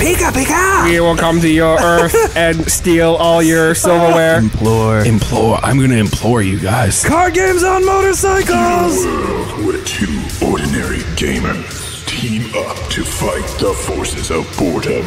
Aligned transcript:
Pika 0.00 0.30
Pika! 0.32 0.88
We 0.88 0.98
will 0.98 1.14
come 1.14 1.42
to 1.42 1.48
your 1.48 1.78
earth 1.78 2.14
and 2.36 2.56
steal 2.70 3.16
all 3.16 3.42
your 3.42 3.74
silverware. 3.74 4.38
Implore. 4.38 5.00
Implore. 5.00 5.58
I'm 5.62 5.78
gonna 5.78 5.96
implore 5.96 6.40
you 6.40 6.58
guys. 6.58 7.04
Card 7.04 7.34
games 7.34 7.62
on 7.62 7.84
motorcycles! 7.84 9.04
world 9.04 9.66
where 9.66 9.84
two 9.84 10.06
ordinary 10.42 11.00
gamers 11.20 12.06
team 12.06 12.44
up 12.56 12.78
to 12.88 13.04
fight 13.04 13.44
the 13.60 13.74
forces 13.74 14.30
of 14.30 14.46
boredom. 14.58 15.04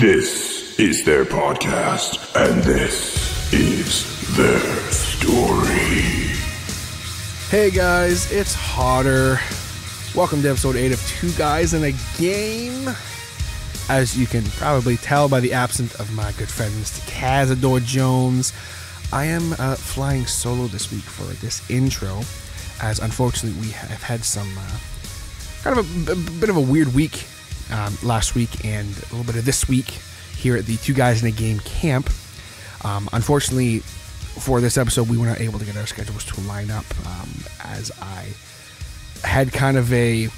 This 0.00 0.78
is 0.78 1.04
their 1.04 1.26
podcast, 1.26 2.34
and 2.34 2.62
this 2.62 3.52
is 3.52 4.34
their 4.34 4.90
story. 4.90 6.30
Hey 7.50 7.70
guys, 7.70 8.32
it's 8.32 8.54
Hotter. 8.54 9.38
Welcome 10.14 10.40
to 10.40 10.48
episode 10.48 10.76
8 10.76 10.92
of 10.92 11.06
Two 11.06 11.32
Guys 11.32 11.74
in 11.74 11.84
a 11.84 11.92
Game. 12.16 12.88
As 13.88 14.16
you 14.16 14.26
can 14.26 14.44
probably 14.44 14.96
tell 14.96 15.28
by 15.28 15.40
the 15.40 15.52
absence 15.52 15.94
of 15.96 16.14
my 16.14 16.32
good 16.32 16.48
friend 16.48 16.72
Mr. 16.74 17.00
Cazador 17.10 17.84
Jones, 17.84 18.52
I 19.12 19.26
am 19.26 19.52
uh, 19.54 19.74
flying 19.74 20.24
solo 20.24 20.66
this 20.66 20.90
week 20.90 21.02
for 21.02 21.24
this 21.44 21.68
intro, 21.70 22.20
as 22.80 23.00
unfortunately 23.00 23.60
we 23.60 23.70
have 23.72 24.02
had 24.02 24.24
some 24.24 24.48
uh, 24.56 24.78
kind 25.62 25.78
of 25.78 26.08
a, 26.08 26.40
bit 26.40 26.48
of 26.48 26.56
a 26.56 26.60
weird 26.60 26.94
week 26.94 27.26
um, 27.70 27.96
last 28.02 28.34
week 28.34 28.64
and 28.64 28.88
a 28.88 29.00
little 29.14 29.24
bit 29.24 29.36
of 29.36 29.44
this 29.44 29.68
week 29.68 29.90
here 30.36 30.56
at 30.56 30.64
the 30.64 30.76
Two 30.78 30.94
Guys 30.94 31.20
in 31.20 31.28
a 31.28 31.32
Game 31.32 31.58
camp. 31.60 32.08
Um, 32.84 33.08
unfortunately, 33.12 33.80
for 33.80 34.60
this 34.60 34.78
episode, 34.78 35.10
we 35.10 35.18
were 35.18 35.26
not 35.26 35.40
able 35.40 35.58
to 35.58 35.64
get 35.64 35.76
our 35.76 35.86
schedules 35.86 36.24
to 36.24 36.40
line 36.42 36.70
up 36.70 36.86
um, 37.06 37.28
as 37.64 37.92
I 38.00 38.28
had 39.26 39.52
kind 39.52 39.76
of 39.76 39.92
a, 39.92 40.28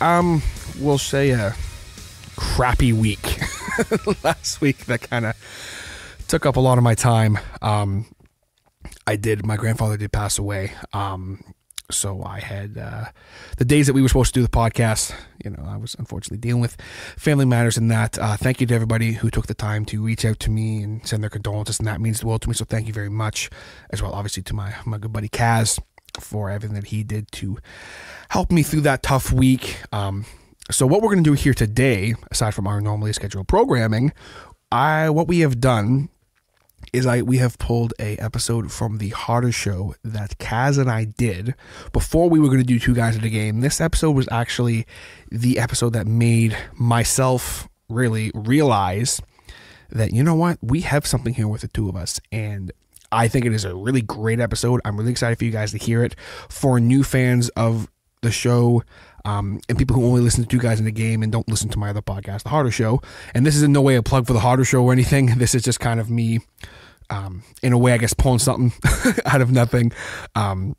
um, 0.00 0.42
we'll 0.80 0.98
say 0.98 1.30
a 1.30 1.54
crappy 2.40 2.92
week 2.92 3.38
last 4.24 4.62
week 4.62 4.86
that 4.86 5.02
kind 5.02 5.26
of 5.26 5.36
took 6.26 6.46
up 6.46 6.56
a 6.56 6.60
lot 6.60 6.78
of 6.78 6.84
my 6.84 6.94
time. 6.94 7.38
Um, 7.60 8.06
I 9.06 9.16
did, 9.16 9.44
my 9.44 9.56
grandfather 9.56 9.98
did 9.98 10.10
pass 10.10 10.38
away. 10.38 10.72
Um, 10.94 11.44
so 11.90 12.22
I 12.22 12.40
had 12.40 12.78
uh, 12.78 13.06
the 13.58 13.64
days 13.64 13.86
that 13.88 13.92
we 13.92 14.00
were 14.00 14.08
supposed 14.08 14.32
to 14.32 14.40
do 14.40 14.42
the 14.42 14.48
podcast. 14.48 15.14
You 15.44 15.50
know, 15.50 15.64
I 15.66 15.76
was 15.76 15.94
unfortunately 15.98 16.38
dealing 16.38 16.62
with 16.62 16.80
family 17.16 17.44
matters 17.44 17.76
and 17.76 17.90
that. 17.90 18.18
Uh, 18.18 18.36
thank 18.36 18.60
you 18.60 18.66
to 18.68 18.74
everybody 18.74 19.12
who 19.12 19.28
took 19.28 19.46
the 19.46 19.54
time 19.54 19.84
to 19.86 20.02
reach 20.02 20.24
out 20.24 20.38
to 20.40 20.50
me 20.50 20.82
and 20.82 21.06
send 21.06 21.22
their 21.22 21.30
condolences, 21.30 21.78
and 21.78 21.88
that 21.88 22.00
means 22.00 22.20
the 22.20 22.26
world 22.26 22.42
to 22.42 22.48
me. 22.48 22.54
So 22.54 22.64
thank 22.64 22.86
you 22.86 22.92
very 22.92 23.10
much, 23.10 23.50
as 23.90 24.02
well, 24.02 24.12
obviously, 24.12 24.42
to 24.44 24.54
my 24.54 24.74
my 24.84 24.98
good 24.98 25.12
buddy 25.12 25.28
Kaz 25.28 25.78
for 26.18 26.50
everything 26.50 26.74
that 26.74 26.86
he 26.86 27.02
did 27.02 27.30
to 27.32 27.58
help 28.30 28.50
me 28.50 28.62
through 28.62 28.82
that 28.82 29.02
tough 29.02 29.32
week. 29.32 29.78
Um, 29.92 30.24
so 30.70 30.86
what 30.86 31.02
we're 31.02 31.08
going 31.08 31.24
to 31.24 31.30
do 31.30 31.34
here 31.34 31.54
today, 31.54 32.14
aside 32.30 32.54
from 32.54 32.66
our 32.66 32.80
normally 32.80 33.12
scheduled 33.12 33.48
programming, 33.48 34.12
I 34.70 35.10
what 35.10 35.28
we 35.28 35.40
have 35.40 35.60
done 35.60 36.08
is 36.92 37.06
I 37.06 37.22
we 37.22 37.38
have 37.38 37.58
pulled 37.58 37.94
a 37.98 38.16
episode 38.16 38.72
from 38.72 38.98
the 38.98 39.10
Harder 39.10 39.52
Show 39.52 39.94
that 40.04 40.38
Kaz 40.38 40.78
and 40.78 40.90
I 40.90 41.04
did 41.04 41.54
before 41.92 42.28
we 42.28 42.38
were 42.38 42.46
going 42.46 42.60
to 42.60 42.64
do 42.64 42.78
Two 42.78 42.94
Guys 42.94 43.16
in 43.16 43.24
a 43.24 43.28
Game. 43.28 43.60
This 43.60 43.80
episode 43.80 44.12
was 44.12 44.28
actually 44.30 44.86
the 45.30 45.58
episode 45.58 45.92
that 45.92 46.06
made 46.06 46.56
myself 46.74 47.68
really 47.88 48.30
realize 48.34 49.20
that 49.90 50.12
you 50.12 50.22
know 50.22 50.34
what 50.34 50.58
we 50.62 50.82
have 50.82 51.06
something 51.06 51.34
here 51.34 51.48
with 51.48 51.62
the 51.62 51.68
two 51.68 51.88
of 51.88 51.96
us 51.96 52.20
and. 52.30 52.72
I 53.12 53.26
think 53.26 53.44
it 53.44 53.52
is 53.52 53.64
a 53.64 53.74
really 53.74 54.02
great 54.02 54.38
episode. 54.38 54.80
I'm 54.84 54.96
really 54.96 55.10
excited 55.10 55.36
for 55.36 55.44
you 55.44 55.50
guys 55.50 55.72
to 55.72 55.78
hear 55.78 56.04
it. 56.04 56.14
For 56.48 56.78
new 56.78 57.02
fans 57.02 57.48
of 57.56 57.90
the 58.22 58.30
show, 58.30 58.84
um, 59.24 59.60
and 59.68 59.78
people 59.78 59.96
who 59.96 60.04
only 60.06 60.20
listen 60.20 60.42
to 60.42 60.48
two 60.48 60.58
guys 60.58 60.78
in 60.78 60.84
the 60.84 60.92
game 60.92 61.22
and 61.22 61.30
don't 61.30 61.48
listen 61.48 61.68
to 61.70 61.78
my 61.78 61.90
other 61.90 62.02
podcast, 62.02 62.44
The 62.44 62.48
Harder 62.50 62.70
Show. 62.70 63.00
And 63.34 63.44
this 63.46 63.56
is 63.56 63.62
in 63.62 63.72
no 63.72 63.82
way 63.82 63.96
a 63.96 64.02
plug 64.02 64.26
for 64.26 64.32
The 64.32 64.40
Harder 64.40 64.64
Show 64.64 64.82
or 64.82 64.92
anything. 64.92 65.30
This 65.40 65.54
is 65.54 65.62
just 65.62 65.80
kind 65.80 66.00
of 66.00 66.10
me, 66.10 66.40
um, 67.08 67.42
in 67.62 67.72
a 67.72 67.78
way, 67.78 67.92
I 67.92 67.98
guess, 67.98 68.12
pulling 68.12 68.40
something 68.40 68.72
out 69.24 69.40
of 69.40 69.50
nothing. 69.50 69.92
Um, 70.34 70.76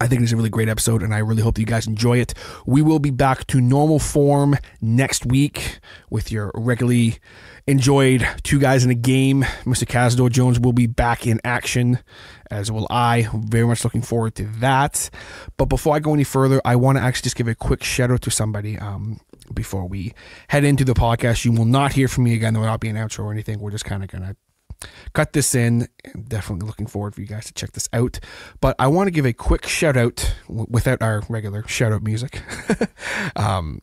I 0.00 0.08
think 0.08 0.22
it's 0.22 0.32
a 0.32 0.36
really 0.36 0.50
great 0.50 0.68
episode, 0.68 1.02
and 1.02 1.14
I 1.14 1.18
really 1.18 1.42
hope 1.42 1.54
that 1.54 1.60
you 1.60 1.66
guys 1.66 1.86
enjoy 1.86 2.18
it. 2.18 2.34
We 2.66 2.82
will 2.82 2.98
be 2.98 3.10
back 3.10 3.46
to 3.48 3.60
normal 3.60 3.98
form 3.98 4.56
next 4.80 5.24
week 5.24 5.78
with 6.10 6.32
your 6.32 6.50
regularly 6.54 7.18
enjoyed 7.66 8.26
two 8.42 8.58
guys 8.58 8.84
in 8.84 8.90
a 8.90 8.94
game. 8.94 9.42
Mr. 9.64 9.84
Cazador 9.84 10.30
Jones 10.30 10.58
will 10.58 10.72
be 10.72 10.86
back 10.86 11.26
in 11.26 11.40
action, 11.44 12.00
as 12.50 12.72
will 12.72 12.86
I. 12.90 13.28
Very 13.34 13.66
much 13.66 13.84
looking 13.84 14.02
forward 14.02 14.34
to 14.36 14.44
that. 14.58 15.10
But 15.56 15.66
before 15.66 15.94
I 15.94 16.00
go 16.00 16.12
any 16.12 16.24
further, 16.24 16.60
I 16.64 16.76
want 16.76 16.98
to 16.98 17.02
actually 17.02 17.24
just 17.24 17.36
give 17.36 17.48
a 17.48 17.54
quick 17.54 17.84
shout 17.84 18.10
out 18.10 18.22
to 18.22 18.30
somebody. 18.30 18.78
Um, 18.78 19.20
before 19.52 19.86
we 19.86 20.14
head 20.48 20.64
into 20.64 20.84
the 20.84 20.94
podcast, 20.94 21.44
you 21.44 21.52
will 21.52 21.66
not 21.66 21.92
hear 21.92 22.08
from 22.08 22.24
me 22.24 22.34
again. 22.34 22.54
There 22.54 22.60
will 22.60 22.68
not 22.68 22.80
be 22.80 22.88
an 22.88 22.96
outro 22.96 23.24
or 23.24 23.32
anything. 23.32 23.60
We're 23.60 23.70
just 23.70 23.84
kind 23.84 24.02
of 24.02 24.10
gonna 24.10 24.36
cut 25.12 25.32
this 25.32 25.54
in. 25.54 25.88
Definitely 26.28 26.66
looking 26.66 26.86
forward 26.86 27.14
for 27.14 27.20
you 27.20 27.26
guys 27.26 27.46
to 27.46 27.54
check 27.54 27.72
this 27.72 27.88
out. 27.92 28.20
But 28.60 28.76
I 28.78 28.86
want 28.86 29.08
to 29.08 29.10
give 29.10 29.26
a 29.26 29.32
quick 29.32 29.66
shout 29.66 29.96
out 29.96 30.34
w- 30.46 30.66
without 30.68 31.02
our 31.02 31.22
regular 31.28 31.66
shout 31.68 31.92
out 31.92 32.02
music 32.02 32.42
um, 33.36 33.80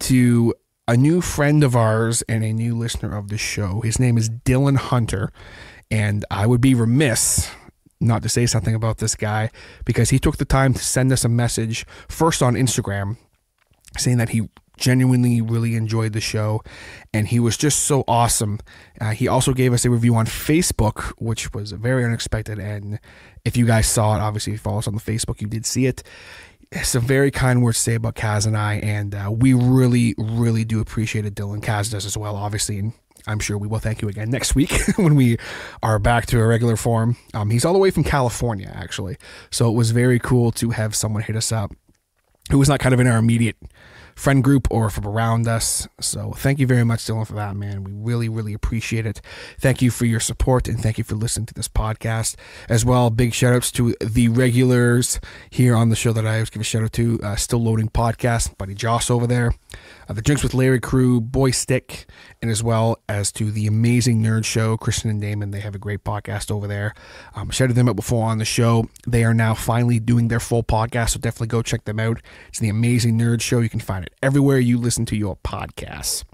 to 0.00 0.54
a 0.88 0.96
new 0.96 1.20
friend 1.20 1.62
of 1.62 1.76
ours 1.76 2.22
and 2.28 2.44
a 2.44 2.52
new 2.52 2.76
listener 2.76 3.16
of 3.16 3.28
the 3.28 3.38
show. 3.38 3.80
His 3.80 3.98
name 3.98 4.18
is 4.18 4.28
Dylan 4.28 4.76
Hunter. 4.76 5.32
And 5.90 6.24
I 6.30 6.46
would 6.46 6.60
be 6.60 6.74
remiss 6.74 7.50
not 8.00 8.22
to 8.22 8.28
say 8.28 8.46
something 8.46 8.74
about 8.74 8.98
this 8.98 9.14
guy 9.14 9.50
because 9.84 10.10
he 10.10 10.18
took 10.18 10.38
the 10.38 10.44
time 10.44 10.74
to 10.74 10.82
send 10.82 11.12
us 11.12 11.24
a 11.24 11.28
message 11.28 11.86
first 12.08 12.42
on 12.42 12.54
Instagram 12.54 13.16
saying 13.96 14.18
that 14.18 14.30
he 14.30 14.48
genuinely 14.76 15.40
really 15.40 15.76
enjoyed 15.76 16.12
the 16.12 16.20
show 16.20 16.62
and 17.12 17.28
he 17.28 17.38
was 17.38 17.56
just 17.56 17.80
so 17.80 18.04
awesome. 18.08 18.58
Uh, 19.00 19.10
he 19.10 19.28
also 19.28 19.52
gave 19.52 19.72
us 19.72 19.84
a 19.84 19.90
review 19.90 20.14
on 20.14 20.26
Facebook, 20.26 21.12
which 21.18 21.52
was 21.52 21.72
very 21.72 22.04
unexpected. 22.04 22.58
And 22.58 22.98
if 23.44 23.56
you 23.56 23.66
guys 23.66 23.86
saw 23.86 24.16
it, 24.16 24.20
obviously, 24.20 24.52
if 24.52 24.60
you 24.60 24.62
follow 24.62 24.78
us 24.78 24.88
on 24.88 24.94
the 24.94 25.00
Facebook, 25.00 25.40
you 25.40 25.46
did 25.46 25.66
see 25.66 25.86
it. 25.86 26.02
Some 26.82 27.02
very 27.02 27.30
kind 27.30 27.62
words 27.62 27.76
to 27.78 27.82
say 27.82 27.94
about 27.96 28.14
Kaz 28.14 28.46
and 28.46 28.56
I, 28.56 28.76
and 28.76 29.14
uh, 29.14 29.30
we 29.30 29.52
really, 29.52 30.14
really 30.16 30.64
do 30.64 30.80
appreciate 30.80 31.26
it. 31.26 31.34
Dylan 31.34 31.60
Kaz 31.60 31.90
does 31.90 32.06
as 32.06 32.16
well, 32.16 32.34
obviously, 32.34 32.78
and 32.78 32.94
I'm 33.26 33.40
sure 33.40 33.58
we 33.58 33.68
will 33.68 33.78
thank 33.78 34.00
you 34.00 34.08
again 34.08 34.30
next 34.30 34.54
week 34.54 34.72
when 34.96 35.14
we 35.14 35.36
are 35.82 35.98
back 35.98 36.24
to 36.26 36.40
a 36.40 36.46
regular 36.46 36.76
form. 36.76 37.18
Um, 37.34 37.50
he's 37.50 37.66
all 37.66 37.74
the 37.74 37.78
way 37.78 37.90
from 37.90 38.04
California, 38.04 38.72
actually, 38.74 39.18
so 39.50 39.68
it 39.68 39.74
was 39.74 39.90
very 39.90 40.18
cool 40.18 40.50
to 40.52 40.70
have 40.70 40.94
someone 40.94 41.22
hit 41.22 41.36
us 41.36 41.52
up 41.52 41.72
who 42.50 42.58
was 42.58 42.70
not 42.70 42.80
kind 42.80 42.94
of 42.94 43.00
in 43.00 43.06
our 43.06 43.18
immediate 43.18 43.56
friend 44.14 44.42
group 44.42 44.68
or 44.70 44.90
from 44.90 45.06
around 45.06 45.48
us. 45.48 45.88
So 46.00 46.32
thank 46.32 46.58
you 46.58 46.66
very 46.66 46.84
much, 46.84 47.00
Dylan, 47.00 47.26
for 47.26 47.34
that, 47.34 47.56
man. 47.56 47.84
We 47.84 47.92
really, 47.92 48.28
really 48.28 48.54
appreciate 48.54 49.06
it. 49.06 49.20
Thank 49.58 49.82
you 49.82 49.90
for 49.90 50.04
your 50.04 50.20
support 50.20 50.68
and 50.68 50.80
thank 50.80 50.98
you 50.98 51.04
for 51.04 51.14
listening 51.14 51.46
to 51.46 51.54
this 51.54 51.68
podcast 51.68 52.36
as 52.68 52.84
well. 52.84 53.10
Big 53.10 53.34
shout 53.34 53.54
outs 53.54 53.72
to 53.72 53.94
the 54.00 54.28
regulars 54.28 55.20
here 55.50 55.74
on 55.74 55.88
the 55.88 55.96
show 55.96 56.12
that 56.12 56.26
I 56.26 56.34
always 56.34 56.50
give 56.50 56.60
a 56.60 56.64
shout 56.64 56.82
out 56.82 56.92
to. 56.92 57.20
Uh, 57.22 57.36
Still 57.36 57.62
Loading 57.62 57.88
Podcast, 57.88 58.56
buddy 58.58 58.74
Joss 58.74 59.10
over 59.10 59.26
there. 59.26 59.52
Uh, 60.08 60.12
the 60.14 60.22
Drinks 60.22 60.42
with 60.42 60.54
Larry 60.54 60.80
crew, 60.80 61.20
Boy 61.20 61.50
Stick, 61.50 62.06
and 62.40 62.50
as 62.50 62.62
well 62.62 62.98
as 63.08 63.32
to 63.32 63.50
the 63.50 63.66
amazing 63.66 64.22
Nerd 64.22 64.44
Show, 64.44 64.76
Christian 64.76 65.10
and 65.10 65.20
Damon. 65.20 65.50
They 65.50 65.60
have 65.60 65.74
a 65.74 65.78
great 65.78 66.04
podcast 66.04 66.50
over 66.50 66.66
there. 66.66 66.94
Um, 67.34 67.50
shouted 67.50 67.74
them 67.74 67.88
out 67.88 67.96
before 67.96 68.26
on 68.28 68.38
the 68.38 68.44
show. 68.44 68.88
They 69.06 69.24
are 69.24 69.34
now 69.34 69.54
finally 69.54 69.98
doing 69.98 70.28
their 70.28 70.40
full 70.40 70.62
podcast, 70.62 71.10
so 71.10 71.20
definitely 71.20 71.48
go 71.48 71.62
check 71.62 71.84
them 71.84 72.00
out. 72.00 72.20
It's 72.48 72.58
the 72.58 72.68
Amazing 72.68 73.18
Nerd 73.18 73.40
Show. 73.40 73.60
You 73.60 73.68
can 73.68 73.80
find 73.80 74.01
it 74.02 74.14
everywhere 74.22 74.58
you 74.58 74.78
listen 74.78 75.06
to 75.06 75.16
your 75.16 75.36
podcasts. 75.36 76.24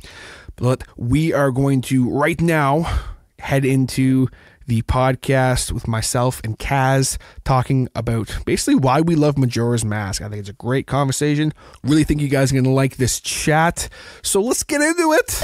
But 0.57 0.85
we 0.97 1.33
are 1.33 1.51
going 1.51 1.83
to 1.83 2.11
right 2.11 2.41
now 2.41 3.01
head 3.39 3.65
into 3.65 4.29
the 4.69 4.83
podcast 4.83 5.73
with 5.73 5.89
myself 5.89 6.43
and 6.45 6.59
Kaz 6.59 7.17
talking 7.45 7.89
about 7.95 8.37
basically 8.45 8.75
why 8.75 9.01
we 9.01 9.15
love 9.15 9.39
Majora's 9.39 9.85
Mask. 9.85 10.21
I 10.21 10.29
think 10.29 10.41
it's 10.41 10.49
a 10.51 10.55
great 10.55 10.87
conversation. 10.87 11.55
Really 11.83 12.05
think 12.05 12.21
you 12.21 12.29
guys 12.29 12.53
are 12.53 12.55
going 12.55 12.65
to 12.65 12.71
like 12.71 12.97
this 12.97 13.19
chat. 13.19 13.89
So 14.23 14.43
let's 14.43 14.63
get 14.63 14.83
into 14.83 15.13
it. 15.13 15.43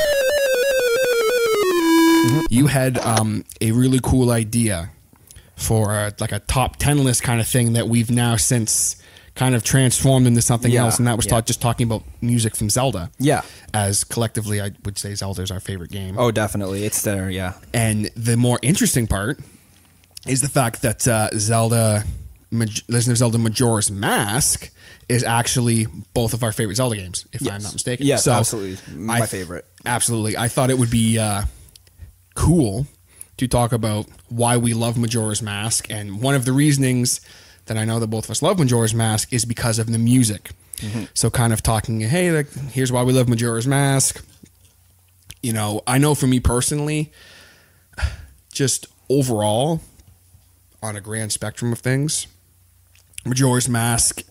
You 2.50 2.66
had 2.66 2.98
um, 2.98 3.44
a 3.60 3.72
really 3.72 4.00
cool 4.02 4.30
idea 4.30 4.90
for 5.56 5.92
uh, 5.92 6.10
like 6.20 6.32
a 6.32 6.40
top 6.40 6.76
10 6.76 7.02
list 7.02 7.22
kind 7.22 7.40
of 7.40 7.46
thing 7.46 7.72
that 7.72 7.88
we've 7.88 8.10
now 8.10 8.36
since 8.36 8.96
kind 9.34 9.54
of 9.54 9.64
transformed 9.64 10.26
into 10.28 10.40
something 10.40 10.70
Yeah, 10.70 10.84
else 10.84 10.98
and 10.98 11.08
that 11.08 11.16
was 11.16 11.26
yeah. 11.26 11.30
ta- 11.32 11.40
just 11.40 11.60
talking 11.60 11.86
about 11.86 12.04
music 12.20 12.54
from 12.54 12.70
Zelda. 12.70 13.10
Yeah. 13.18 13.42
As 13.72 14.04
collectively 14.04 14.60
I 14.62 14.70
would 14.84 14.96
say 14.98 15.14
Zelda 15.14 15.42
is 15.42 15.50
our 15.50 15.58
favorite 15.60 15.90
game. 15.90 16.16
Oh, 16.18 16.30
definitely. 16.30 16.84
It's 16.84 17.02
there. 17.02 17.28
Yeah. 17.30 17.54
And 17.72 18.06
the 18.16 18.36
more 18.36 18.58
interesting 18.62 19.06
part 19.08 19.40
is 20.26 20.40
the 20.40 20.48
fact 20.48 20.82
that 20.82 21.08
uh, 21.08 21.30
Zelda, 21.36 22.04
Maj- 22.52 22.84
Legend 22.88 23.10
of 23.12 23.18
Zelda 23.18 23.38
Majora's 23.38 23.90
Mask 23.90 24.70
is 25.08 25.24
actually 25.24 25.86
both 26.14 26.32
of 26.32 26.42
our 26.44 26.52
favorite 26.52 26.76
Zelda 26.76 26.94
games, 26.96 27.26
if 27.32 27.42
I'm 27.42 27.60
not 27.60 27.72
mistaken. 27.72 28.06
Yes, 28.06 28.28
absolutely. 28.28 28.78
My 28.96 29.18
I- 29.22 29.26
favorite. 29.26 29.66
Absolutely. 29.84 30.36
I 30.36 30.46
thought 30.48 30.70
it 30.70 30.78
would 30.78 30.90
be 30.92 31.18
uh, 31.18 31.42
cool 32.34 32.86
to 33.36 33.48
talk 33.48 33.72
about 33.72 34.06
why 34.28 34.56
we 34.56 34.74
love 34.74 34.96
Majora's 34.96 35.42
Mask. 35.42 35.90
And 35.90 36.22
one 36.22 36.34
of 36.36 36.44
the 36.44 36.52
reasonings 36.52 37.20
that 37.66 37.76
I 37.76 37.84
know 37.84 37.98
that 37.98 38.08
both 38.08 38.24
of 38.24 38.30
us 38.30 38.42
love 38.42 38.58
Majora's 38.58 38.94
Mask 38.94 39.32
is 39.32 39.44
because 39.44 39.78
of 39.78 39.90
the 39.90 39.98
music. 39.98 40.50
Mm-hmm. 40.76 41.04
So, 41.14 41.30
kind 41.30 41.52
of 41.52 41.62
talking, 41.62 42.00
hey, 42.00 42.30
like, 42.32 42.52
here's 42.70 42.90
why 42.90 43.02
we 43.02 43.12
love 43.12 43.28
Majora's 43.28 43.66
Mask 43.66 44.24
you 45.44 45.52
know, 45.52 45.82
I 45.86 45.98
know 45.98 46.14
for 46.14 46.26
me 46.26 46.40
personally, 46.40 47.12
just 48.52 48.86
overall, 49.10 49.82
on 50.82 50.96
a 50.96 51.02
grand 51.02 51.32
spectrum 51.32 51.70
of 51.70 51.80
things, 51.80 52.26
Majora's 53.26 53.68
Mask 53.68 54.22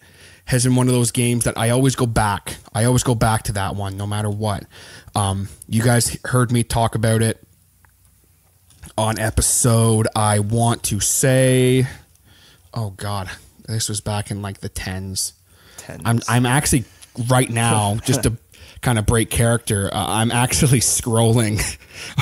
has 0.46 0.64
been 0.64 0.76
one 0.76 0.88
of 0.88 0.94
those 0.94 1.12
games 1.12 1.44
that 1.44 1.56
I 1.56 1.70
always 1.70 1.96
go 1.96 2.08
back. 2.08 2.58
I 2.74 2.86
always 2.86 3.04
go 3.04 3.14
back 3.14 3.44
to 3.44 3.52
that 3.54 3.76
one, 3.76 3.96
no 3.96 4.08
matter 4.08 4.30
what. 4.30 4.66
Um, 5.14 5.50
you 5.68 5.84
guys 5.84 6.18
heard 6.26 6.52
me 6.52 6.64
talk 6.64 6.96
about 6.96 7.22
it 7.22 7.40
on 8.98 9.20
episode. 9.20 10.08
I 10.16 10.40
want 10.40 10.82
to 10.86 11.00
say, 11.00 11.88
oh 12.74 12.92
god, 12.92 13.30
this 13.68 13.90
was 13.90 14.02
back 14.02 14.32
in 14.32 14.42
like 14.42 14.60
the 14.60 14.70
tens. 14.70 15.34
Tens. 15.78 16.02
I'm 16.06 16.22
I'm 16.28 16.46
actually 16.46 16.86
right 17.30 17.50
now 17.50 17.96
just 18.04 18.24
to 18.24 18.38
kind 18.82 19.00
of 19.00 19.06
break 19.06 19.30
character. 19.30 19.90
Uh, 19.94 20.06
I'm 20.08 20.32
actually 20.32 20.80
scrolling 20.80 21.58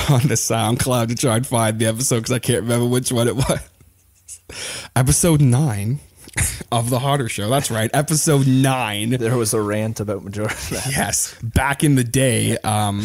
on 0.10 0.28
the 0.28 0.34
SoundCloud 0.34 1.08
to 1.08 1.14
try 1.14 1.36
and 1.36 1.46
find 1.46 1.78
the 1.78 1.86
episode 1.86 2.18
because 2.18 2.32
I 2.32 2.38
can't 2.38 2.62
remember 2.62 2.86
which 2.86 3.12
one 3.12 3.28
it 3.28 3.36
was. 3.36 3.60
Episode 4.94 5.40
nine 5.40 6.00
of 6.72 6.90
the 6.90 6.98
Hotter 6.98 7.28
Show. 7.28 7.48
That's 7.48 7.70
right, 7.70 7.90
episode 7.92 8.46
nine. 8.46 9.10
There 9.10 9.36
was 9.36 9.54
a 9.54 9.60
rant 9.60 10.00
about 10.00 10.24
Mask. 10.24 10.70
Yes, 10.90 11.36
back 11.42 11.84
in 11.84 11.94
the 11.94 12.04
day, 12.04 12.56
um, 12.58 13.04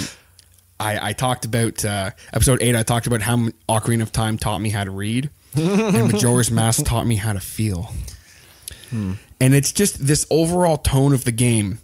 I, 0.79 1.09
I 1.09 1.13
talked 1.13 1.45
about 1.45 1.83
uh, 1.83 2.11
episode 2.33 2.61
eight. 2.61 2.75
I 2.75 2.83
talked 2.83 3.07
about 3.07 3.21
how 3.21 3.38
Ocarina 3.69 4.03
of 4.03 4.11
Time 4.11 4.38
taught 4.38 4.59
me 4.59 4.69
how 4.69 4.83
to 4.83 4.91
read, 4.91 5.29
and 5.57 6.12
Majora's 6.12 6.51
Mask 6.51 6.86
taught 6.86 7.07
me 7.07 7.15
how 7.15 7.33
to 7.33 7.39
feel. 7.39 7.92
Hmm. 8.89 9.13
And 9.39 9.54
it's 9.54 9.71
just 9.71 10.06
this 10.06 10.25
overall 10.30 10.77
tone 10.77 11.13
of 11.13 11.24
the 11.24 11.31
game, 11.31 11.80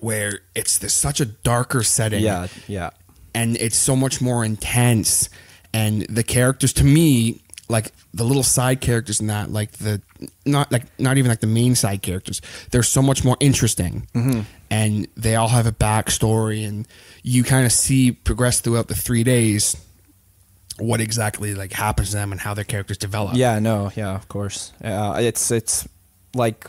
where 0.00 0.40
it's 0.54 0.78
this 0.78 0.94
such 0.94 1.20
a 1.20 1.26
darker 1.26 1.82
setting. 1.82 2.22
Yeah, 2.22 2.48
yeah. 2.66 2.90
and 3.34 3.56
it's 3.56 3.76
so 3.76 3.96
much 3.96 4.20
more 4.20 4.44
intense. 4.44 5.28
And 5.74 6.02
the 6.02 6.22
characters 6.22 6.72
to 6.74 6.84
me 6.84 7.42
like 7.68 7.92
the 8.14 8.24
little 8.24 8.42
side 8.42 8.80
characters 8.80 9.20
in 9.20 9.26
that 9.26 9.50
like 9.50 9.72
the 9.72 10.00
not 10.44 10.70
like 10.70 10.84
not 10.98 11.18
even 11.18 11.28
like 11.28 11.40
the 11.40 11.46
main 11.46 11.74
side 11.74 12.00
characters 12.00 12.40
they're 12.70 12.82
so 12.82 13.02
much 13.02 13.24
more 13.24 13.36
interesting. 13.40 14.06
Mm-hmm. 14.14 14.40
And 14.70 15.08
they 15.16 15.36
all 15.36 15.48
have 15.48 15.66
a 15.66 15.72
backstory 15.72 16.66
and 16.66 16.88
you 17.22 17.44
kind 17.44 17.66
of 17.66 17.72
see 17.72 18.12
progress 18.12 18.60
throughout 18.60 18.88
the 18.88 18.94
three 18.94 19.24
days 19.24 19.76
what 20.78 21.00
exactly 21.00 21.54
like 21.54 21.72
happens 21.72 22.10
to 22.10 22.16
them 22.16 22.32
and 22.32 22.40
how 22.40 22.54
their 22.54 22.64
characters 22.64 22.98
develop 22.98 23.34
Yeah, 23.34 23.58
no, 23.58 23.90
yeah, 23.94 24.14
of 24.14 24.28
course. 24.28 24.72
Uh, 24.82 25.16
it's 25.20 25.50
it's 25.50 25.88
like 26.34 26.66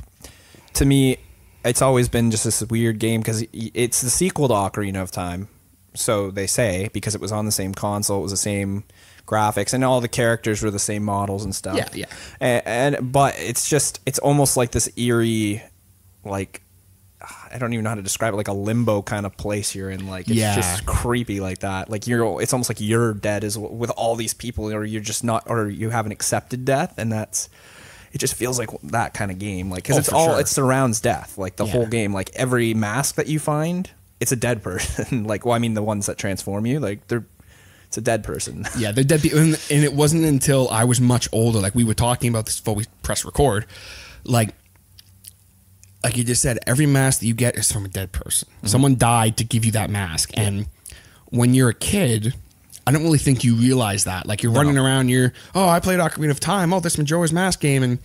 to 0.74 0.86
me, 0.86 1.18
it's 1.66 1.82
always 1.82 2.08
been 2.08 2.32
just 2.32 2.44
this 2.44 2.62
weird 2.64 3.00
game 3.00 3.22
because 3.22 3.44
it's 3.52 4.02
the 4.02 4.10
sequel 4.10 4.48
to 4.48 4.54
Ocarina 4.54 5.02
of 5.02 5.12
Time, 5.12 5.50
so 5.94 6.32
they 6.32 6.48
say 6.48 6.90
because 6.94 7.16
it 7.16 7.22
was 7.22 7.32
on 7.32 7.46
the 7.46 7.52
same 7.52 7.74
console, 7.74 8.20
it 8.20 8.24
was 8.24 8.32
the 8.32 8.38
same 8.38 8.84
graphics, 9.26 9.74
and 9.74 9.84
all 9.84 10.00
the 10.00 10.08
characters 10.08 10.64
were 10.64 10.72
the 10.72 10.80
same 10.80 11.04
models 11.04 11.44
and 11.44 11.54
stuff. 11.54 11.78
Yeah, 11.78 11.90
yeah. 11.94 12.06
And, 12.40 12.96
and 12.96 13.12
but 13.12 13.36
it's 13.38 13.70
just 13.70 14.00
it's 14.06 14.20
almost 14.20 14.58
like 14.58 14.72
this 14.72 14.90
eerie, 14.98 15.64
like. 16.24 16.62
I 17.52 17.58
don't 17.58 17.74
even 17.74 17.84
know 17.84 17.90
how 17.90 17.96
to 17.96 18.02
describe 18.02 18.34
it, 18.34 18.38
like 18.38 18.48
a 18.48 18.54
limbo 18.54 19.02
kind 19.02 19.26
of 19.26 19.36
place 19.38 19.74
you're 19.76 19.90
in. 19.90 20.08
Like 20.08 20.28
it's 20.28 20.36
Yeah. 20.38 20.56
just 20.56 20.86
creepy 20.86 21.40
like 21.40 21.60
that. 21.60 21.90
Like 21.90 22.08
you're, 22.08 22.42
it's 22.42 22.54
almost 22.54 22.70
like 22.70 22.82
you're 22.82 23.14
dead 23.14 23.44
as 23.44 23.58
with 23.58 23.90
all 23.92 24.16
these 24.16 24.34
people, 24.34 24.72
or 24.72 24.84
you're 24.84 25.02
just 25.02 25.24
not, 25.24 25.44
or 25.48 25.68
you 25.70 25.90
haven't 25.90 26.12
accepted 26.12 26.66
death, 26.66 26.94
and 26.98 27.12
that's. 27.12 27.50
It 28.14 28.20
just 28.20 28.36
feels 28.36 28.58
like 28.58 28.70
that 28.84 29.14
kind 29.14 29.30
of 29.32 29.38
game, 29.38 29.70
like 29.70 29.84
because 29.84 29.98
Oh, 29.98 30.00
it's 30.00 30.14
all 30.14 30.26
sure. 30.32 30.40
it 30.40 30.48
surrounds 30.48 31.02
death, 31.02 31.38
like 31.38 31.58
the 31.58 31.66
Yeah. 31.66 31.72
whole 31.74 31.86
game. 31.86 32.14
Like 32.14 32.32
every 32.36 32.74
mask 32.74 33.16
that 33.16 33.28
you 33.28 33.38
find, 33.38 33.90
it's 34.22 34.32
a 34.32 34.36
dead 34.38 34.64
person. 34.64 35.24
like, 35.28 35.46
well, 35.46 35.54
I 35.54 35.60
mean, 35.60 35.74
the 35.74 35.84
ones 35.84 36.06
that 36.06 36.18
transform 36.18 36.66
you, 36.66 36.80
like 36.80 37.06
they're, 37.08 37.26
it's 37.88 37.98
a 37.98 38.02
dead 38.02 38.24
person. 38.24 38.66
Yeah, 38.78 38.92
they're 38.94 39.04
dead 39.04 39.22
people, 39.22 39.40
and, 39.40 39.60
and 39.70 39.84
it 39.84 39.94
wasn't 39.94 40.24
until 40.24 40.70
I 40.70 40.86
was 40.86 41.02
much 41.02 41.28
older, 41.34 41.60
like 41.60 41.76
we 41.76 41.84
were 41.84 41.94
talking 41.94 42.30
about 42.30 42.46
this 42.46 42.60
before 42.60 42.76
we 42.76 42.86
press 43.04 43.26
record, 43.26 43.66
like, 44.24 44.50
like 46.04 46.18
you 46.18 46.24
just 46.24 46.42
said, 46.42 46.60
every 46.68 46.86
mask 46.86 47.20
that 47.20 47.28
you 47.28 47.34
get 47.34 47.56
is 47.56 47.72
from 47.72 47.86
a 47.86 47.90
dead 47.90 48.12
person. 48.12 48.48
Someone 48.64 48.98
died 48.98 49.38
to 49.38 49.44
give 49.44 49.66
you 49.66 49.72
that 49.72 49.90
mask, 49.90 50.32
and 50.36 50.68
when 51.30 51.54
you're 51.54 51.70
a 51.70 51.74
kid, 51.74 52.34
I 52.86 52.92
don't 52.92 53.04
really 53.04 53.18
think 53.18 53.44
you 53.44 53.56
realize 53.56 54.06
that. 54.06 54.26
Like 54.26 54.44
you're 54.44 54.52
running 54.52 54.78
around, 54.78 55.10
you're 55.10 55.34
oh, 55.54 55.68
I 55.68 55.80
played 55.80 56.00
Ocarina 56.00 56.32
of 56.32 56.40
Time, 56.40 56.74
oh, 56.74 56.80
this 56.80 56.98
Majora's 56.98 57.34
Mask 57.34 57.60
game, 57.60 57.84
and 57.84 58.00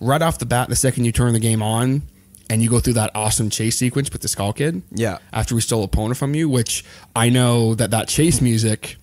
right 0.00 0.20
off 0.20 0.38
the 0.38 0.46
bat, 0.46 0.68
the 0.68 0.76
second 0.76 1.04
you 1.04 1.12
turn 1.12 1.32
the 1.32 1.40
game 1.40 1.62
on. 1.62 2.02
And 2.48 2.62
you 2.62 2.70
go 2.70 2.78
through 2.78 2.92
that 2.92 3.10
awesome 3.16 3.50
chase 3.50 3.76
sequence 3.76 4.12
with 4.12 4.22
the 4.22 4.28
Skull 4.28 4.52
Kid. 4.52 4.82
Yeah. 4.92 5.18
After 5.32 5.56
we 5.56 5.60
stole 5.60 5.88
Epona 5.88 6.16
from 6.16 6.32
you, 6.36 6.48
which 6.48 6.84
I 7.16 7.28
know 7.28 7.74
that 7.74 7.90
that 7.90 8.06
chase 8.06 8.40
music 8.40 8.98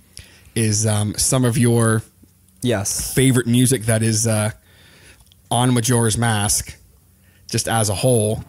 is 0.55 0.87
um, 0.87 1.13
some 1.15 1.43
of 1.43 1.57
your 1.57 2.03
yes. 2.61 3.13
favorite 3.13 3.45
music 3.45 3.83
that 3.83 4.01
is 4.01 4.27
uh, 4.27 4.51
on 5.51 5.73
Majora's 5.73 6.17
Mask, 6.17 6.73
just 7.53 7.67
as 7.67 7.87
a 7.89 7.93
whole. 7.93 8.43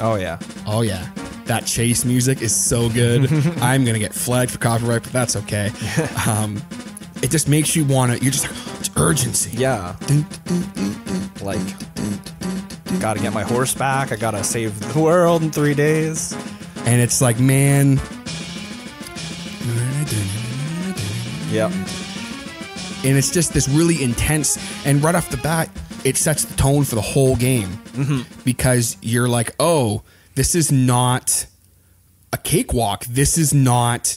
Oh 0.00 0.14
yeah. 0.14 0.38
Oh 0.66 0.80
yeah, 0.80 1.06
that 1.44 1.66
chase 1.66 2.06
music 2.06 2.40
is 2.40 2.56
so 2.56 2.88
good. 2.88 3.30
I'm 3.60 3.84
gonna 3.84 3.98
get 3.98 4.14
flagged 4.14 4.50
for 4.52 4.56
copyright, 4.58 5.02
but 5.02 5.12
that's 5.12 5.36
okay. 5.36 5.70
Um, 6.26 6.62
it 7.22 7.30
just 7.30 7.46
makes 7.46 7.76
you 7.76 7.84
want 7.84 8.10
to. 8.12 8.18
You're 8.24 8.32
just 8.32 8.48
like, 8.48 8.80
it's 8.80 8.90
urgency. 8.96 9.54
Yeah. 9.58 9.94
Like, 11.42 11.60
gotta 12.98 13.20
get 13.20 13.34
my 13.34 13.42
horse 13.42 13.74
back. 13.74 14.12
I 14.12 14.16
gotta 14.16 14.42
save 14.42 14.80
the 14.80 14.98
world 14.98 15.42
in 15.42 15.50
three 15.50 15.74
days. 15.74 16.32
and 16.86 17.02
it's 17.02 17.20
like, 17.20 17.38
man. 17.38 18.00
Yep. 21.50 21.72
And 23.04 23.16
it's 23.16 23.30
just 23.30 23.52
this 23.52 23.68
really 23.68 24.02
intense 24.02 24.58
and 24.86 25.02
right 25.02 25.14
off 25.14 25.30
the 25.30 25.36
bat 25.38 25.70
it 26.04 26.16
sets 26.16 26.44
the 26.44 26.56
tone 26.56 26.84
for 26.84 26.94
the 26.94 27.00
whole 27.00 27.36
game 27.36 27.68
mm-hmm. 27.92 28.42
because 28.44 28.96
you're 29.02 29.28
like 29.28 29.54
oh 29.58 30.02
this 30.34 30.54
is 30.54 30.70
not 30.70 31.46
a 32.32 32.38
cakewalk 32.38 33.04
this 33.06 33.36
is 33.36 33.52
not 33.52 34.16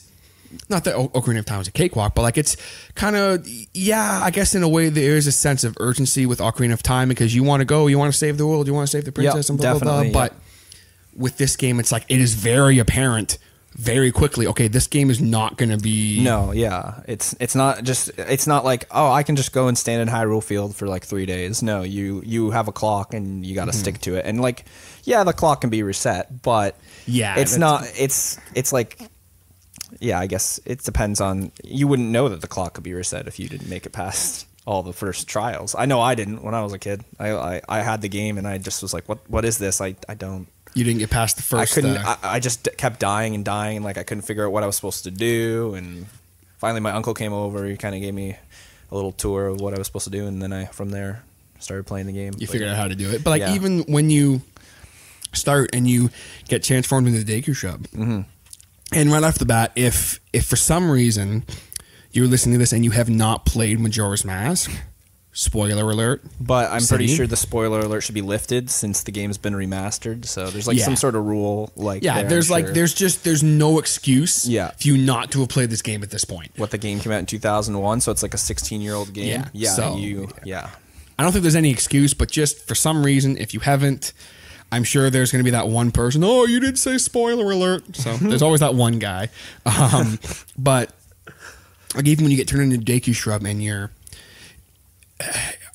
not 0.70 0.84
that 0.84 0.96
Ocarina 0.96 1.40
of 1.40 1.46
Time 1.46 1.62
is 1.62 1.68
a 1.68 1.72
cakewalk, 1.72 2.14
but 2.16 2.22
like 2.22 2.38
it's 2.38 2.56
kind 2.96 3.16
of 3.16 3.48
yeah. 3.74 4.22
I 4.24 4.32
guess 4.32 4.54
in 4.56 4.64
a 4.64 4.70
way 4.70 4.90
there 4.90 5.16
is 5.16 5.28
a 5.28 5.32
sense 5.32 5.64
of 5.64 5.76
urgency 5.80 6.26
with 6.26 6.40
Ocarina 6.40 6.74
of 6.74 6.84
Time 6.84 7.10
because 7.10 7.34
you 7.34 7.44
want 7.44 7.62
to 7.62 7.66
go, 7.66 7.88
you 7.88 7.98
want 7.98 8.12
to 8.12 8.18
save 8.18 8.38
the 8.38 8.46
world, 8.46 8.68
you 8.68 8.74
want 8.74 8.88
to 8.88 8.92
save 8.92 9.06
the 9.06 9.12
princess, 9.12 9.50
and 9.50 9.58
blah 9.58 9.80
blah 9.80 9.80
blah. 9.80 10.02
yeah. 10.02 10.12
But 10.12 10.34
with 11.16 11.38
this 11.38 11.56
game, 11.56 11.80
it's 11.80 11.92
like 11.92 12.06
it 12.10 12.20
is 12.20 12.36
very 12.36 12.80
apparent 12.80 13.38
very 13.76 14.12
quickly. 14.12 14.48
Okay, 14.48 14.68
this 14.68 14.88
game 14.88 15.10
is 15.10 15.22
not 15.22 15.58
going 15.58 15.70
to 15.70 15.78
be 15.78 16.22
No, 16.24 16.52
yeah. 16.52 17.02
It's 17.08 17.36
it's 17.40 17.56
not 17.56 17.84
just 17.84 18.10
it's 18.18 18.48
not 18.48 18.64
like, 18.64 18.86
oh, 18.92 19.12
I 19.12 19.24
can 19.24 19.36
just 19.36 19.52
go 19.52 19.68
and 19.68 19.78
stand 19.78 20.02
in 20.02 20.08
Hyrule 20.08 20.44
Field 20.44 20.76
for 20.76 20.88
like 20.88 21.04
3 21.06 21.26
days. 21.26 21.62
No, 21.64 21.82
you 21.84 22.22
you 22.26 22.52
have 22.52 22.68
a 22.68 22.72
clock 22.72 23.14
and 23.14 23.46
you 23.46 23.56
got 23.56 23.66
to 23.66 23.72
Mm-hmm. 23.72 23.80
stick 23.80 24.00
to 24.02 24.16
it. 24.16 24.26
And 24.26 24.42
like 24.42 24.66
yeah, 25.04 25.24
the 25.24 25.34
clock 25.34 25.62
can 25.62 25.70
be 25.70 25.84
reset, 25.84 26.42
but 26.42 26.78
Yeah, 27.06 27.38
it's 27.40 27.58
not 27.58 27.86
it's 27.98 28.40
it's 28.56 28.72
like 28.72 29.00
yeah, 30.00 30.20
I 30.20 30.28
guess 30.28 30.60
it 30.66 30.84
depends 30.84 31.22
on 31.22 31.52
you 31.64 31.88
wouldn't 31.88 32.10
know 32.10 32.30
that 32.30 32.42
the 32.42 32.48
clock 32.48 32.74
could 32.76 32.84
be 32.84 32.94
reset 32.94 33.28
if 33.28 33.40
you 33.40 33.48
didn't 33.50 33.70
make 33.70 33.86
it 33.86 33.92
past 33.92 34.48
all 34.66 34.82
the 34.84 34.94
first 34.94 35.28
trials. 35.28 35.76
I 35.78 35.86
know 35.86 36.00
I 36.02 36.16
didn't 36.16 36.42
when 36.44 36.56
I 36.56 36.62
was 36.64 36.74
a 36.74 36.80
kid. 36.80 37.04
I 37.20 37.32
I, 37.32 37.62
I 37.70 37.82
had 37.82 38.02
the 38.02 38.10
game 38.10 38.38
and 38.38 38.48
I 38.48 38.58
just 38.58 38.82
was 38.82 38.94
like, 38.94 39.08
what 39.10 39.20
what 39.30 39.46
is 39.46 39.58
this? 39.58 39.82
I 39.82 39.96
I 40.08 40.14
don't 40.16 40.48
You 40.76 40.84
didn't 40.84 41.00
get 41.00 41.10
past 41.10 41.38
the 41.38 41.44
first. 41.44 41.72
I 41.72 41.76
couldn't. 41.76 41.98
uh, 41.98 42.16
I, 42.24 42.36
I 42.36 42.40
just 42.40 42.64
d- 42.64 42.72
kept 42.78 43.00
dying 43.00 43.36
and 43.36 43.46
dying, 43.46 43.78
and 43.78 43.86
like 43.86 43.98
I 43.98 44.04
couldn't 44.04 44.24
figure 44.24 44.46
out 44.46 44.52
what 44.52 44.64
I 44.64 44.66
was 44.66 44.76
supposed 44.76 45.04
to 45.04 45.12
do. 45.12 45.76
And 45.76 46.08
finally, 46.58 46.80
my 46.82 46.92
uncle 46.92 47.14
came 47.14 47.32
over. 47.34 47.66
He 47.66 47.78
kind 47.78 47.94
of 47.96 48.02
gave 48.02 48.14
me 48.14 48.36
a 48.92 48.96
little 48.96 49.12
tour 49.12 49.48
of 49.48 49.62
what 49.62 49.74
I 49.74 49.78
was 49.78 49.88
supposed 49.88 50.06
to 50.06 50.12
do, 50.12 50.26
and 50.28 50.42
then 50.42 50.52
I 50.54 50.66
from 50.66 50.90
there 50.90 51.24
started 51.60 51.86
playing 51.86 52.08
the 52.08 52.14
game. 52.14 52.34
you 52.38 52.48
But 52.48 52.54
figured 52.54 52.70
out 52.70 52.76
how 52.78 52.88
to 52.88 52.96
do 52.96 53.10
it. 53.12 53.24
But 53.24 53.30
like 53.32 53.42
Yeah. 53.42 53.54
even 53.56 53.84
when 53.84 54.10
you 54.10 54.42
start 55.34 55.70
and 55.74 55.88
you 55.88 56.10
get 56.48 56.64
transformed 56.64 57.08
into 57.08 57.24
the 57.24 57.42
Deku 57.42 57.56
Shrub, 57.56 57.88
Mm-hmm. 57.90 58.22
and 58.94 59.12
right 59.12 59.24
off 59.24 59.38
the 59.40 59.46
bat, 59.46 59.72
if 59.76 60.20
if 60.34 60.46
for 60.46 60.56
some 60.56 60.90
reason 60.90 61.44
you're 62.12 62.28
listening 62.28 62.54
to 62.54 62.60
this 62.60 62.74
and 62.74 62.84
you 62.84 62.92
have 62.92 63.10
not 63.10 63.46
played 63.46 63.80
Majora's 63.80 64.24
Mask, 64.26 64.72
spoiler 65.34 65.90
alert. 65.90 66.22
But 66.40 66.72
I'm 66.72 66.86
pretty 66.86 67.08
sure 67.08 67.26
the 67.28 67.36
spoiler 67.36 67.80
alert 67.80 68.02
should 68.02 68.16
be 68.16 68.22
lifted 68.22 68.70
since 68.70 69.02
the 69.04 69.12
game's 69.12 69.38
been 69.38 69.54
remastered. 69.54 70.26
So 70.26 70.50
there's 70.50 70.68
like 70.68 70.78
Yeah. 70.78 70.86
some 70.86 70.96
sort 70.96 71.16
of 71.16 71.26
rule, 71.26 71.72
like 71.76 72.04
Yeah, 72.04 72.14
there, 72.14 72.24
I'm 72.24 72.30
there's 72.30 72.50
like 72.52 72.66
sure. 72.66 72.74
there's 72.76 72.94
just 72.94 73.24
there's 73.24 73.42
no 73.44 73.80
excuse 73.80 74.46
Yeah. 74.48 74.70
for 74.72 74.88
you 74.88 74.98
not 74.98 75.32
to 75.32 75.40
have 75.40 75.50
played 75.50 75.70
this 75.72 75.82
game 75.82 76.04
at 76.04 76.12
this 76.12 76.24
point. 76.24 76.52
what 76.58 76.70
the 76.72 76.78
game 76.78 77.00
came 77.00 77.12
out 77.12 77.20
in 77.20 77.26
2001, 77.26 78.02
so 78.02 78.12
it's 78.12 78.22
like 78.22 78.34
a 78.34 78.38
16 78.38 78.80
year 78.82 78.94
old 78.94 79.12
game. 79.14 79.26
Yeah, 79.28 79.48
yeah, 79.54 79.70
so- 79.74 79.98
you, 79.98 80.30
yeah. 80.46 80.70
I 81.18 81.24
don't 81.24 81.32
think 81.32 81.44
there's 81.44 81.56
any 81.56 81.70
excuse, 81.72 82.14
but 82.14 82.30
just 82.32 82.68
for 82.68 82.74
some 82.76 83.04
reason, 83.06 83.38
if 83.38 83.54
you 83.54 83.60
haven't, 83.60 84.14
I'm 84.72 84.84
sure 84.84 85.10
there's 85.12 85.32
going 85.32 85.42
to 85.42 85.44
be 85.44 85.52
that 85.52 85.68
one 85.68 85.92
person. 85.92 86.24
Oh, 86.24 86.46
you 86.46 86.60
did 86.60 86.80
say 86.80 86.98
spoiler 86.98 87.52
alert. 87.52 87.96
So 87.96 88.18
there's 88.22 88.42
always 88.42 88.62
that 88.62 88.74
one 88.76 88.98
guy. 88.98 89.30
Um, 89.66 90.18
but 90.58 90.92
like 91.96 92.08
even 92.08 92.26
when 92.26 92.32
you 92.32 92.38
get 92.38 92.48
turned 92.48 92.74
into 92.74 92.84
Deku 92.92 93.14
Shrub 93.14 93.44
and 93.46 93.64
you're 93.64 93.92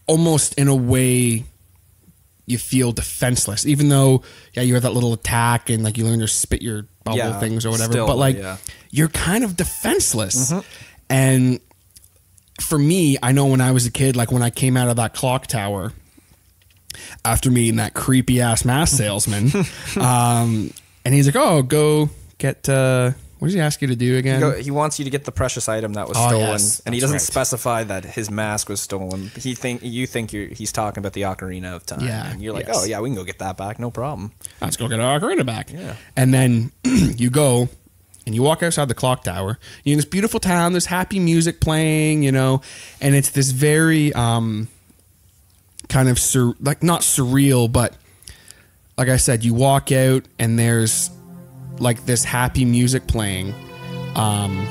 almost 0.07 0.55
in 0.55 0.69
a 0.69 0.75
way 0.77 1.45
you 2.47 2.57
feel 2.59 2.93
defenseless, 2.93 3.67
even 3.67 3.89
though 3.91 4.23
yeah 4.55 4.63
you 4.63 4.75
have 4.75 4.83
that 4.83 4.93
little 4.95 5.13
attack 5.13 5.69
and 5.71 5.85
like 5.85 5.99
you 5.99 6.05
learn 6.05 6.19
to 6.21 6.29
spit 6.29 6.63
your 6.63 6.87
bubble 7.05 7.19
Yeah, 7.19 7.39
things 7.41 7.67
or 7.67 7.71
whatever. 7.71 7.93
still, 7.93 8.07
but 8.07 8.17
like 8.17 8.37
yeah. 8.37 8.57
you're 8.91 9.09
kind 9.09 9.45
of 9.45 9.57
defenseless, 9.57 10.53
and 11.11 11.61
for 12.61 12.79
me, 12.79 13.17
I 13.23 13.33
know 13.33 13.47
when 13.47 13.61
I 13.61 13.71
was 13.73 13.87
a 13.87 13.91
kid, 13.91 14.17
like 14.17 14.33
when 14.33 14.43
I 14.43 14.51
came 14.51 14.77
out 14.77 14.89
of 14.89 14.97
that 14.97 15.15
clock 15.15 15.47
tower 15.47 15.93
after 17.25 17.51
meeting 17.51 17.77
that 17.77 17.95
creepy 17.95 18.41
ass 18.41 18.65
mask 18.65 18.97
salesman, 18.97 19.51
um, 20.01 20.71
and 21.05 21.15
he's 21.15 21.27
like, 21.27 21.37
"Oh, 21.37 21.63
go 21.63 22.09
get 22.39 22.67
uh, 22.69 23.13
what 23.39 23.49
does 23.49 23.55
he 23.55 23.61
ask 23.61 23.81
you 23.83 23.89
to 23.89 23.97
do 23.97 24.17
again?" 24.17 24.41
Go- 24.41 24.53
he 24.61 24.71
wants 24.71 24.99
you 24.99 25.05
to 25.05 25.11
get 25.11 25.25
the 25.25 25.33
precious 25.33 25.69
item 25.69 25.95
that 25.95 26.09
was 26.09 26.17
Oh, 26.19 26.29
stolen, 26.29 26.49
yes, 26.51 26.81
and 26.87 26.95
he 26.95 27.01
that's 27.01 27.13
doesn't 27.13 27.15
right. 27.17 27.33
specify 27.35 27.85
that 27.85 28.05
his 28.05 28.31
mask 28.31 28.69
was 28.69 28.81
stolen. 28.81 29.31
He 29.37 29.55
think 29.55 29.83
you 29.83 30.07
think 30.07 30.33
you're, 30.33 30.47
he's 30.49 30.73
talking 30.73 31.01
about 31.01 31.13
the 31.13 31.23
Ocarina 31.23 31.75
of 31.75 31.87
Time. 31.87 32.01
Yeah, 32.01 32.31
and 32.31 32.43
you're 32.43 32.53
like, 32.53 32.67
yes. 32.67 32.77
oh 32.79 32.85
yeah, 32.85 33.01
we 33.01 33.09
can 33.09 33.17
go 33.17 33.25
get 33.25 33.39
that 33.39 33.57
back, 33.57 33.79
no 33.79 33.91
problem. 33.91 34.33
let's 34.61 34.77
go 34.77 34.89
get 34.89 35.01
our 35.01 35.19
ocarina 35.21 35.45
back. 35.47 35.73
Yeah. 35.73 35.95
And 36.17 36.33
then 36.35 36.73
you 36.85 37.31
go 37.31 37.69
and 38.27 38.35
you 38.35 38.43
walk 38.43 38.63
outside 38.63 38.89
the 38.89 38.95
clock 38.95 39.25
tower. 39.25 39.59
You're 39.85 39.93
in 39.95 39.99
this 39.99 40.05
beautiful 40.05 40.39
town. 40.41 40.73
There's 40.73 40.87
happy 40.87 41.19
music 41.19 41.61
playing, 41.61 42.23
you 42.23 42.33
know, 42.33 42.61
and 43.01 43.15
it's 43.15 43.31
this 43.31 43.51
very 43.53 44.13
um, 44.13 44.69
kind 45.89 46.09
of 46.11 46.19
sur- 46.19 46.55
like 46.61 46.83
not 46.83 47.01
surreal, 47.01 47.73
but 47.73 47.95
like 48.99 49.09
I 49.09 49.17
said, 49.17 49.45
you 49.45 49.55
walk 49.55 49.93
out 49.93 50.25
and 50.39 50.59
there's 50.59 51.09
like 51.81 52.05
this 52.07 52.25
happy 52.25 52.65
music 52.65 53.07
playing. 53.07 53.55
Um, 54.15 54.67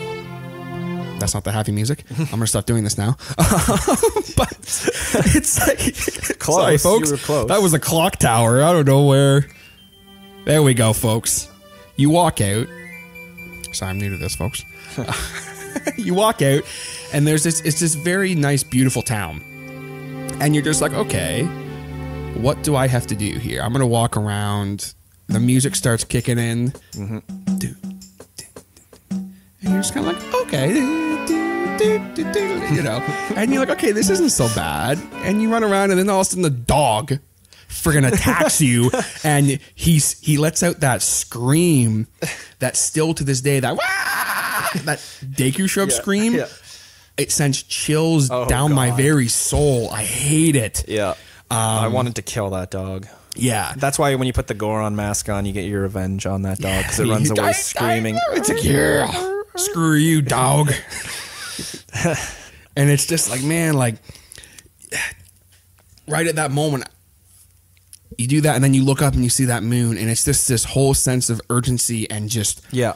that's 1.20 1.34
not 1.34 1.44
the 1.44 1.52
happy 1.52 1.72
music. 1.72 2.04
I'm 2.20 2.26
gonna 2.26 2.48
stop 2.48 2.66
doing 2.66 2.84
this 2.84 2.98
now. 2.98 3.16
but 3.38 4.52
it's 4.60 5.68
like 5.68 5.80
Close. 6.40 6.62
Sorry, 6.62 6.78
folks. 6.78 7.10
You 7.10 7.16
were 7.16 7.22
close. 7.22 7.48
That 7.50 7.62
was 7.62 7.74
a 7.74 7.80
clock 7.80 8.18
tower. 8.18 8.62
I 8.62 8.72
don't 8.72 8.86
know 8.88 9.06
where. 9.06 9.46
There 10.46 10.64
we 10.64 10.74
go, 10.74 10.94
folks. 10.94 11.50
You 11.98 12.10
walk 12.10 12.40
out. 12.40 12.68
Sorry, 13.74 13.90
I'm 13.90 13.98
new 13.98 14.10
to 14.12 14.18
this, 14.18 14.36
folks. 14.36 14.64
you 15.98 16.14
walk 16.14 16.42
out, 16.42 16.64
and 17.14 17.28
there's 17.28 17.44
this. 17.44 17.62
It's 17.62 17.80
this 17.80 17.96
very 17.96 18.34
nice, 18.34 18.64
beautiful 18.64 19.02
town, 19.02 19.42
and 20.40 20.56
you're 20.56 20.64
just 20.64 20.82
like, 20.82 20.94
okay, 20.94 21.44
what 22.36 22.64
do 22.64 22.76
I 22.76 22.88
have 22.88 23.08
to 23.08 23.16
do 23.16 23.38
here? 23.38 23.62
I'm 23.62 23.74
gonna 23.74 23.86
walk 23.88 24.16
around. 24.16 24.94
The 25.28 25.40
music 25.40 25.76
starts 25.76 26.04
kicking 26.04 26.38
in. 26.38 26.70
Mm-hmm. 26.94 27.56
Do. 27.58 27.76
And 29.12 29.34
you're 29.62 29.78
just 29.82 29.94
kind 29.94 30.08
of 30.08 30.14
like, 30.14 30.34
okay, 30.46 30.74
you 30.76 30.84
know, 32.84 32.98
and 33.36 33.52
you're 33.52 33.66
like, 33.66 33.78
okay, 33.78 33.92
this 33.92 34.10
isn't 34.10 34.30
so 34.30 34.48
bad. 34.56 35.00
And 35.26 35.42
you 35.42 35.52
run 35.52 35.64
around, 35.64 35.92
and 35.92 36.00
then 36.00 36.10
all 36.10 36.22
of 36.22 36.28
a 36.28 36.30
sudden 36.30 36.44
the 36.44 36.50
dog 36.50 37.14
friggin' 37.68 38.08
attacks 38.12 38.62
you, 38.62 38.90
and 39.24 39.60
he's 39.76 40.20
he 40.22 40.38
lets 40.38 40.64
out 40.64 40.80
that 40.80 41.02
scream 41.02 42.08
that 42.60 42.78
still 42.78 43.14
to 43.16 43.24
this 43.24 43.42
day 43.42 43.60
that 43.60 43.76
"Wah!" 43.76 44.84
that 44.86 45.00
Deku 45.24 45.70
Shrub 45.70 45.92
scream. 45.92 46.36
yeah. 46.36 46.48
It 47.18 47.32
sends 47.32 47.64
chills 47.64 48.30
Oh, 48.30 48.46
down 48.46 48.74
my 48.74 48.92
very 48.92 49.28
soul. 49.28 49.90
I 49.90 50.04
hate 50.04 50.56
it. 50.56 50.86
Yeah, 50.88 51.12
um, 51.50 51.58
I 51.58 51.88
wanted 51.88 52.16
to 52.16 52.22
kill 52.22 52.52
that 52.52 52.70
dog. 52.72 53.08
Yeah. 53.38 53.74
That's 53.78 53.98
why 54.00 54.14
when 54.16 54.28
you 54.28 54.34
put 54.34 54.48
the 54.48 54.54
Goron 54.54 54.96
mask 54.96 55.30
on, 55.30 55.46
you 55.46 55.54
get 55.54 55.66
your 55.66 55.82
revenge 55.84 56.26
on 56.26 56.42
that 56.44 56.60
dog 56.60 56.84
because 56.84 57.00
it 57.00 57.08
runs 57.08 57.30
away 57.38 57.54
screaming. 57.54 58.18
It's 58.32 58.50
like, 58.50 58.64
yeah, 58.64 59.42
screw 59.56 59.96
you, 59.96 60.22
dog. 60.22 60.72
and 62.76 62.90
it's 62.90 63.06
just 63.06 63.30
like, 63.30 63.44
man, 63.44 63.74
like, 63.76 63.96
right 66.08 66.28
at 66.28 66.36
that 66.36 66.52
moment, 66.52 66.86
you 68.18 68.28
do 68.28 68.42
that, 68.42 68.56
and 68.56 68.64
then 68.64 68.74
you 68.74 68.84
look 68.84 69.02
up 69.02 69.14
and 69.14 69.24
you 69.24 69.30
see 69.30 69.46
that 69.46 69.64
moon, 69.64 69.98
and 69.98 70.10
it's 70.10 70.26
just 70.26 70.48
this 70.48 70.64
whole 70.64 70.94
sense 70.94 71.30
of 71.30 71.42
urgency 71.50 72.10
and 72.10 72.30
just, 72.30 72.62
Yeah, 72.72 72.94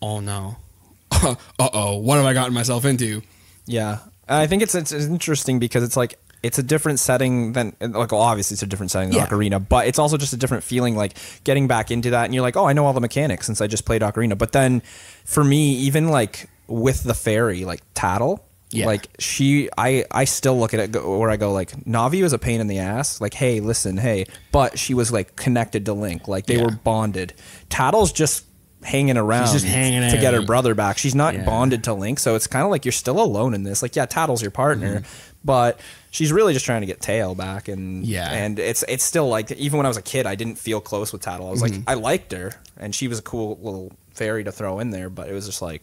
oh 0.00 0.20
no, 0.20 0.56
uh 1.10 1.34
oh, 1.58 1.96
what 1.98 2.16
have 2.16 2.24
I 2.24 2.32
gotten 2.32 2.54
myself 2.54 2.84
into? 2.84 3.22
yeah. 3.66 3.98
I 4.28 4.46
think 4.46 4.62
it's 4.62 4.74
it's 4.74 4.92
interesting 4.92 5.58
because 5.58 5.82
it's 5.82 5.96
like 5.96 6.18
it's 6.42 6.58
a 6.58 6.62
different 6.62 6.98
setting 6.98 7.52
than 7.52 7.74
like 7.80 8.12
well, 8.12 8.20
obviously 8.20 8.54
it's 8.54 8.62
a 8.62 8.66
different 8.66 8.90
setting 8.90 9.10
than 9.10 9.18
Yeah. 9.18 9.26
Ocarina, 9.26 9.66
but 9.68 9.86
it's 9.86 9.98
also 9.98 10.16
just 10.16 10.32
a 10.32 10.36
different 10.36 10.64
feeling. 10.64 10.96
Like 10.96 11.14
getting 11.44 11.68
back 11.68 11.90
into 11.90 12.10
that, 12.10 12.24
and 12.24 12.34
you're 12.34 12.42
like, 12.42 12.56
oh, 12.56 12.66
I 12.66 12.72
know 12.72 12.84
all 12.86 12.92
the 12.92 13.00
mechanics 13.00 13.46
since 13.46 13.60
I 13.60 13.66
just 13.66 13.84
played 13.84 14.02
Ocarina. 14.02 14.36
But 14.36 14.52
then 14.52 14.82
for 15.24 15.44
me, 15.44 15.74
even 15.74 16.08
like 16.08 16.48
with 16.66 17.04
the 17.04 17.14
fairy, 17.14 17.64
like 17.64 17.80
Tatl. 17.94 18.40
Yeah. 18.74 18.86
Like 18.86 19.06
she, 19.18 19.68
I, 19.76 20.06
I 20.10 20.24
still 20.24 20.58
look 20.58 20.72
at 20.72 20.80
it 20.80 20.92
go, 20.92 21.18
where 21.18 21.28
I 21.28 21.36
go 21.36 21.52
like 21.52 21.72
Navi 21.84 22.22
was 22.22 22.32
a 22.32 22.38
pain 22.38 22.58
in 22.58 22.68
the 22.68 22.78
ass. 22.78 23.20
Like, 23.20 23.34
hey, 23.34 23.60
listen, 23.60 23.98
hey, 23.98 24.24
but 24.50 24.78
she 24.78 24.94
was 24.94 25.12
like 25.12 25.36
connected 25.36 25.84
to 25.84 25.92
Link. 25.92 26.26
Like 26.26 26.46
they 26.46 26.56
Yeah. 26.56 26.64
were 26.64 26.70
bonded. 26.70 27.34
Tatl's 27.68 28.12
just 28.12 28.46
hanging 28.82 29.18
around 29.18 29.52
just 29.52 29.66
hanging 29.66 30.10
to 30.10 30.16
get 30.16 30.32
her 30.32 30.40
brother 30.40 30.74
back. 30.74 30.96
She's 30.96 31.14
not 31.14 31.34
Yeah. 31.34 31.44
bonded 31.44 31.84
to 31.84 31.92
Link, 31.92 32.18
so 32.18 32.34
it's 32.34 32.46
kind 32.46 32.64
of 32.64 32.70
like 32.70 32.86
you're 32.86 32.92
still 32.92 33.20
alone 33.22 33.52
in 33.52 33.62
this. 33.62 33.82
Like, 33.82 33.94
yeah, 33.94 34.06
Tatl's 34.06 34.40
your 34.40 34.50
partner, 34.50 35.00
Mm-hmm. 35.00 35.31
But 35.44 35.80
she's 36.10 36.32
really 36.32 36.52
just 36.52 36.64
trying 36.64 36.82
to 36.82 36.86
get 36.86 37.00
Tael 37.00 37.34
back. 37.36 37.68
And 37.68 38.04
Yeah. 38.06 38.30
and 38.30 38.58
it's 38.58 38.84
it's 38.88 39.02
still 39.04 39.28
like 39.28 39.50
even 39.52 39.76
when 39.78 39.86
I 39.86 39.88
was 39.88 39.96
a 39.96 40.02
kid, 40.02 40.26
I 40.26 40.34
didn't 40.36 40.56
feel 40.56 40.80
close 40.80 41.12
with 41.12 41.22
Tatl. 41.22 41.46
I 41.48 41.50
was 41.50 41.62
Mm-hmm. 41.62 41.78
like, 41.80 41.88
I 41.88 41.94
liked 41.94 42.32
her, 42.32 42.52
and 42.76 42.94
she 42.94 43.08
was 43.08 43.18
a 43.18 43.22
cool 43.22 43.58
little 43.62 43.92
fairy 44.14 44.44
to 44.44 44.52
throw 44.52 44.78
in 44.78 44.90
there, 44.90 45.08
but 45.10 45.28
it 45.28 45.32
was 45.32 45.46
just 45.46 45.60
like, 45.62 45.82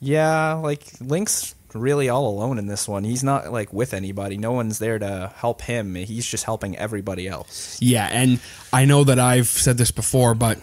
yeah, 0.00 0.54
like 0.54 0.84
Link's 1.00 1.54
really 1.72 2.08
all 2.08 2.28
alone 2.28 2.58
in 2.58 2.66
this 2.66 2.88
one. 2.88 3.04
He's 3.04 3.22
not 3.24 3.52
like 3.52 3.72
with 3.72 3.94
anybody. 3.94 4.36
No 4.36 4.52
one's 4.52 4.78
there 4.78 4.98
to 4.98 5.32
help 5.36 5.62
him. 5.62 5.94
He's 5.94 6.26
just 6.26 6.44
helping 6.44 6.76
everybody 6.76 7.28
else. 7.28 7.76
Yeah, 7.80 8.08
and 8.10 8.40
I 8.72 8.84
know 8.86 9.04
that 9.04 9.18
I've 9.18 9.46
said 9.48 9.78
this 9.78 9.90
before, 9.90 10.34
but 10.34 10.58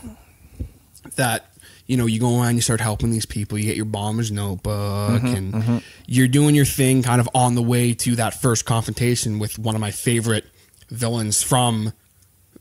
that 1.15 1.45
you 1.87 1.97
know, 1.97 2.05
you 2.05 2.19
go 2.19 2.41
around, 2.41 2.55
you 2.55 2.61
start 2.61 2.81
helping 2.81 3.11
these 3.11 3.25
people, 3.25 3.57
you 3.57 3.65
get 3.65 3.75
your 3.75 3.85
bomber's 3.85 4.31
notebook, 4.31 5.23
and 5.23 5.81
you're 6.05 6.27
doing 6.27 6.53
your 6.53 6.65
thing, 6.65 7.01
kind 7.01 7.19
of 7.19 7.29
on 7.33 7.55
the 7.55 7.61
way 7.61 7.93
to 7.93 8.15
that 8.17 8.33
first 8.33 8.65
confrontation 8.65 9.39
with 9.39 9.57
one 9.57 9.73
of 9.73 9.81
my 9.81 9.91
favorite 9.91 10.45
villains 10.89 11.41
from 11.41 11.93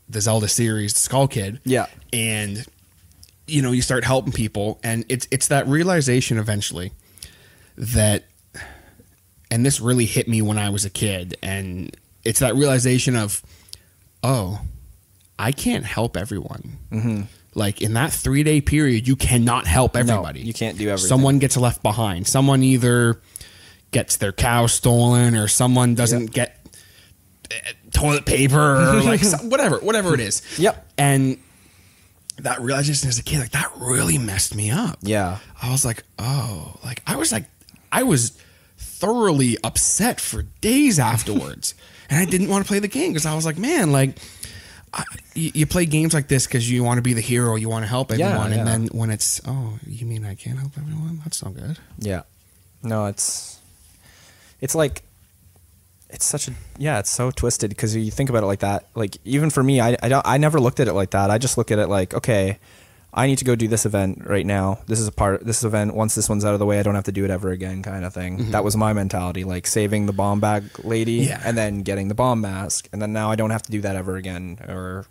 the 0.09 0.21
Zelda 0.21 0.47
series, 0.47 0.93
the 0.93 0.99
Skull 0.99 1.27
Kid. 1.27 1.59
Yeah. 1.65 1.87
and 2.13 2.65
you 3.49 3.61
know, 3.61 3.71
you 3.71 3.81
start 3.81 4.03
helping 4.03 4.33
people, 4.33 4.79
and 4.83 5.05
it's 5.07 5.27
it's 5.31 5.47
that 5.47 5.67
realization 5.67 6.37
eventually 6.37 6.91
that 7.77 8.25
and 9.49 9.65
this 9.65 9.79
really 9.79 10.05
hit 10.05 10.27
me 10.27 10.41
when 10.41 10.57
I 10.57 10.69
was 10.69 10.85
a 10.85 10.89
kid. 10.89 11.37
And 11.41 11.95
it's 12.23 12.39
that 12.39 12.55
realization 12.55 13.15
of, 13.15 13.41
oh, 14.23 14.61
I 15.39 15.51
can't 15.51 15.85
help 15.85 16.17
everyone. 16.17 16.77
Mm-hmm. 16.91 17.21
Like 17.57 17.81
in 17.81 17.93
that 17.93 18.13
three 18.13 18.43
day 18.43 18.61
period, 18.61 19.07
you 19.07 19.15
cannot 19.15 19.65
help 19.65 19.97
everybody. 19.97 20.41
you 20.41 20.53
can't 20.53 20.77
do 20.77 20.87
everything. 20.89 21.07
Someone 21.09 21.39
gets 21.39 21.57
left 21.57 21.81
behind. 21.81 22.27
Someone 22.27 22.61
either 22.61 23.19
gets 23.89 24.17
their 24.17 24.31
cow 24.31 24.67
stolen, 24.67 25.35
or 25.35 25.47
someone 25.47 25.95
doesn't 25.95 26.27
get 26.31 26.59
uh, 27.49 27.55
toilet 27.91 28.27
paper, 28.27 28.59
or 28.59 29.01
like 29.03 29.21
some- 29.21 29.49
whatever, 29.49 29.79
whatever 29.79 30.13
it 30.13 30.19
is. 30.19 30.43
Yep. 30.59 30.87
And 30.99 31.39
that 32.37 32.61
realization 32.61 33.09
as 33.09 33.17
a 33.17 33.23
kid, 33.23 33.39
like 33.39 33.51
that 33.51 33.71
really 33.77 34.19
messed 34.19 34.53
me 34.53 34.69
up. 34.69 34.99
Yeah. 35.01 35.39
I 35.59 35.71
was 35.71 35.83
like, 35.83 36.03
oh, 36.19 36.77
like 36.85 37.01
I 37.07 37.15
was 37.15 37.31
like, 37.31 37.45
I 37.91 38.03
was 38.03 38.37
thoroughly 38.77 39.57
upset 39.63 40.21
for 40.21 40.43
days 40.61 40.99
afterwards, 40.99 41.73
and 42.11 42.19
I 42.19 42.25
didn't 42.25 42.49
want 42.49 42.63
to 42.65 42.67
play 42.67 42.77
the 42.77 42.87
game 42.87 43.13
because 43.13 43.25
I 43.25 43.33
was 43.33 43.47
like, 43.47 43.57
man, 43.57 43.91
like. 43.91 44.15
I, 44.93 45.03
you, 45.35 45.65
play 45.65 45.85
games 45.85 46.13
like 46.13 46.27
this 46.27 46.47
because 46.47 46.69
you 46.69 46.83
want 46.83 46.97
to 46.97 47.01
be 47.01 47.13
the 47.13 47.21
hero, 47.21 47.55
you 47.55 47.69
want 47.69 47.83
to 47.83 47.87
help 47.89 48.11
Yeah, 48.11 48.27
everyone, 48.29 48.51
yeah. 48.51 48.57
and 48.59 48.67
then 48.67 48.87
when 48.87 49.09
it's, 49.09 49.41
oh, 49.45 49.77
you 49.85 50.05
mean 50.05 50.25
I 50.25 50.33
can't 50.35 50.57
help 50.57 50.71
everyone? 50.77 51.19
That's 51.23 51.43
not 51.43 51.53
good. 51.53 51.77
Yeah. 51.99 52.23
No, 52.83 53.05
it's 53.07 53.59
it's 54.61 54.75
like 54.75 55.03
it's 56.09 56.25
such 56.25 56.47
a 56.47 56.53
yeah, 56.77 56.99
it's 56.99 57.09
so 57.09 57.31
twisted 57.31 57.69
because 57.69 57.95
you 57.95 58.09
think 58.11 58.29
about 58.29 58.43
it 58.43 58.47
like 58.47 58.59
that. 58.59 58.87
Like 58.95 59.17
even 59.25 59.49
for 59.49 59.61
me, 59.61 59.81
I 59.81 59.97
I 60.01 60.09
don't 60.09 60.25
I 60.25 60.37
never 60.37 60.59
looked 60.59 60.79
at 60.79 60.87
it 60.87 60.93
like 60.93 61.11
that. 61.11 61.29
I 61.29 61.37
just 61.37 61.57
look 61.57 61.71
at 61.71 61.79
it 61.79 61.87
like 61.87 62.13
okay, 62.13 62.59
I 63.13 63.25
need 63.25 63.37
to 63.39 63.45
go 63.45 63.55
do 63.55 63.67
this 63.67 63.85
event 63.85 64.23
right 64.25 64.45
now. 64.45 64.79
This 64.87 64.99
is 64.99 65.07
a 65.07 65.11
part 65.11 65.43
this 65.45 65.63
event. 65.63 65.95
Once 65.95 66.13
this 66.13 66.29
one's 66.29 66.45
out 66.45 66.53
of 66.53 66.59
the 66.59 66.65
way, 66.65 66.79
I 66.79 66.83
don't 66.83 66.95
have 66.95 67.05
to 67.05 67.11
do 67.11 67.23
it 67.25 67.31
ever 67.31 67.49
again, 67.51 67.81
kind 67.81 68.05
of 68.05 68.13
thing. 68.13 68.51
That 68.51 68.63
was 68.63 68.75
my 68.77 68.93
mentality, 68.93 69.43
like 69.43 69.65
saving 69.65 70.05
the 70.05 70.13
bomb 70.13 70.39
bag 70.39 70.63
lady 70.83 71.21
Mm-hmm. 71.21 71.29
Yeah. 71.29 71.41
and 71.45 71.57
then 71.57 71.81
getting 71.81 72.09
the 72.09 72.15
bomb 72.15 72.41
mask, 72.41 72.89
and 72.91 73.01
then 73.01 73.13
now 73.13 73.31
I 73.31 73.35
don't 73.35 73.49
have 73.51 73.63
to 73.63 73.71
do 73.71 73.81
that 73.81 73.95
ever 73.95 74.17
again. 74.17 74.59
Or, 74.67 75.05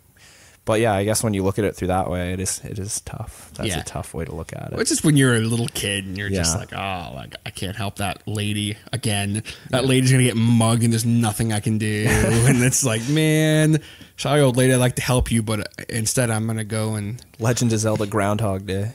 but 0.67 0.79
yeah, 0.79 0.93
I 0.93 1.03
guess 1.03 1.23
when 1.23 1.33
you 1.33 1.41
look 1.43 1.57
at 1.57 1.65
it 1.65 1.75
through 1.75 1.87
that 1.87 2.07
way, 2.11 2.33
it 2.33 2.39
is 2.39 2.61
it 2.63 2.77
is 2.77 3.01
tough. 3.01 3.49
That's 3.55 3.69
Yeah. 3.69 3.79
a 3.79 3.83
tough 3.83 4.13
way 4.13 4.25
to 4.25 4.35
look 4.35 4.53
at 4.53 4.73
it. 4.73 4.79
It's 4.79 4.91
just 4.91 5.03
when 5.03 5.17
you're 5.17 5.33
a 5.35 5.39
little 5.39 5.67
kid 5.69 6.05
and 6.05 6.15
you're 6.15 6.29
just 6.29 6.55
like, 6.55 6.71
oh, 6.73 7.11
like 7.15 7.33
I 7.45 7.49
can't 7.49 7.75
help 7.75 7.95
that 7.95 8.21
lady 8.27 8.77
again. 8.93 9.41
That 9.71 9.85
lady's 9.85 10.11
gonna 10.11 10.23
get 10.25 10.35
mugged 10.37 10.83
and 10.83 10.93
there's 10.93 11.05
nothing 11.05 11.51
I 11.53 11.59
can 11.61 11.79
do. 11.79 12.05
and 12.09 12.61
it's 12.63 12.83
like, 12.85 13.07
man, 13.09 13.79
sorry, 14.17 14.41
old 14.41 14.57
lady, 14.57 14.73
I'd 14.73 14.77
like 14.77 14.97
to 14.97 15.01
help 15.01 15.31
you, 15.31 15.41
but 15.41 15.67
instead 15.89 16.29
I'm 16.29 16.45
gonna 16.45 16.63
go 16.65 16.93
and 16.95 17.19
Legend 17.39 17.73
of 17.73 17.79
Zelda 17.79 18.05
Groundhog 18.05 18.67
Day. 18.67 18.91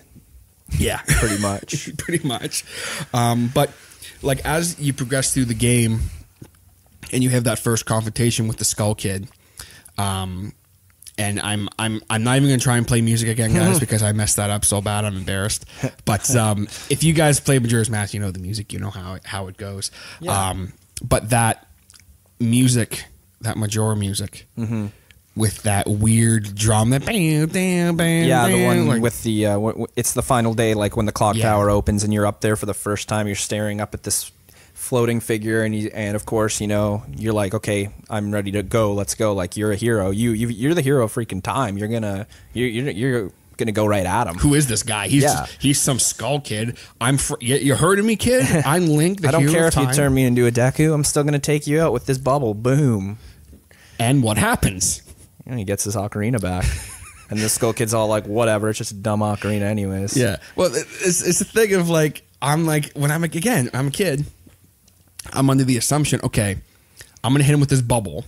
yeah, 0.78 1.00
pretty 1.08 1.40
much. 1.42 1.96
pretty 1.98 2.26
much. 2.28 2.64
Um, 3.12 3.50
but 3.52 3.72
like 4.22 4.44
as 4.44 4.78
you 4.78 4.92
progress 4.92 5.32
through 5.34 5.46
the 5.46 5.54
game, 5.54 6.02
and 7.12 7.22
you 7.22 7.30
have 7.30 7.44
that 7.44 7.58
first 7.58 7.84
confrontation 7.86 8.46
with 8.46 8.58
the 8.58 8.64
Skull 8.64 8.94
Kid, 8.94 9.28
Um, 9.98 10.52
and 11.18 11.40
I'm 11.40 11.68
I'm 11.78 12.00
I'm 12.10 12.24
not 12.24 12.36
even 12.36 12.48
gonna 12.48 12.58
try 12.58 12.76
and 12.78 12.86
play 12.88 13.00
music 13.00 13.28
again, 13.28 13.52
guys, 13.54 13.78
because 13.86 14.02
I 14.02 14.12
messed 14.12 14.36
that 14.36 14.50
up 14.50 14.64
so 14.64 14.80
bad. 14.80 15.04
I'm 15.04 15.16
embarrassed. 15.16 15.64
But 16.04 16.34
um, 16.36 16.66
if 16.90 17.02
you 17.04 17.12
guys 17.12 17.40
play 17.40 17.58
Majora's 17.58 17.90
Mask, 17.90 18.14
you 18.14 18.20
know 18.20 18.30
the 18.30 18.38
music, 18.40 18.72
you 18.72 18.78
know 18.78 18.90
how 18.90 19.14
it, 19.14 19.24
how 19.26 19.46
it 19.48 19.56
goes. 19.56 19.90
Yeah. 20.20 20.48
Um, 20.50 20.72
but 21.02 21.30
that 21.30 21.66
music, 22.40 23.04
that 23.40 23.56
Majora 23.56 23.96
music, 23.96 24.46
Mm-hmm. 24.58 24.86
with 25.36 25.62
that 25.62 25.88
weird 25.88 26.54
drum, 26.54 26.90
that 26.90 27.04
bam, 27.06 27.48
bam, 27.48 27.96
bam, 27.96 28.28
Yeah, 28.28 28.48
the 28.48 28.64
one 28.64 28.86
like- 28.86 29.02
with 29.02 29.22
the 29.22 29.46
uh, 29.46 29.72
it's 29.96 30.12
the 30.14 30.22
final 30.22 30.54
day, 30.54 30.74
like 30.74 30.96
when 30.96 31.06
the 31.06 31.12
clock 31.12 31.36
Yeah. 31.36 31.44
tower 31.50 31.70
opens 31.70 32.04
and 32.04 32.12
you're 32.12 32.26
up 32.26 32.40
there 32.40 32.56
for 32.56 32.66
the 32.66 32.74
first 32.74 33.08
time. 33.08 33.26
You're 33.26 33.36
staring 33.36 33.80
up 33.80 33.94
at 33.94 34.02
this 34.02 34.30
floating 34.82 35.20
figure, 35.20 35.62
and 35.62 35.74
you, 35.74 35.90
and 35.94 36.16
of 36.16 36.26
course, 36.26 36.60
you 36.60 36.66
know, 36.66 37.04
you're 37.16 37.32
like, 37.32 37.54
okay, 37.54 37.90
I'm 38.10 38.32
ready 38.32 38.50
to 38.52 38.62
go. 38.64 38.92
Let's 38.92 39.14
go. 39.14 39.32
Like 39.32 39.56
you're 39.56 39.70
a 39.72 39.76
hero. 39.76 40.10
You, 40.10 40.32
you 40.32 40.48
you're 40.48 40.74
the 40.74 40.82
hero 40.82 41.04
of 41.04 41.14
freaking 41.14 41.42
time. 41.42 41.78
You're 41.78 41.88
gonna 41.88 42.26
you're 42.52 42.68
you're, 42.68 42.90
you're 42.90 43.30
gonna 43.56 43.72
go 43.72 43.86
right 43.86 44.04
at 44.04 44.26
him. 44.26 44.34
who 44.34 44.54
is 44.54 44.66
this 44.66 44.82
guy? 44.82 45.06
He's 45.06 45.22
Yeah. 45.22 45.46
he's 45.60 45.80
some 45.80 45.98
skull 46.00 46.40
kid. 46.40 46.76
I'm 47.00 47.16
fr- 47.16 47.34
you, 47.40 47.56
you 47.56 47.74
heard 47.76 48.04
me, 48.04 48.16
kid? 48.16 48.44
I'm 48.66 48.88
Link. 48.88 49.20
The 49.20 49.28
I 49.28 49.30
don't 49.30 49.48
care 49.48 49.68
if 49.68 49.76
you 49.76 49.90
turn 49.92 50.12
me 50.12 50.24
into 50.24 50.46
a 50.46 50.50
Deku. 50.50 50.92
I'm 50.92 51.04
still 51.04 51.22
gonna 51.22 51.38
take 51.38 51.66
you 51.66 51.80
out 51.80 51.92
with 51.92 52.06
this 52.06 52.18
bubble. 52.18 52.54
Boom. 52.54 53.18
And 53.98 54.22
what 54.22 54.36
happens? 54.36 55.02
And 55.46 55.58
he 55.58 55.64
gets 55.64 55.84
his 55.84 55.96
ocarina 55.96 56.40
back. 56.40 56.64
And 57.30 57.40
the 57.40 57.48
Skull 57.48 57.72
Kid's 57.72 57.94
all 57.94 58.08
like, 58.08 58.26
whatever, 58.26 58.68
it's 58.68 58.76
just 58.76 58.90
a 58.92 58.94
dumb 58.94 59.20
ocarina, 59.20 59.62
anyways. 59.62 60.14
Yeah. 60.14 60.36
Well, 60.54 60.70
it's 60.74 61.26
it's 61.26 61.40
a 61.40 61.46
thing 61.46 61.72
of 61.72 61.88
like 61.88 62.24
I'm 62.42 62.66
like 62.66 62.92
when 62.92 63.10
I'm 63.10 63.22
a, 63.22 63.26
again 63.26 63.70
I'm 63.72 63.86
a 63.86 63.90
kid. 63.90 64.26
I'm 65.32 65.50
under 65.50 65.64
the 65.64 65.76
assumption, 65.76 66.20
okay, 66.24 66.56
I'm 67.22 67.32
gonna 67.32 67.44
hit 67.44 67.52
him 67.54 67.60
with 67.60 67.68
this 67.70 67.82
bubble. 67.82 68.24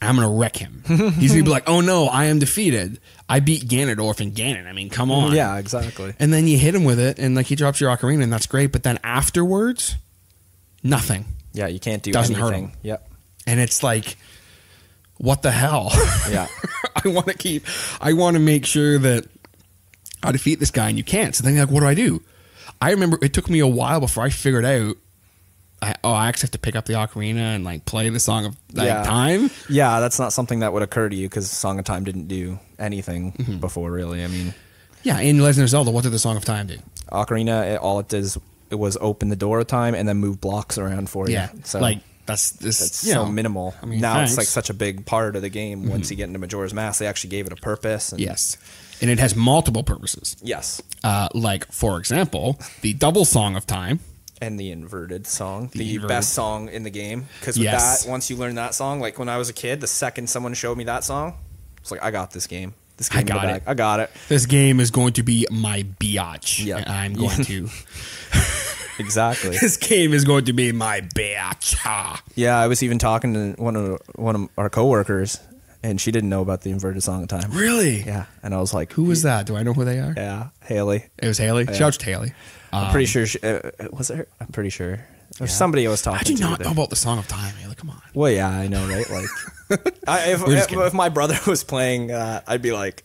I'm 0.00 0.14
gonna 0.16 0.30
wreck 0.30 0.56
him. 0.56 0.82
He's 0.86 1.32
gonna 1.32 1.42
be 1.44 1.50
like, 1.50 1.68
oh 1.68 1.80
no, 1.80 2.06
I 2.06 2.26
am 2.26 2.38
defeated. 2.38 3.00
I 3.28 3.40
beat 3.40 3.64
Ganondorf 3.68 4.20
and 4.20 4.32
Ganon. 4.34 4.66
I 4.66 4.72
mean, 4.72 4.90
come 4.90 5.10
on. 5.10 5.32
Yeah, 5.34 5.56
exactly. 5.58 6.14
And 6.18 6.32
then 6.32 6.46
you 6.46 6.56
hit 6.58 6.74
him 6.74 6.84
with 6.84 7.00
it, 7.00 7.18
and 7.18 7.34
like 7.34 7.46
he 7.46 7.56
drops 7.56 7.80
your 7.80 7.94
ocarina, 7.94 8.22
and 8.22 8.32
that's 8.32 8.46
great. 8.46 8.70
But 8.72 8.82
then 8.84 8.98
afterwards, 9.02 9.96
nothing. 10.82 11.24
Yeah, 11.52 11.66
you 11.66 11.80
can't 11.80 12.02
do 12.02 12.12
Doesn't 12.12 12.36
hurt 12.36 12.52
anything. 12.52 12.68
him. 12.68 12.76
Yep. 12.82 13.10
And 13.46 13.60
it's 13.60 13.82
like, 13.82 14.16
what 15.16 15.42
the 15.42 15.50
hell? 15.50 15.90
Yeah. 16.30 16.46
I 17.04 17.08
want 17.08 17.26
to 17.26 17.34
keep. 17.34 17.64
I 18.00 18.12
want 18.12 18.34
to 18.36 18.40
make 18.40 18.66
sure 18.66 18.98
that 18.98 19.26
I 20.22 20.30
defeat 20.32 20.60
this 20.60 20.70
guy, 20.70 20.88
and 20.88 20.96
you 20.98 21.04
can't. 21.04 21.34
So 21.34 21.42
then, 21.42 21.54
you're 21.54 21.64
like, 21.64 21.72
what 21.74 21.80
do 21.80 21.86
I 21.86 21.94
do? 21.94 22.22
I 22.80 22.90
remember 22.92 23.18
it 23.20 23.32
took 23.32 23.50
me 23.50 23.58
a 23.58 23.66
while 23.66 23.98
before 24.00 24.22
I 24.22 24.30
figured 24.30 24.64
out. 24.64 24.96
I, 25.80 25.94
oh, 26.02 26.12
I 26.12 26.28
actually 26.28 26.46
have 26.48 26.50
to 26.52 26.58
pick 26.58 26.74
up 26.76 26.86
the 26.86 26.94
ocarina 26.94 27.54
and 27.54 27.64
like 27.64 27.84
play 27.84 28.08
the 28.08 28.18
song 28.20 28.46
of 28.46 28.56
like, 28.72 28.86
Yeah. 28.88 29.02
time. 29.04 29.50
Yeah, 29.68 30.00
that's 30.00 30.18
not 30.18 30.32
something 30.32 30.60
that 30.60 30.72
would 30.72 30.82
occur 30.82 31.08
to 31.08 31.14
you 31.14 31.28
because 31.28 31.48
Song 31.50 31.78
of 31.78 31.84
Time 31.84 32.02
didn't 32.04 32.26
do 32.26 32.58
anything 32.78 33.32
Mm-hmm. 33.32 33.58
before, 33.58 33.90
really. 33.92 34.24
I 34.24 34.26
mean, 34.26 34.54
Yeah, 35.04 35.20
in 35.20 35.38
Legend 35.40 35.62
of 35.64 35.68
Zelda, 35.70 35.90
what 35.92 36.02
did 36.02 36.10
the 36.12 36.18
song 36.18 36.36
of 36.36 36.44
time 36.44 36.66
do? 36.66 36.78
Ocarina, 37.12 37.74
it, 37.74 37.80
all 37.80 38.00
it 38.00 38.08
does 38.08 38.38
it 38.70 38.74
was 38.78 38.98
open 39.00 39.28
the 39.30 39.36
door 39.36 39.60
of 39.60 39.66
time 39.66 39.94
and 39.94 40.06
then 40.08 40.18
move 40.18 40.40
blocks 40.40 40.76
around 40.78 41.08
for 41.08 41.26
you. 41.28 41.34
Yeah, 41.34 41.48
so 41.64 41.78
like 41.80 42.00
that's 42.26 42.50
this. 42.50 43.04
you 43.06 43.12
so 43.14 43.24
know, 43.24 43.30
minimal. 43.30 43.74
I 43.82 43.86
mean, 43.86 44.00
now 44.00 44.14
thanks. 44.16 44.32
Mm-hmm. 44.32 44.40
it's 44.40 44.48
like 44.48 44.64
such 44.64 44.68
a 44.70 44.74
big 44.74 45.06
part 45.06 45.36
of 45.36 45.42
the 45.42 45.48
game. 45.48 45.88
Once 45.88 46.10
you 46.10 46.16
get 46.16 46.24
into 46.26 46.38
Majora's 46.38 46.74
Mask, 46.74 46.98
they 46.98 47.06
actually 47.06 47.30
gave 47.30 47.46
it 47.46 47.52
a 47.52 47.56
purpose. 47.56 48.12
And 48.12 48.20
yes, 48.20 48.58
and 49.00 49.10
it 49.10 49.18
has 49.20 49.34
multiple 49.34 49.82
purposes. 49.84 50.36
Yes. 50.42 50.82
Uh, 51.02 51.28
like 51.32 51.70
for 51.72 51.98
example, 51.98 52.58
the 52.82 52.92
double 52.94 53.24
song 53.24 53.56
of 53.56 53.64
time. 53.64 54.00
And 54.40 54.58
the 54.58 54.70
inverted 54.70 55.26
song, 55.26 55.68
the, 55.72 55.94
inverted- 55.94 56.08
best 56.08 56.32
song 56.32 56.68
in 56.68 56.84
the 56.84 56.90
game. 56.90 57.26
Because 57.40 57.56
with 57.56 57.64
Yes. 57.64 58.04
that, 58.04 58.10
once 58.10 58.30
you 58.30 58.36
learn 58.36 58.54
that 58.54 58.74
song, 58.74 59.00
like 59.00 59.18
when 59.18 59.28
I 59.28 59.36
was 59.36 59.48
a 59.48 59.52
kid, 59.52 59.80
the 59.80 59.86
second 59.88 60.28
someone 60.30 60.54
showed 60.54 60.78
me 60.78 60.84
that 60.84 61.02
song, 61.04 61.34
it's 61.78 61.90
like 61.90 62.02
I 62.02 62.10
got 62.12 62.30
this 62.30 62.46
game. 62.46 62.74
This 62.98 63.08
game 63.08 63.24
the 63.26 63.32
got 63.32 63.44
it. 63.48 63.62
I 63.66 63.74
got 63.74 64.00
it. 64.00 64.10
This 64.28 64.46
game 64.46 64.78
is 64.80 64.90
going 64.90 65.12
to 65.14 65.22
be 65.22 65.46
my 65.50 65.84
biatch. 66.00 66.64
Yeah. 66.64 66.82
I'm 66.86 67.14
going 67.14 67.44
to. 67.44 67.68
Exactly. 68.98 69.50
this 69.60 69.76
game 69.76 70.12
is 70.12 70.24
going 70.24 70.44
to 70.46 70.52
be 70.52 70.72
my 70.72 71.00
biatch. 71.00 71.76
Ah. 71.84 72.20
Yeah, 72.34 72.58
I 72.58 72.66
was 72.66 72.82
even 72.82 72.98
talking 72.98 73.34
to 73.34 73.62
one 73.62 73.76
of 73.76 74.00
one 74.16 74.34
of 74.34 74.48
our 74.58 74.68
coworkers, 74.68 75.38
and 75.82 76.00
she 76.00 76.10
didn't 76.10 76.28
know 76.30 76.42
about 76.42 76.62
the 76.62 76.70
inverted 76.70 77.02
song 77.04 77.22
of 77.22 77.28
time. 77.28 77.50
Really? 77.52 78.02
Yeah, 78.02 78.26
and 78.42 78.52
I 78.54 78.58
was 78.60 78.74
like, 78.74 78.92
Who 78.94 79.04
was 79.04 79.22
that? 79.22 79.46
Do 79.46 79.56
I 79.56 79.62
know 79.62 79.72
who 79.72 79.84
they 79.84 79.98
are? 80.00 80.14
Yeah, 80.16 80.48
Haley. 80.64 81.04
It 81.18 81.26
was 81.28 81.38
Haley. 81.38 81.66
Shout 81.66 81.80
out 81.82 81.92
to 81.94 82.04
Haley. 82.06 82.32
I'm 82.72 82.90
pretty 82.90 83.06
sure. 83.06 83.26
She, 83.26 83.40
uh, 83.40 83.70
was 83.92 84.10
it? 84.10 84.16
Her? 84.16 84.28
I'm 84.40 84.48
pretty 84.48 84.70
sure. 84.70 85.00
There's 85.38 85.54
somebody 85.54 85.86
I 85.86 85.90
was 85.90 86.02
talking 86.02 86.18
How 86.18 86.24
do 86.24 86.34
to. 86.36 86.42
not 86.42 86.60
know 86.60 86.72
about 86.72 86.90
the 86.90 86.96
Song 86.96 87.18
of 87.18 87.28
Time, 87.28 87.54
Haley? 87.54 87.76
Come 87.76 87.90
on. 87.90 88.02
Well, 88.12 88.30
yeah, 88.30 88.48
I 88.48 88.66
know, 88.66 88.86
right? 88.88 89.08
Like, 89.08 89.88
I, 90.08 90.32
if, 90.32 90.42
if, 90.46 90.72
if 90.72 90.94
my 90.94 91.08
brother 91.10 91.38
was 91.46 91.62
playing, 91.62 92.10
uh, 92.10 92.42
I'd 92.46 92.62
be 92.62 92.72
like, 92.72 93.04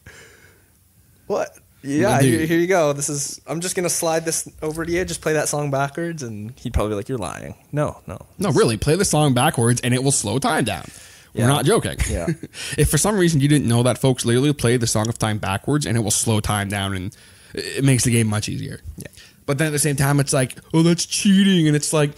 "What? 1.27 1.55
Yeah, 1.83 2.21
here, 2.21 2.45
here 2.45 2.59
you 2.59 2.67
go. 2.67 2.93
This 2.93 3.09
is. 3.09 3.41
I'm 3.45 3.59
just 3.59 3.75
gonna 3.75 3.89
slide 3.89 4.25
this 4.25 4.49
over 4.61 4.85
to 4.85 4.91
you. 4.91 5.03
Just 5.05 5.21
play 5.21 5.33
that 5.33 5.49
song 5.49 5.69
backwards, 5.69 6.23
and 6.23 6.57
he'd 6.59 6.73
probably 6.73 6.91
be 6.91 6.95
like, 6.95 7.09
"You're 7.09 7.17
lying." 7.17 7.55
No, 7.71 8.01
no. 8.07 8.17
No, 8.39 8.51
really, 8.51 8.77
play 8.77 8.95
the 8.95 9.05
song 9.05 9.33
backwards 9.33 9.81
and 9.81 9.93
it 9.93 10.01
will 10.03 10.11
slow 10.11 10.39
time 10.39 10.63
down. 10.63 10.85
Yeah. 11.33 11.45
We're 11.45 11.53
not 11.53 11.65
joking. 11.65 11.97
Yeah. 12.09 12.27
if 12.77 12.89
for 12.89 12.97
some 12.97 13.17
reason 13.17 13.41
you 13.41 13.47
didn't 13.47 13.67
know 13.67 13.83
that, 13.83 13.97
folks, 13.97 14.23
literally 14.23 14.53
play 14.53 14.77
the 14.77 14.87
Song 14.87 15.09
of 15.09 15.17
Time 15.17 15.39
backwards 15.39 15.85
and 15.85 15.97
it 15.97 16.01
will 16.01 16.11
slow 16.11 16.39
time 16.39 16.69
down 16.69 16.93
and 16.93 17.15
it 17.53 17.83
makes 17.83 18.03
the 18.03 18.11
game 18.11 18.27
much 18.27 18.47
easier. 18.49 18.81
Yeah. 18.97 19.07
But 19.45 19.57
then 19.57 19.67
at 19.67 19.71
the 19.71 19.79
same 19.79 19.95
time, 19.95 20.19
it's 20.19 20.33
like, 20.33 20.57
oh, 20.73 20.83
that's 20.83 21.05
cheating. 21.05 21.67
And 21.67 21.75
it's 21.75 21.91
like, 21.93 22.11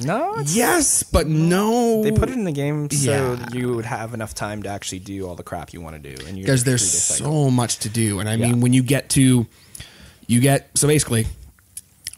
No, 0.00 0.34
it's, 0.36 0.54
yes, 0.54 1.02
but 1.02 1.26
no. 1.26 2.02
They 2.02 2.12
put 2.12 2.28
it 2.28 2.34
in 2.34 2.44
the 2.44 2.52
game 2.52 2.88
so 2.90 3.10
Yeah. 3.10 3.46
you 3.52 3.74
would 3.74 3.84
have 3.86 4.14
enough 4.14 4.34
time 4.34 4.62
to 4.64 4.68
actually 4.68 5.00
do 5.00 5.26
all 5.26 5.34
the 5.34 5.42
crap 5.42 5.72
you 5.72 5.80
want 5.80 6.00
to 6.02 6.14
do, 6.14 6.26
and 6.26 6.36
because 6.36 6.64
there's 6.64 6.88
so 6.90 7.50
much 7.50 7.78
to 7.80 7.88
do. 7.88 8.20
And 8.20 8.28
I 8.28 8.36
mean, 8.36 8.60
when 8.60 8.72
you 8.72 8.82
get 8.82 9.08
to, 9.10 9.46
you 10.26 10.40
get, 10.40 10.70
so 10.74 10.86
basically, 10.86 11.26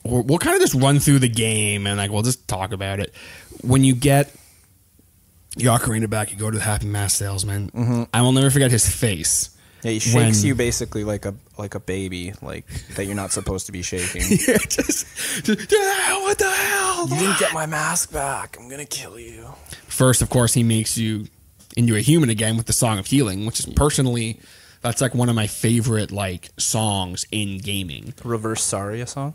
we'll, 0.05 0.23
we'll 0.25 0.39
kind 0.39 0.57
of 0.57 0.61
just 0.61 0.75
run 0.75 0.99
through 0.99 1.21
the 1.21 1.29
game 1.29 1.87
and 1.87 1.97
like 1.97 2.11
we'll 2.11 2.23
just 2.23 2.47
talk 2.49 2.73
about 2.73 3.01
it. 3.01 3.15
When 3.63 3.85
you 3.85 3.95
get 3.95 4.35
your 5.57 5.79
ocarina 5.79 6.09
back, 6.11 6.31
you 6.31 6.37
go 6.37 6.51
to 6.51 6.59
the 6.59 6.65
Happy 6.65 6.87
Mask 6.87 7.17
salesman. 7.19 7.71
Mm-hmm. 7.71 8.03
I 8.13 8.23
will 8.23 8.33
never 8.33 8.51
forget 8.51 8.71
his 8.71 8.89
face. 8.89 9.51
Yeah, 9.83 9.93
he 9.93 9.99
shakes 9.99 10.15
when- 10.15 10.47
you 10.47 10.55
basically 10.55 11.05
like 11.05 11.25
a 11.25 11.35
like 11.59 11.75
a 11.75 11.81
baby, 11.81 12.33
like 12.43 12.67
that 12.97 13.05
you're 13.07 13.15
not 13.15 13.33
supposed 13.33 13.67
to 13.67 13.73
be 13.73 13.83
shaking. 13.83 14.23
Yeah, 14.49 14.59
just, 14.59 15.07
just, 15.45 15.75
"Ah, 15.75 16.19
what 16.23 16.39
the 16.39 16.51
hell? 16.51 17.09
you 17.09 17.17
didn't 17.19 17.39
get 17.39 17.53
my 17.53 17.67
mask 17.67 18.13
back. 18.13 18.57
I'm 18.59 18.69
gonna 18.69 18.85
kill 18.87 19.19
you. 19.19 19.49
First, 19.89 20.23
of 20.23 20.31
course, 20.31 20.55
he 20.55 20.63
makes 20.63 20.97
you 20.99 21.27
into 21.77 21.95
a 21.97 22.01
human 22.01 22.31
again 22.31 22.57
with 22.57 22.67
the 22.67 22.73
Song 22.73 22.99
of 22.99 23.07
Healing, 23.07 23.47
which 23.47 23.61
is 23.61 23.67
personally, 23.67 24.41
that's 24.83 25.01
like 25.01 25.15
one 25.15 25.29
of 25.29 25.35
my 25.35 25.47
favorite 25.47 26.11
like 26.11 26.49
songs 26.59 27.27
in 27.31 27.59
gaming. 27.59 28.15
Reverse 28.25 28.63
Saria 28.63 29.07
song. 29.07 29.35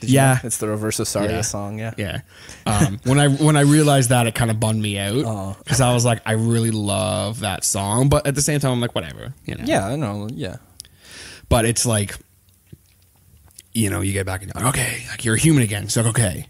Did 0.00 0.10
you 0.10 0.16
Yeah. 0.16 0.34
know? 0.34 0.40
it's 0.44 0.56
the 0.56 0.68
reverse 0.68 0.98
of 0.98 1.06
Saria 1.08 1.30
Yeah. 1.36 1.40
song. 1.42 1.78
Yeah. 1.78 1.92
Yeah. 1.96 2.20
Um, 2.66 2.98
when 3.04 3.18
I 3.20 3.28
when 3.28 3.56
I 3.56 3.60
realized 3.60 4.08
that, 4.10 4.26
it 4.26 4.34
kind 4.34 4.50
of 4.50 4.58
bummed 4.58 4.80
me 4.82 4.98
out 4.98 5.58
because 5.62 5.80
I 5.80 5.92
was 5.92 6.04
like, 6.04 6.20
I 6.26 6.32
really 6.32 6.70
love 6.70 7.40
that 7.40 7.64
song, 7.64 8.08
but 8.08 8.26
at 8.26 8.34
the 8.34 8.42
same 8.42 8.60
time, 8.60 8.72
I'm 8.72 8.80
like, 8.80 8.94
whatever, 8.94 9.34
you 9.46 9.54
know. 9.56 9.64
Yeah, 9.64 9.86
I 9.86 9.96
know. 9.96 10.28
Yeah. 10.32 10.56
But 11.48 11.64
it's 11.64 11.84
like, 11.84 12.16
you 13.72 13.90
know, 13.90 14.00
you 14.00 14.12
get 14.12 14.26
back 14.26 14.42
and 14.42 14.52
you're 14.54 14.64
like, 14.64 14.74
okay, 14.74 15.04
like 15.10 15.24
you're 15.24 15.34
a 15.36 15.38
human 15.38 15.62
again. 15.62 15.88
So 15.88 16.02
like, 16.02 16.10
okay, 16.10 16.46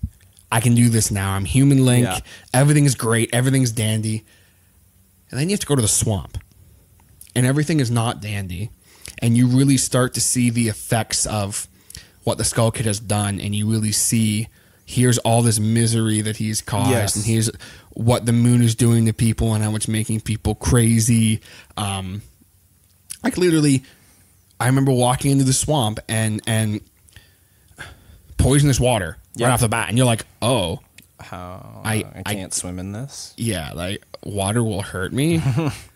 I 0.50 0.60
can 0.60 0.74
do 0.74 0.88
this 0.88 1.10
now. 1.10 1.32
I'm 1.32 1.44
human 1.44 1.84
Link. 1.84 2.04
Yeah. 2.06 2.18
Everything's 2.54 2.94
great. 2.94 3.30
Everything's 3.32 3.72
dandy. 3.72 4.24
And 5.30 5.38
then 5.38 5.48
you 5.48 5.52
have 5.54 5.60
to 5.60 5.66
go 5.66 5.76
to 5.76 5.82
the 5.82 5.86
swamp, 5.88 6.38
and 7.36 7.46
everything 7.46 7.78
is 7.78 7.88
not 7.90 8.20
dandy, 8.20 8.70
and 9.18 9.36
you 9.36 9.46
really 9.46 9.76
start 9.76 10.12
to 10.14 10.20
see 10.20 10.50
the 10.50 10.68
effects 10.68 11.24
of 11.24 11.68
what 12.30 12.38
the 12.38 12.44
Skull 12.44 12.70
Kid 12.70 12.86
has 12.86 12.98
done, 13.00 13.40
and 13.40 13.54
you 13.54 13.70
really 13.70 13.92
see 13.92 14.48
here's 14.86 15.18
all 15.18 15.42
this 15.42 15.60
misery 15.60 16.20
that 16.22 16.36
he's 16.38 16.60
caused, 16.62 16.90
Yes. 16.90 17.14
and 17.16 17.24
here's 17.24 17.48
what 17.92 18.26
the 18.26 18.32
moon 18.32 18.62
is 18.62 18.74
doing 18.74 19.06
to 19.06 19.12
people, 19.12 19.54
and 19.54 19.62
how 19.62 19.74
it's 19.76 19.86
making 19.88 20.20
people 20.22 20.54
crazy. 20.56 21.40
Um, 21.76 22.22
like 23.22 23.36
literally, 23.36 23.82
I 24.58 24.66
remember 24.66 24.90
walking 24.92 25.30
into 25.32 25.44
the 25.44 25.52
swamp 25.52 26.00
and 26.08 26.40
and 26.46 26.80
poisonous 28.36 28.80
water 28.80 29.16
Yeah. 29.36 29.46
right 29.48 29.52
off 29.52 29.60
the 29.60 29.68
bat, 29.68 29.88
and 29.88 29.96
you're 29.98 30.06
like, 30.06 30.24
oh 30.42 30.80
How 31.18 31.82
I- 31.84 31.94
I, 31.94 32.22
I- 32.26 32.34
can't 32.34 32.54
swim 32.54 32.78
in 32.78 32.92
this. 32.92 33.34
yeah, 33.36 33.72
like 33.72 34.02
water 34.24 34.62
will 34.62 34.82
hurt 34.82 35.12
me. 35.12 35.42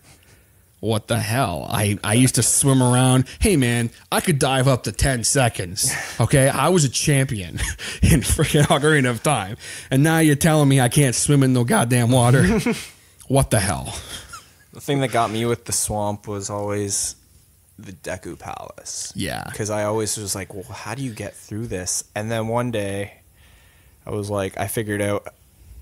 what 0.85 1.07
the 1.07 1.19
hell? 1.19 1.65
I, 1.67 1.97
I 2.03 2.13
used 2.13 2.35
to 2.35 2.43
swim 2.43 2.81
around. 2.81 3.25
Hey 3.39 3.57
man, 3.57 3.89
I 4.11 4.21
could 4.21 4.37
dive 4.37 4.67
up 4.67 4.83
to 4.83 4.91
10 4.91 5.23
seconds. 5.23 5.91
Okay. 6.19 6.47
I 6.47 6.69
was 6.69 6.83
a 6.83 6.89
champion 6.89 7.55
in 8.01 8.21
freaking 8.21 8.63
Ocarina 8.63 9.09
of 9.09 9.23
Time. 9.23 9.57
And 9.89 10.03
now 10.03 10.19
you're 10.19 10.35
telling 10.35 10.69
me 10.69 10.79
I 10.79 10.89
can't 10.89 11.15
swim 11.15 11.41
in 11.41 11.53
no 11.53 11.63
goddamn 11.63 12.11
water. 12.11 12.59
what 13.27 13.49
the 13.49 13.59
hell? 13.59 13.97
The 14.73 14.81
thing 14.81 14.99
that 14.99 15.11
got 15.11 15.31
me 15.31 15.45
with 15.45 15.65
the 15.65 15.71
swamp 15.71 16.27
was 16.27 16.49
always 16.51 17.15
the 17.79 17.91
Deku 17.91 18.37
Palace. 18.37 19.11
Yeah. 19.15 19.43
Because 19.45 19.71
I 19.71 19.85
always 19.85 20.17
was 20.17 20.35
like, 20.35 20.53
well, 20.53 20.63
how 20.63 20.93
do 20.93 21.03
you 21.03 21.13
get 21.13 21.33
through 21.33 21.67
this? 21.67 22.03
And 22.13 22.29
then 22.29 22.47
one 22.47 22.69
day, 22.69 23.21
I 24.05 24.11
was 24.11 24.29
like, 24.29 24.57
I 24.57 24.67
figured 24.67 25.01
out 25.01 25.27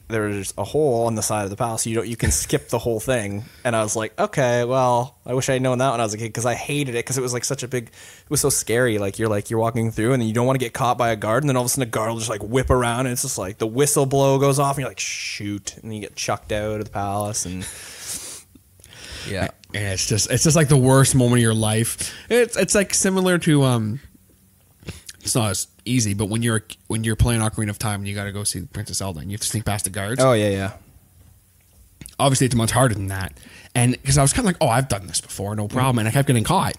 there's 0.07 0.53
a 0.57 0.63
hole 0.63 1.05
on 1.07 1.15
the 1.15 1.21
side 1.21 1.43
of 1.43 1.49
the 1.49 1.55
palace. 1.55 1.85
You 1.85 1.95
don't 1.95 2.07
you 2.07 2.15
can 2.15 2.31
skip 2.31 2.69
the 2.69 2.79
whole 2.79 2.99
thing. 2.99 3.45
And 3.63 3.75
I 3.75 3.83
was 3.83 3.95
like, 3.95 4.17
okay, 4.19 4.63
well, 4.65 5.17
I 5.25 5.33
wish 5.33 5.49
I 5.49 5.53
had 5.53 5.61
known 5.61 5.77
that 5.79 5.91
when 5.91 5.99
I 5.99 6.03
was 6.03 6.13
a 6.13 6.17
kid 6.17 6.25
because 6.25 6.45
I 6.45 6.53
hated 6.53 6.95
it 6.95 6.99
because 6.99 7.17
it 7.17 7.21
was 7.21 7.33
like 7.33 7.43
such 7.43 7.63
a 7.63 7.67
big, 7.67 7.85
it 7.85 8.29
was 8.29 8.41
so 8.41 8.49
scary. 8.49 8.97
Like 8.97 9.17
you're 9.17 9.29
like 9.29 9.49
you're 9.49 9.59
walking 9.59 9.91
through 9.91 10.13
and 10.13 10.21
then 10.21 10.27
you 10.27 10.33
don't 10.33 10.45
want 10.45 10.59
to 10.59 10.63
get 10.63 10.73
caught 10.73 10.97
by 10.97 11.09
a 11.09 11.15
guard, 11.15 11.43
and 11.43 11.49
then 11.49 11.55
all 11.55 11.63
of 11.63 11.67
a 11.67 11.69
sudden 11.69 11.83
a 11.83 11.91
guard 11.91 12.09
will 12.11 12.17
just 12.17 12.29
like 12.29 12.43
whip 12.43 12.69
around 12.69 13.01
and 13.01 13.13
it's 13.13 13.23
just 13.23 13.37
like 13.37 13.57
the 13.57 13.67
whistle 13.67 14.05
blow 14.05 14.37
goes 14.39 14.59
off 14.59 14.75
and 14.75 14.81
you're 14.83 14.89
like 14.89 14.99
shoot, 14.99 15.77
and 15.77 15.93
you 15.93 16.01
get 16.01 16.15
chucked 16.15 16.51
out 16.51 16.79
of 16.79 16.85
the 16.85 16.91
palace 16.91 17.45
and 17.45 17.65
yeah. 19.29 19.49
and 19.73 19.83
it's 19.93 20.07
just 20.07 20.29
it's 20.29 20.43
just 20.43 20.55
like 20.55 20.67
the 20.67 20.77
worst 20.77 21.15
moment 21.15 21.39
of 21.39 21.43
your 21.43 21.53
life. 21.53 22.13
It's 22.29 22.57
it's 22.57 22.75
like 22.75 22.93
similar 22.93 23.37
to 23.39 23.63
um. 23.63 23.99
It's 25.23 25.35
not 25.35 25.51
as 25.51 25.67
easy, 25.85 26.13
but 26.13 26.25
when 26.25 26.43
you're 26.43 26.63
when 26.87 27.03
you're 27.03 27.15
playing 27.15 27.41
Ocarina 27.41 27.69
of 27.69 27.79
Time 27.79 28.01
and 28.01 28.07
you 28.07 28.15
got 28.15 28.25
to 28.25 28.31
go 28.31 28.43
see 28.43 28.61
Princess 28.61 28.97
Zelda 28.97 29.19
and 29.19 29.31
you 29.31 29.35
have 29.35 29.41
to 29.41 29.47
sneak 29.47 29.65
past 29.65 29.85
the 29.85 29.89
guards. 29.89 30.21
Oh 30.21 30.33
yeah, 30.33 30.49
yeah. 30.49 30.73
Obviously, 32.19 32.45
it's 32.45 32.55
much 32.55 32.71
harder 32.71 32.93
than 32.93 33.07
that. 33.07 33.33
And 33.73 33.93
because 33.93 34.17
I 34.17 34.21
was 34.21 34.33
kind 34.33 34.45
of 34.45 34.53
like, 34.53 34.57
oh, 34.61 34.67
I've 34.67 34.87
done 34.87 35.07
this 35.07 35.19
before, 35.19 35.55
no 35.55 35.67
problem, 35.67 35.99
and 35.99 36.07
I 36.07 36.11
kept 36.11 36.27
getting 36.27 36.43
caught. 36.43 36.75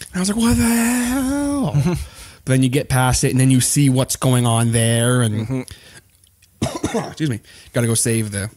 And 0.00 0.16
I 0.16 0.18
was 0.18 0.28
like, 0.28 0.36
what 0.36 0.56
the 0.56 0.62
hell? 0.62 1.72
but 1.84 1.98
then 2.44 2.62
you 2.62 2.68
get 2.68 2.88
past 2.88 3.22
it, 3.24 3.30
and 3.30 3.38
then 3.38 3.50
you 3.50 3.60
see 3.60 3.88
what's 3.90 4.16
going 4.16 4.44
on 4.44 4.72
there, 4.72 5.22
and 5.22 5.46
mm-hmm. 5.46 6.98
excuse 7.08 7.30
me, 7.30 7.40
got 7.72 7.82
to 7.82 7.86
go 7.86 7.94
save 7.94 8.32
the 8.32 8.50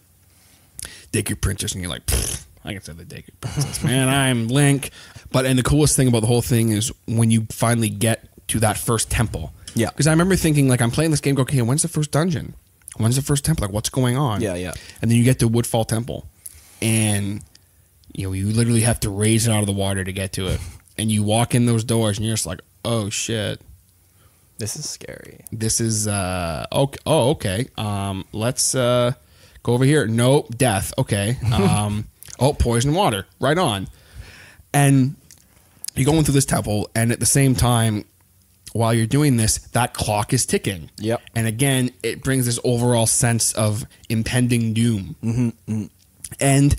Deku 1.12 1.40
Princess, 1.40 1.74
and 1.74 1.82
you're 1.82 1.92
like, 1.92 2.06
"Pfft, 2.06 2.46
I 2.66 2.74
can 2.74 2.82
save 2.82 2.98
the 2.98 3.06
Deku 3.06 3.30
Princess, 3.40 3.84
man. 3.84 4.10
I'm 4.10 4.48
Link. 4.48 4.92
But 5.32 5.46
and 5.46 5.60
the 5.60 5.64
coolest 5.64 5.96
thing 5.96 6.08
about 6.08 6.22
the 6.22 6.28
whole 6.28 6.42
thing 6.42 6.70
is 6.70 6.92
when 7.08 7.30
you 7.30 7.46
finally 7.52 7.90
get 7.90 8.29
to 8.50 8.60
that 8.60 8.78
first 8.78 9.10
temple. 9.10 9.54
Yeah. 9.76 9.90
Because 9.90 10.08
I 10.08 10.12
remember 10.12 10.36
thinking, 10.36 10.68
like, 10.68 10.82
I'm 10.82 10.92
playing 10.92 11.12
this 11.12 11.22
game, 11.22 11.36
go, 11.36 11.44
okay, 11.44 11.62
when's 11.62 11.82
the 11.84 11.88
first 11.88 12.12
dungeon? 12.12 12.54
When's 12.98 13.16
the 13.16 13.22
first 13.22 13.46
temple? 13.46 13.66
Like, 13.66 13.74
what's 13.74 13.90
going 13.90 14.18
on? 14.18 14.42
Yeah, 14.42 14.56
yeah. 14.56 14.74
And 15.02 15.10
then 15.10 15.18
you 15.18 15.24
get 15.24 15.40
to 15.40 15.48
Woodfall 15.48 15.86
Temple, 15.86 16.28
and 16.82 17.42
you 18.14 18.26
know 18.28 18.34
you 18.34 18.48
literally 18.52 18.82
have 18.82 19.00
to 19.02 19.10
raise 19.10 19.48
it 19.48 19.52
out 19.52 19.60
of 19.62 19.68
the 19.68 19.72
water 19.74 20.04
to 20.04 20.12
get 20.12 20.34
to 20.34 20.48
it. 20.48 20.60
And 20.98 21.10
you 21.12 21.24
walk 21.24 21.56
in 21.56 21.66
those 21.66 21.84
doors, 21.84 22.18
and 22.18 22.26
you're 22.26 22.36
just 22.36 22.46
like, 22.48 22.60
oh 22.84 23.10
shit, 23.10 23.62
This 24.58 24.76
is 24.76 24.90
scary. 24.90 25.46
this 25.52 25.80
is 25.80 26.08
uh 26.08 26.66
okay. 26.72 26.98
Oh, 27.06 27.30
okay. 27.32 27.68
Um, 27.78 28.26
let's 28.34 28.74
uh 28.76 29.14
go 29.64 29.74
over 29.74 29.86
here. 29.86 30.08
Nope, 30.08 30.58
death. 30.58 30.94
Okay. 30.98 31.38
Um, 31.54 32.08
oh, 32.40 32.54
poison 32.54 32.94
water. 32.94 33.28
Right 33.40 33.58
on. 33.58 33.88
And 34.74 35.16
you're 35.96 36.06
going 36.06 36.24
through 36.24 36.34
this 36.34 36.46
temple, 36.46 36.90
and 36.96 37.12
at 37.12 37.20
the 37.20 37.26
same 37.26 37.56
time, 37.56 38.06
while 38.74 38.94
you're 38.94 39.08
doing 39.08 39.38
this, 39.38 39.58
that 39.70 39.94
clock 39.94 40.34
is 40.34 40.46
ticking. 40.46 40.90
Yep. 40.98 41.22
And 41.36 41.48
again, 41.48 41.92
it 42.04 42.24
brings 42.24 42.46
this 42.46 42.60
overall 42.64 43.06
sense 43.06 43.54
of 43.54 43.86
impending 44.10 44.74
doom. 44.74 45.16
Mm-hmm. 45.24 45.86
And 46.40 46.76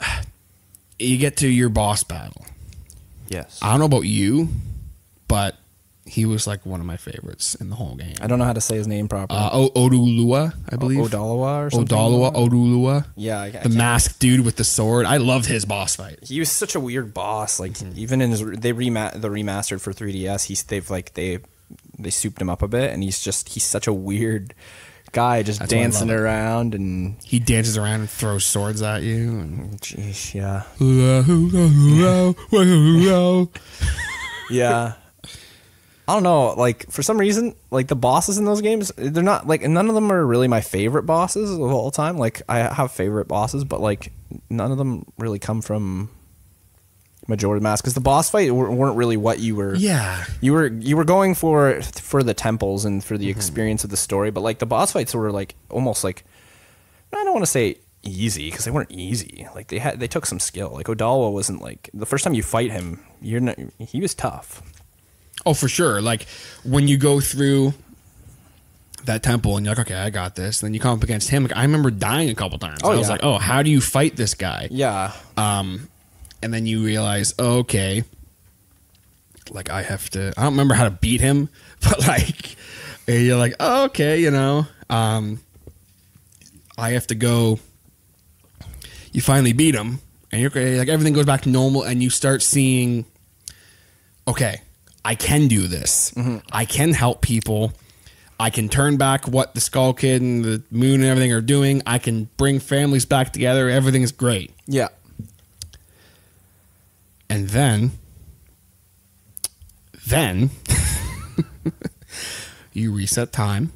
you 0.98 1.18
get 1.18 1.36
to 1.38 1.48
your 1.48 1.68
boss 1.68 2.04
battle. 2.04 2.44
Yes. 3.28 3.60
I 3.62 3.70
don't 3.70 3.80
know 3.80 3.86
about 3.86 4.06
you, 4.06 4.48
but 5.28 5.56
he 6.06 6.26
was 6.26 6.46
like 6.46 6.66
one 6.66 6.80
of 6.80 6.86
my 6.86 6.96
favorites 6.96 7.54
in 7.56 7.68
the 7.70 7.76
whole 7.76 7.94
game. 7.94 8.14
I 8.20 8.26
don't 8.26 8.38
know 8.38 8.44
how 8.44 8.52
to 8.54 8.60
say 8.60 8.76
his 8.76 8.88
name 8.88 9.06
properly. 9.06 9.38
Uh, 9.38 9.50
o- 9.52 9.70
Odulua, 9.70 10.54
I 10.72 10.76
believe. 10.76 10.98
Odalawa 10.98 11.66
or 11.66 11.70
something. 11.70 11.96
Odalawa, 11.96 12.32
Odulua. 12.34 13.06
Yeah, 13.16 13.40
I, 13.40 13.46
I 13.46 13.50
The 13.50 13.68
masked 13.68 14.18
dude 14.18 14.44
with 14.44 14.56
the 14.56 14.64
sword. 14.64 15.06
I 15.06 15.18
loved 15.18 15.46
his 15.46 15.64
boss 15.64 15.96
fight. 15.96 16.18
he 16.22 16.40
was 16.40 16.50
such 16.50 16.74
a 16.74 16.80
weird 16.80 17.14
boss. 17.14 17.60
Like 17.60 17.72
Mm-hmm. 17.72 17.98
even 17.98 18.20
in 18.22 18.30
his 18.30 18.42
they 18.44 18.72
rema- 18.72 19.12
the 19.14 19.28
remastered 19.28 19.80
for 19.80 19.92
3DS, 19.92 20.46
he's 20.46 20.62
they've 20.64 20.88
like 20.90 21.14
they 21.14 21.38
they 21.98 22.10
souped 22.10 22.40
him 22.40 22.50
up 22.50 22.62
a 22.62 22.68
bit, 22.68 22.90
and 22.92 23.02
he's 23.02 23.20
just 23.20 23.50
he's 23.50 23.64
such 23.64 23.86
a 23.86 23.92
weird 23.92 24.54
guy, 25.12 25.42
just 25.42 25.58
That's 25.60 25.70
dancing 25.70 26.10
around 26.10 26.74
and 26.74 27.16
He 27.24 27.38
dances 27.40 27.76
around 27.76 28.00
and 28.00 28.10
throws 28.10 28.44
swords 28.44 28.80
at 28.82 29.02
you. 29.02 29.38
And 29.38 29.80
jeez, 29.80 30.34
yeah, 30.34 30.62
yeah. 34.50 34.92
I 36.10 36.14
don't 36.14 36.24
know. 36.24 36.54
Like 36.54 36.90
for 36.90 37.04
some 37.04 37.18
reason, 37.18 37.54
like 37.70 37.86
the 37.86 37.94
bosses 37.94 38.36
in 38.36 38.44
those 38.44 38.60
games, 38.60 38.90
they're 38.96 39.22
not 39.22 39.46
like 39.46 39.62
none 39.62 39.88
of 39.88 39.94
them 39.94 40.10
are 40.10 40.26
really 40.26 40.48
my 40.48 40.60
favorite 40.60 41.04
bosses 41.04 41.52
of 41.52 41.60
all 41.60 41.92
time. 41.92 42.18
Like 42.18 42.42
I 42.48 42.58
have 42.74 42.90
favorite 42.90 43.28
bosses, 43.28 43.62
but 43.62 43.80
like 43.80 44.12
none 44.50 44.72
of 44.72 44.78
them 44.78 45.06
really 45.18 45.38
come 45.38 45.62
from 45.62 46.10
Majora's 47.28 47.62
Mask 47.62 47.84
because 47.84 47.94
the 47.94 48.00
boss 48.00 48.28
fight 48.28 48.52
wer- 48.52 48.72
weren't 48.72 48.96
really 48.96 49.16
what 49.16 49.38
you 49.38 49.54
were. 49.54 49.76
yeah, 49.76 50.24
You 50.40 50.52
were 50.52 50.66
you 50.66 50.96
were 50.96 51.04
going 51.04 51.36
for 51.36 51.80
for 51.82 52.24
the 52.24 52.34
temples 52.34 52.84
and 52.84 53.04
for 53.04 53.16
the 53.16 53.26
mm-hmm. 53.28 53.38
experience 53.38 53.84
of 53.84 53.90
the 53.90 53.96
story, 53.96 54.32
but 54.32 54.40
like 54.40 54.58
the 54.58 54.66
boss 54.66 54.90
fights 54.90 55.14
were 55.14 55.30
like 55.30 55.54
almost 55.68 56.02
like 56.02 56.24
I 57.12 57.22
don't 57.22 57.32
want 57.32 57.44
to 57.44 57.50
say 57.50 57.78
easy 58.02 58.50
because 58.50 58.64
they 58.64 58.72
weren't 58.72 58.90
easy. 58.90 59.46
Like 59.54 59.68
they 59.68 59.78
had 59.78 60.00
they 60.00 60.08
took 60.08 60.26
some 60.26 60.40
skill. 60.40 60.72
Like 60.74 60.86
Odawa 60.86 61.32
wasn't 61.32 61.62
like 61.62 61.88
the 61.94 62.06
first 62.06 62.24
time 62.24 62.34
you 62.34 62.42
fight 62.42 62.72
him, 62.72 63.04
you're 63.22 63.40
not, 63.40 63.56
he 63.78 64.00
was 64.00 64.12
tough. 64.12 64.60
Oh, 65.46 65.54
for 65.54 65.68
sure. 65.68 66.00
Like 66.00 66.26
when 66.64 66.88
you 66.88 66.96
go 66.98 67.20
through 67.20 67.74
that 69.06 69.22
temple 69.22 69.56
and 69.56 69.64
you're 69.64 69.74
like, 69.74 69.86
okay, 69.86 69.98
I 69.98 70.10
got 70.10 70.34
this. 70.34 70.62
And 70.62 70.68
then 70.68 70.74
you 70.74 70.80
come 70.80 70.98
up 70.98 71.02
against 71.02 71.30
him. 71.30 71.44
Like, 71.44 71.56
I 71.56 71.62
remember 71.62 71.90
dying 71.90 72.28
a 72.28 72.34
couple 72.34 72.58
times. 72.58 72.80
Oh, 72.82 72.92
I 72.92 72.96
was 72.96 73.06
yeah. 73.08 73.12
like, 73.12 73.24
oh, 73.24 73.38
how 73.38 73.62
do 73.62 73.70
you 73.70 73.80
fight 73.80 74.16
this 74.16 74.34
guy? 74.34 74.68
Yeah, 74.70 75.12
Um, 75.36 75.88
and 76.42 76.52
then 76.52 76.66
you 76.66 76.84
realize, 76.84 77.34
oh, 77.38 77.58
okay, 77.58 78.04
like 79.50 79.70
I 79.70 79.82
have 79.82 80.08
to. 80.10 80.32
I 80.36 80.42
don't 80.42 80.52
remember 80.52 80.74
how 80.74 80.84
to 80.84 80.90
beat 80.90 81.20
him, 81.20 81.48
but 81.82 82.06
like 82.06 82.56
you're 83.06 83.36
like, 83.36 83.54
oh, 83.60 83.84
okay, 83.86 84.20
you 84.20 84.30
know, 84.30 84.66
um, 84.88 85.40
I 86.78 86.90
have 86.90 87.06
to 87.08 87.14
go. 87.14 87.58
You 89.12 89.20
finally 89.20 89.52
beat 89.52 89.74
him, 89.74 89.98
and 90.30 90.40
you're 90.40 90.50
like 90.78 90.88
everything 90.88 91.14
goes 91.14 91.26
back 91.26 91.42
to 91.42 91.48
normal, 91.48 91.82
and 91.82 92.02
you 92.02 92.10
start 92.10 92.42
seeing, 92.42 93.04
okay, 94.28 94.60
I 95.04 95.14
can 95.14 95.48
do 95.48 95.66
this. 95.66 96.12
Mm-hmm. 96.12 96.38
I 96.52 96.64
can 96.64 96.92
help 96.92 97.22
people. 97.22 97.72
I 98.38 98.50
can 98.50 98.68
turn 98.68 98.96
back 98.96 99.28
what 99.28 99.54
the 99.54 99.60
Skull 99.60 99.92
Kid 99.92 100.22
and 100.22 100.44
the 100.44 100.62
Moon 100.70 101.00
and 101.00 101.04
everything 101.04 101.32
are 101.32 101.40
doing. 101.40 101.82
I 101.86 101.98
can 101.98 102.28
bring 102.36 102.58
families 102.58 103.04
back 103.04 103.32
together. 103.32 103.68
Everything 103.68 104.02
is 104.02 104.12
great. 104.12 104.52
yeah. 104.66 104.88
And 107.28 107.48
then, 107.50 107.92
then 110.08 110.50
you 112.72 112.92
reset 112.92 113.32
time 113.32 113.72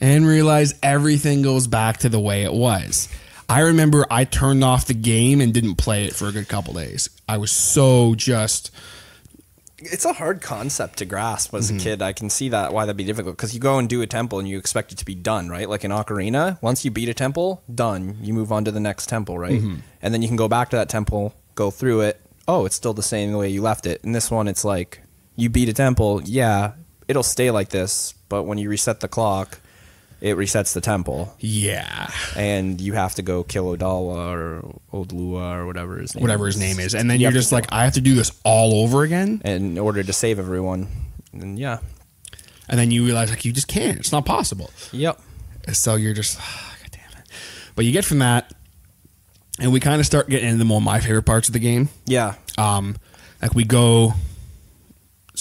and 0.00 0.26
realize 0.26 0.74
everything 0.82 1.42
goes 1.42 1.68
back 1.68 1.98
to 1.98 2.08
the 2.08 2.18
way 2.18 2.42
it 2.42 2.52
was. 2.52 3.08
I 3.48 3.60
remember 3.60 4.06
I 4.10 4.24
turned 4.24 4.64
off 4.64 4.86
the 4.86 4.94
game 4.94 5.40
and 5.40 5.54
didn't 5.54 5.76
play 5.76 6.04
it 6.04 6.14
for 6.14 6.26
a 6.26 6.32
good 6.32 6.48
couple 6.48 6.74
days. 6.74 7.10
I 7.28 7.36
was 7.38 7.52
so 7.52 8.16
just 8.16 8.72
It's 9.82 10.04
a 10.04 10.12
hard 10.12 10.40
concept 10.42 10.98
to 10.98 11.04
grasp 11.04 11.54
as 11.54 11.68
Mm-hmm. 11.70 11.76
a 11.78 11.80
kid. 11.80 12.02
I 12.02 12.12
can 12.12 12.28
see 12.30 12.48
that 12.50 12.72
why 12.72 12.84
that'd 12.84 12.96
be 12.96 13.04
difficult 13.04 13.36
because 13.36 13.54
you 13.54 13.60
go 13.60 13.78
and 13.78 13.88
do 13.88 14.02
a 14.02 14.06
temple 14.06 14.38
and 14.38 14.48
you 14.48 14.58
expect 14.58 14.92
it 14.92 14.98
to 14.98 15.04
be 15.04 15.14
done, 15.14 15.48
right? 15.48 15.68
Like 15.68 15.84
in 15.84 15.90
Ocarina, 15.90 16.60
once 16.62 16.84
you 16.84 16.90
beat 16.90 17.08
a 17.08 17.14
temple, 17.14 17.62
done. 17.74 18.18
You 18.20 18.34
move 18.34 18.52
on 18.52 18.64
to 18.66 18.70
the 18.70 18.80
next 18.80 19.06
temple, 19.08 19.38
right? 19.38 19.52
Mm-hmm. 19.60 19.76
And 20.02 20.12
then 20.14 20.22
you 20.22 20.28
can 20.28 20.36
go 20.36 20.48
back 20.48 20.70
to 20.70 20.76
that 20.76 20.88
temple, 20.88 21.34
go 21.54 21.70
through 21.70 22.02
it. 22.02 22.20
Oh, 22.48 22.66
it's 22.66 22.74
still 22.76 22.94
the 22.94 23.02
same 23.02 23.32
the 23.32 23.38
way 23.38 23.48
you 23.48 23.62
left 23.62 23.86
it. 23.86 24.00
In 24.04 24.12
this 24.12 24.30
one, 24.30 24.48
it's 24.48 24.64
like 24.64 25.02
you 25.36 25.48
beat 25.48 25.68
a 25.68 25.72
temple, 25.72 26.20
yeah, 26.24 26.72
it'll 27.08 27.22
stay 27.22 27.50
like 27.50 27.68
this, 27.70 28.12
but 28.28 28.42
when 28.44 28.58
you 28.58 28.68
reset 28.68 29.00
the 29.00 29.08
clock, 29.08 29.60
it 30.20 30.36
resets 30.36 30.74
the 30.74 30.80
temple, 30.80 31.34
yeah, 31.40 32.10
and 32.36 32.80
you 32.80 32.92
have 32.92 33.14
to 33.16 33.22
go 33.22 33.42
kill 33.42 33.76
Odala 33.76 34.32
or 34.32 34.78
Odlua 34.92 35.56
or 35.56 35.66
whatever 35.66 35.98
his 35.98 36.14
name 36.14 36.22
whatever 36.22 36.46
is. 36.48 36.54
his 36.54 36.62
name 36.62 36.78
is, 36.80 36.94
and 36.94 37.10
then 37.10 37.18
You 37.20 37.24
you're 37.24 37.32
just 37.32 37.52
like, 37.52 37.66
I 37.72 37.84
have 37.84 37.94
to 37.94 38.00
do 38.00 38.14
this 38.14 38.32
all 38.44 38.82
over 38.84 39.02
again, 39.02 39.40
in 39.44 39.78
order 39.78 40.02
to 40.02 40.12
save 40.12 40.38
everyone. 40.38 40.88
And 41.32 41.58
yeah, 41.58 41.78
and 42.68 42.78
then 42.78 42.90
you 42.90 43.04
realize 43.04 43.30
like 43.30 43.44
you 43.44 43.52
just 43.52 43.68
can't. 43.68 43.98
It's 43.98 44.12
not 44.12 44.24
possible. 44.26 44.70
yep. 44.92 45.18
So 45.72 45.94
you're 45.96 46.14
just, 46.14 46.38
God 46.38 46.90
damn 46.90 47.20
it. 47.20 47.26
But 47.76 47.84
you 47.84 47.92
get 47.92 48.04
from 48.04 48.18
that, 48.18 48.52
and 49.58 49.72
we 49.72 49.80
kind 49.80 50.00
of 50.00 50.06
start 50.06 50.28
getting 50.28 50.48
into 50.48 50.64
more 50.64 50.80
my 50.80 51.00
favorite 51.00 51.22
parts 51.24 51.48
of 51.48 51.52
the 51.52 51.58
game. 51.60 51.88
Yeah, 52.06 52.34
Um, 52.58 52.96
like 53.40 53.54
we 53.54 53.64
go 53.64 54.14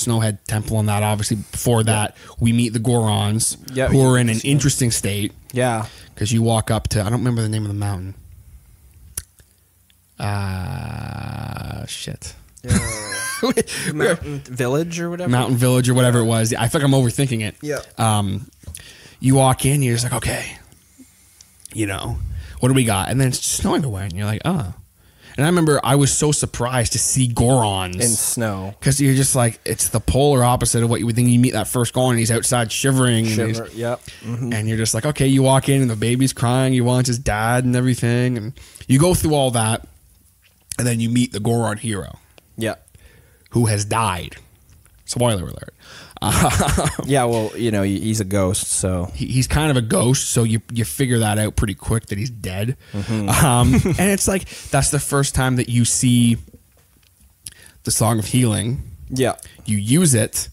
Snowhead 0.06 0.40
Temple 0.48 0.80
and 0.80 0.88
that. 0.90 1.04
Obviously, 1.04 1.38
before 1.38 1.84
that, 1.84 2.16
we 2.40 2.52
meet 2.54 2.74
the 2.74 2.80
Gorons, 2.80 3.58
Yeah, 3.76 3.88
who 3.88 4.02
are 4.06 4.18
in 4.18 4.30
an 4.30 4.40
interesting 4.44 4.92
state 4.92 5.34
yeah. 5.54 5.86
because 6.14 6.32
you 6.32 6.42
walk 6.42 6.72
up 6.72 6.88
to 6.90 7.02
I 7.02 7.04
don't 7.06 7.20
remember 7.20 7.42
the 7.42 7.50
name 7.50 7.64
of 7.64 7.68
the 7.70 7.74
mountain. 7.76 8.16
Ah, 10.20 11.84
shit. 11.88 12.36
Mountain 13.94 14.40
Village 14.40 15.00
or 15.00 15.10
whatever. 15.10 15.30
Mountain 15.30 15.58
Village 15.58 15.88
or 15.90 15.94
whatever 15.94 16.20
it 16.20 16.26
was. 16.26 16.54
I 16.54 16.68
feel 16.68 16.82
like 16.82 16.86
I'm 16.88 16.94
overthinking 16.94 17.42
it. 17.42 17.56
Yeah. 17.62 17.80
Um, 17.98 18.50
you 19.22 19.36
walk 19.36 19.66
in, 19.66 19.82
you're 19.82 19.96
just 19.96 20.04
like, 20.06 20.14
okay, 20.14 20.58
you 21.74 21.86
know, 21.86 22.18
what 22.60 22.68
do 22.70 22.74
we 22.74 22.84
got? 22.84 23.10
And 23.10 23.20
then 23.20 23.30
it's 23.30 23.40
snowing 23.46 23.84
away, 23.86 24.04
and 24.04 24.14
you're 24.14 24.26
like, 24.26 24.42
oh. 24.46 24.74
And 25.40 25.46
And 25.46 25.48
I 25.48 25.50
remember 25.52 25.80
I 25.86 25.96
was 25.96 26.12
so 26.12 26.34
surprised 26.34 26.92
to 26.92 27.00
see 27.00 27.30
Gorons 27.30 27.96
In 27.96 28.10
snow. 28.10 28.76
because 28.78 29.00
you're 29.00 29.16
just 29.16 29.36
like 29.38 29.58
it's 29.64 29.88
the 29.88 30.02
polar 30.02 30.44
opposite 30.44 30.84
of 30.84 30.90
what 30.90 31.00
you 31.00 31.06
would 31.06 31.16
think. 31.16 31.30
You 31.30 31.40
meet 31.40 31.54
that 31.54 31.70
first 31.70 31.94
Goron, 31.94 32.10
and 32.10 32.20
he's 32.20 32.30
outside 32.30 32.74
shivering, 32.74 33.26
and, 33.26 33.34
Shiver, 33.56 33.70
yep. 33.74 34.02
Mhm. 34.22 34.54
and 34.54 34.68
you're 34.68 34.76
just 34.78 34.94
like, 34.94 35.06
okay, 35.06 35.28
you 35.28 35.42
walk 35.42 35.70
in 35.70 35.82
and 35.82 35.90
the 35.90 35.96
baby's 35.96 36.34
crying, 36.34 36.74
he 36.74 36.82
wants 36.82 37.08
his 37.08 37.18
dad 37.20 37.64
and 37.64 37.74
everything, 37.74 38.36
and 38.36 38.52
you 38.90 39.00
go 39.00 39.14
through 39.14 39.34
all 39.34 39.52
that, 39.52 39.88
and 40.78 40.86
then 40.86 41.00
you 41.00 41.10
meet 41.10 41.32
the 41.32 41.40
Goron 41.40 41.78
hero 41.78 42.20
Yep. 42.58 42.86
who 43.52 43.68
has 43.68 43.86
died. 43.86 44.36
Spoiler 45.06 45.44
alert. 45.44 45.74
Yeah, 47.06 47.24
well, 47.26 47.52
you 47.58 47.72
know, 47.72 47.82
he's 47.84 48.20
a 48.20 48.26
ghost, 48.26 48.68
so 48.68 49.06
he, 49.16 49.26
he's 49.28 49.48
kind 49.48 49.72
of 49.72 49.78
a 49.78 49.82
ghost, 49.82 50.30
so 50.30 50.44
you 50.44 50.62
you 50.74 50.86
figure 50.86 51.20
that 51.20 51.38
out 51.40 51.56
pretty 51.56 51.74
quick 51.76 52.08
that 52.08 52.18
he's 52.18 52.30
dead. 52.30 52.76
Um, 52.94 53.74
and 53.84 54.00
it's 54.12 54.28
like 54.28 54.48
that's 54.70 54.92
the 54.92 55.00
first 55.00 55.34
time 55.36 55.56
that 55.56 55.70
you 55.70 55.86
see 55.86 56.38
the 57.84 57.92
song 57.92 58.20
of 58.20 58.26
healing. 58.26 58.84
yeah. 59.10 59.36
You 59.66 59.78
use 59.78 60.14
it 60.14 60.50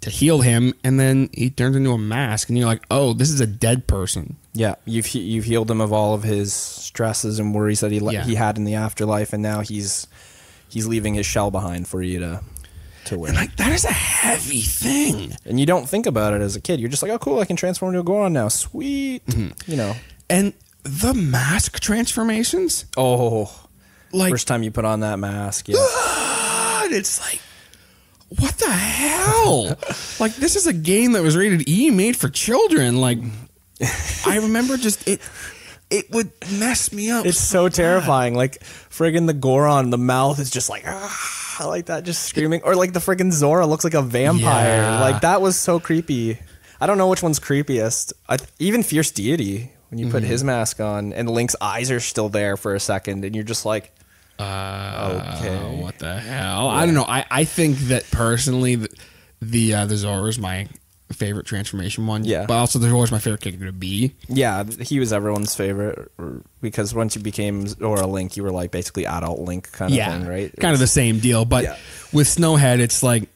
to 0.00 0.10
heal 0.10 0.40
him, 0.40 0.74
and 0.84 0.98
then 1.00 1.28
he 1.32 1.50
turns 1.50 1.76
into 1.76 1.90
a 1.92 1.98
mask, 1.98 2.48
and 2.48 2.56
you're 2.58 2.66
like, 2.66 2.82
oh, 2.90 3.12
this 3.12 3.30
is 3.30 3.40
a 3.40 3.46
dead 3.46 3.86
person. 3.86 4.36
Yeah, 4.54 4.74
you've 4.86 5.08
you've 5.14 5.44
healed 5.44 5.70
him 5.70 5.80
of 5.80 5.92
all 5.92 6.14
of 6.14 6.22
his 6.22 6.52
stresses 6.52 7.38
and 7.38 7.54
worries 7.54 7.80
that 7.80 7.92
he 7.92 8.00
le- 8.00 8.12
Yeah. 8.14 8.24
he 8.24 8.34
had 8.34 8.56
in 8.58 8.64
the 8.64 8.74
afterlife, 8.74 9.32
and 9.32 9.42
now 9.42 9.60
he's 9.60 10.06
he's 10.68 10.86
leaving 10.86 11.14
his 11.14 11.26
shell 11.26 11.50
behind 11.50 11.86
for 11.88 12.02
you 12.02 12.18
to 12.20 12.40
to 13.06 13.18
wear. 13.18 13.28
And 13.30 13.36
like 13.38 13.56
that 13.56 13.72
is 13.72 13.84
a 13.84 13.92
heavy 13.92 14.60
thing. 14.60 15.36
And 15.44 15.58
you 15.58 15.66
don't 15.66 15.88
think 15.88 16.06
about 16.06 16.34
it 16.34 16.40
as 16.40 16.56
a 16.56 16.60
kid. 16.60 16.80
You're 16.80 16.88
just 16.90 17.02
like, 17.02 17.12
oh, 17.12 17.18
cool, 17.18 17.40
I 17.40 17.44
can 17.44 17.56
transform 17.56 17.90
into 17.90 18.00
a 18.00 18.04
Goron 18.04 18.32
now. 18.32 18.48
Sweet, 18.48 19.22
you 19.66 19.76
know. 19.76 19.94
And 20.28 20.52
the 20.82 21.14
mask 21.14 21.80
transformations, 21.80 22.84
Oh, 22.96 23.68
like 24.12 24.30
first 24.30 24.46
time 24.48 24.62
you 24.62 24.70
put 24.70 24.84
on 24.84 25.00
that 25.00 25.18
mask, 25.18 25.68
yeah. 25.68 25.74
God, 25.76 26.92
it's 26.92 27.20
like, 27.20 27.40
what 28.40 28.54
the 28.58 28.70
hell? 28.70 29.76
like, 30.20 30.34
this 30.36 30.56
is 30.56 30.66
a 30.66 30.72
game 30.72 31.12
that 31.12 31.22
was 31.22 31.36
rated 31.36 31.68
E, 31.68 31.90
made 31.90 32.16
for 32.16 32.28
children. 32.28 33.00
Like, 33.00 33.18
I 34.26 34.38
remember 34.42 34.76
just 34.76 35.06
it. 35.08 35.20
It 35.88 36.10
would 36.10 36.32
mess 36.58 36.92
me 36.92 37.10
up. 37.10 37.26
It's 37.26 37.38
so 37.38 37.68
terrifying. 37.68 38.34
Like 38.34 38.58
friggin' 38.90 39.28
the 39.28 39.32
Goron, 39.32 39.90
the 39.90 39.98
mouth 39.98 40.40
is 40.40 40.50
just 40.50 40.68
like 40.68 40.82
ah, 40.84 41.45
like 41.64 41.86
that, 41.86 42.04
just 42.04 42.24
screaming. 42.24 42.62
Or 42.62 42.74
like 42.76 42.92
the 42.92 43.00
friggin' 43.00 43.32
Zora 43.32 43.66
looks 43.66 43.84
like 43.84 43.94
a 43.94 44.02
vampire. 44.02 44.82
Yeah. 44.82 45.00
Like 45.00 45.22
that 45.22 45.40
was 45.40 45.58
so 45.58 45.80
creepy. 45.80 46.38
I 46.80 46.86
don't 46.86 46.98
know 46.98 47.08
which 47.08 47.22
one's 47.22 47.40
creepiest. 47.40 48.12
I, 48.28 48.36
even 48.58 48.82
Fierce 48.82 49.10
Deity 49.10 49.72
when 49.88 49.98
you 49.98 50.10
put 50.10 50.22
Mm-hmm. 50.22 50.30
his 50.32 50.44
mask 50.44 50.80
on 50.80 51.12
and 51.12 51.30
Link's 51.30 51.56
eyes 51.60 51.90
are 51.90 52.00
still 52.00 52.28
there 52.28 52.56
for 52.56 52.74
a 52.74 52.80
second, 52.80 53.24
and 53.24 53.34
you're 53.34 53.44
just 53.44 53.64
like, 53.64 53.92
Uh, 54.38 55.36
Okay. 55.38 55.80
What 55.80 55.98
the 55.98 56.18
hell? 56.18 56.68
I 56.68 56.84
don't 56.84 56.94
know. 56.94 57.04
I, 57.08 57.24
I 57.30 57.44
think 57.44 57.78
that 57.88 58.04
personally, 58.10 58.74
the 58.76 58.88
the, 59.40 59.74
uh, 59.74 59.86
the 59.86 59.96
Zora 59.96 60.24
is 60.28 60.38
my 60.38 60.66
favorite 61.14 61.46
transformation 61.46 62.06
one. 62.06 62.24
Yeah. 62.24 62.46
But 62.46 62.54
also, 62.54 62.78
there's 62.78 62.92
always 62.92 63.12
my 63.12 63.18
favorite 63.18 63.40
character 63.40 63.66
to 63.66 63.72
be. 63.72 64.14
yeah, 64.28 64.64
he 64.64 64.98
was 64.98 65.12
everyone's 65.12 65.54
favorite 65.54 66.10
because 66.60 66.94
once 66.94 67.14
you 67.16 67.22
became 67.22 67.66
Zora 67.66 68.06
Link, 68.06 68.36
you 68.36 68.42
were 68.42 68.50
like 68.50 68.70
basically 68.70 69.06
adult 69.06 69.40
Link 69.40 69.70
kind 69.72 69.92
of 69.92 69.96
yeah. 69.96 70.10
thing, 70.18 70.26
right? 70.26 70.52
Kind 70.58 70.74
of 70.74 70.80
the 70.80 70.86
same 70.86 71.18
deal. 71.20 71.44
But 71.44 71.64
Yeah. 71.64 71.76
with 72.12 72.26
Snowhead, 72.26 72.80
it's 72.80 73.02
like 73.02 73.28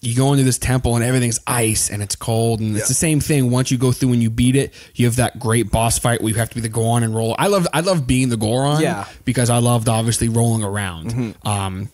you 0.00 0.14
go 0.14 0.32
into 0.32 0.44
this 0.44 0.58
temple 0.58 0.96
and 0.96 1.04
everything's 1.04 1.40
ice 1.46 1.88
and 1.88 2.02
it's 2.02 2.14
cold 2.14 2.60
and 2.60 2.76
it's 2.76 2.88
the 2.88 2.94
same 2.94 3.20
thing. 3.20 3.50
Once 3.50 3.70
you 3.70 3.78
go 3.78 3.90
through 3.90 4.12
and 4.12 4.22
you 4.22 4.28
beat 4.28 4.54
it, 4.54 4.74
you 4.94 5.06
have 5.06 5.16
that 5.16 5.38
great 5.38 5.70
boss 5.70 5.98
fight 5.98 6.20
where 6.20 6.28
you 6.28 6.34
have 6.34 6.50
to 6.50 6.54
be 6.54 6.60
the 6.60 6.68
Goron 6.68 7.02
and 7.02 7.14
roll. 7.14 7.34
I 7.38 7.46
love 7.46 7.66
I 7.72 7.80
love 7.80 8.06
being 8.06 8.28
the 8.28 8.36
Goron. 8.36 8.82
Yeah. 8.82 9.04
Mm-hmm. 9.04 9.20
Because 9.24 9.48
I 9.48 9.58
loved 9.58 9.88
obviously 9.88 10.28
rolling 10.28 10.62
around. 10.62 11.34
Um, 11.42 11.88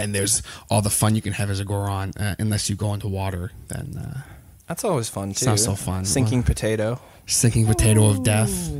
and 0.00 0.14
there's 0.14 0.42
all 0.70 0.82
the 0.82 0.90
fun 0.90 1.14
you 1.14 1.22
can 1.22 1.32
have 1.34 1.50
as 1.50 1.60
a 1.60 1.64
Goron, 1.64 2.12
uh, 2.18 2.34
unless 2.38 2.68
you 2.70 2.76
go 2.76 2.92
into 2.94 3.08
water. 3.08 3.52
Then 3.68 3.96
uh, 3.98 4.20
That's 4.66 4.84
always 4.84 5.08
fun 5.08 5.32
too. 5.32 5.46
not 5.46 5.58
so 5.58 5.74
fun. 5.74 6.04
Sinking 6.04 6.42
potato. 6.42 7.00
sinking 7.26 7.66
potato 7.66 8.08
of 8.08 8.22
death, 8.24 8.70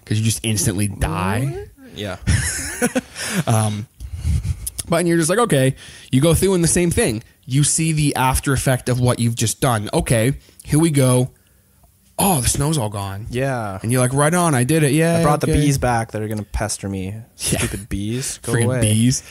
because 0.00 0.18
you 0.18 0.24
just 0.24 0.44
instantly 0.44 0.88
die. 0.88 1.66
Yeah. 1.94 2.16
But 4.86 4.96
and 4.96 5.08
you're 5.08 5.16
just 5.16 5.30
like, 5.30 5.38
okay, 5.38 5.76
you 6.12 6.20
go 6.20 6.34
through 6.34 6.52
and 6.54 6.62
the 6.62 6.68
same 6.68 6.90
thing. 6.90 7.22
You 7.46 7.64
see 7.64 7.92
the 7.92 8.14
after 8.16 8.52
effect 8.52 8.90
of 8.90 9.00
what 9.00 9.18
you've 9.18 9.34
just 9.34 9.60
done. 9.60 9.88
Okay, 9.94 10.34
here 10.62 10.78
we 10.78 10.90
go. 10.90 11.30
Oh, 12.18 12.40
the 12.42 12.48
snow's 12.48 12.76
all 12.78 12.90
gone. 12.90 13.26
Yeah. 13.30 13.78
And 13.82 13.90
you're 13.90 14.00
like, 14.02 14.12
right 14.12 14.32
on, 14.32 14.54
I 14.54 14.64
did 14.64 14.82
it. 14.82 14.92
Yeah. 14.92 15.18
I 15.18 15.22
brought 15.22 15.40
the 15.40 15.46
bees 15.48 15.78
back 15.78 16.12
that 16.12 16.20
are 16.22 16.28
gonna 16.28 16.42
pester 16.44 16.88
me. 16.88 17.06
Yeah. 17.06 17.22
Stupid 17.36 17.88
bees. 17.88 18.38
Go 18.42 18.52
Freaking 18.52 18.64
away. 18.66 18.80
bees. 18.82 19.22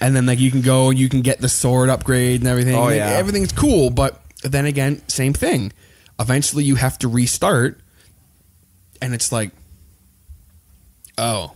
And 0.00 0.16
then 0.16 0.24
like 0.26 0.38
you 0.38 0.50
can 0.50 0.62
go 0.62 0.88
and 0.90 0.98
you 0.98 1.08
can 1.08 1.20
get 1.20 1.40
the 1.40 1.48
sword 1.48 1.88
upgrade 1.90 2.40
and 2.40 2.48
everything. 2.48 2.74
Oh, 2.74 2.84
Like, 2.84 2.96
yeah. 2.96 3.08
Everything's 3.10 3.52
cool, 3.52 3.90
but 3.90 4.20
then 4.42 4.64
again, 4.66 5.02
same 5.08 5.32
thing. 5.34 5.72
Eventually 6.18 6.64
you 6.64 6.76
have 6.76 6.98
to 7.00 7.08
restart 7.08 7.80
and 9.02 9.14
it's 9.14 9.30
like 9.32 9.50
oh. 11.18 11.52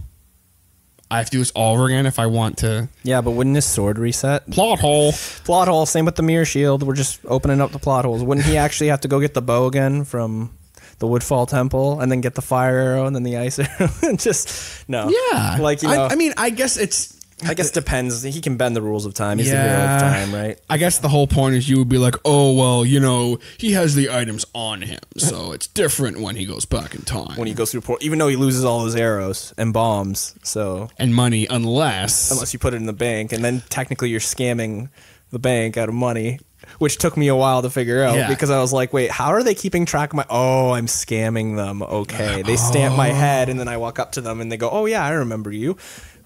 I 1.10 1.18
have 1.18 1.26
to 1.26 1.32
do 1.32 1.38
this 1.38 1.52
all 1.52 1.74
over 1.74 1.86
again 1.86 2.06
if 2.06 2.18
I 2.18 2.26
want 2.26 2.58
to 2.58 2.88
Yeah, 3.02 3.20
but 3.20 3.32
wouldn't 3.32 3.54
his 3.54 3.64
sword 3.66 3.98
reset? 3.98 4.50
plot 4.50 4.80
hole. 4.80 5.12
Plot 5.44 5.68
hole. 5.68 5.86
Same 5.86 6.06
with 6.06 6.16
the 6.16 6.22
mirror 6.22 6.44
shield. 6.46 6.82
We're 6.82 6.94
just 6.94 7.20
opening 7.26 7.60
up 7.60 7.70
the 7.72 7.78
plot 7.78 8.04
holes. 8.04 8.22
Wouldn't 8.24 8.46
he 8.46 8.56
actually 8.66 8.88
have 8.88 9.00
to 9.02 9.08
go 9.08 9.20
get 9.20 9.34
the 9.34 9.42
bow 9.42 9.66
again 9.66 10.04
from 10.04 10.50
the 10.98 11.06
Woodfall 11.06 11.46
Temple 11.46 12.00
and 12.00 12.10
then 12.10 12.20
get 12.20 12.34
the 12.34 12.42
fire 12.42 12.76
arrow 12.78 13.06
and 13.06 13.14
then 13.14 13.22
the 13.22 13.36
ice 13.36 13.58
arrow? 13.60 13.90
and 14.02 14.18
just 14.18 14.88
no. 14.88 15.08
Yeah. 15.32 15.58
Like 15.60 15.82
you 15.82 15.88
know. 15.88 16.04
I, 16.04 16.12
I 16.12 16.14
mean, 16.16 16.32
I 16.36 16.50
guess 16.50 16.76
it's 16.76 17.20
I 17.46 17.54
guess 17.54 17.68
it 17.68 17.74
depends. 17.74 18.22
He 18.22 18.40
can 18.40 18.56
bend 18.56 18.74
the 18.76 18.82
rules 18.82 19.06
of 19.06 19.14
time. 19.14 19.38
He's 19.38 19.50
the 19.50 19.56
hero 19.56 19.66
Yeah. 19.66 19.94
of 19.96 20.00
time, 20.00 20.34
right? 20.34 20.58
I 20.68 20.78
guess 20.78 20.98
the 20.98 21.08
whole 21.08 21.26
point 21.26 21.54
is 21.54 21.68
you 21.68 21.78
would 21.78 21.88
be 21.88 21.98
like, 21.98 22.16
oh 22.24 22.54
well, 22.54 22.84
you 22.84 23.00
know, 23.00 23.38
he 23.58 23.72
has 23.72 23.94
the 23.94 24.10
items 24.10 24.44
on 24.54 24.82
him, 24.82 25.00
so 25.16 25.52
it's 25.52 25.66
different 25.66 26.20
when 26.20 26.36
he 26.36 26.46
goes 26.46 26.64
back 26.64 26.94
in 26.94 27.02
time. 27.02 27.36
When 27.36 27.46
he 27.48 27.54
goes 27.54 27.70
through 27.72 27.82
port, 27.82 28.02
even 28.02 28.18
though 28.18 28.28
he 28.28 28.36
loses 28.36 28.64
all 28.64 28.84
his 28.84 28.96
arrows 28.96 29.54
and 29.56 29.72
bombs, 29.72 30.34
so 30.42 30.88
and 30.98 31.14
money, 31.14 31.46
unless 31.48 32.30
unless 32.30 32.52
you 32.52 32.58
put 32.58 32.74
it 32.74 32.78
in 32.78 32.86
the 32.86 32.92
bank, 32.92 33.32
and 33.32 33.44
then 33.44 33.62
technically 33.68 34.10
you're 34.10 34.20
scamming 34.20 34.88
the 35.30 35.38
bank 35.38 35.76
out 35.76 35.88
of 35.88 35.94
money, 35.94 36.38
which 36.78 36.96
took 36.98 37.16
me 37.16 37.28
a 37.28 37.34
while 37.34 37.60
to 37.62 37.70
figure 37.70 38.02
out 38.02 38.14
Yeah. 38.16 38.28
because 38.28 38.50
I 38.50 38.60
was 38.60 38.72
like, 38.72 38.92
wait, 38.92 39.10
how 39.10 39.30
are 39.30 39.42
they 39.42 39.54
keeping 39.54 39.84
track 39.84 40.12
of 40.12 40.16
my? 40.16 40.24
Oh, 40.30 40.70
I'm 40.72 40.86
scamming 40.86 41.56
them. 41.56 41.82
Okay, 41.82 42.42
they 42.42 42.56
stamp 42.56 42.96
my 42.96 43.10
oh. 43.10 43.14
head, 43.14 43.48
and 43.48 43.58
then 43.58 43.68
I 43.68 43.76
walk 43.76 43.98
up 43.98 44.12
to 44.12 44.20
them 44.20 44.40
and 44.40 44.50
they 44.50 44.56
go, 44.56 44.70
oh 44.70 44.86
yeah, 44.86 45.04
I 45.04 45.10
remember 45.10 45.50
you. 45.50 45.76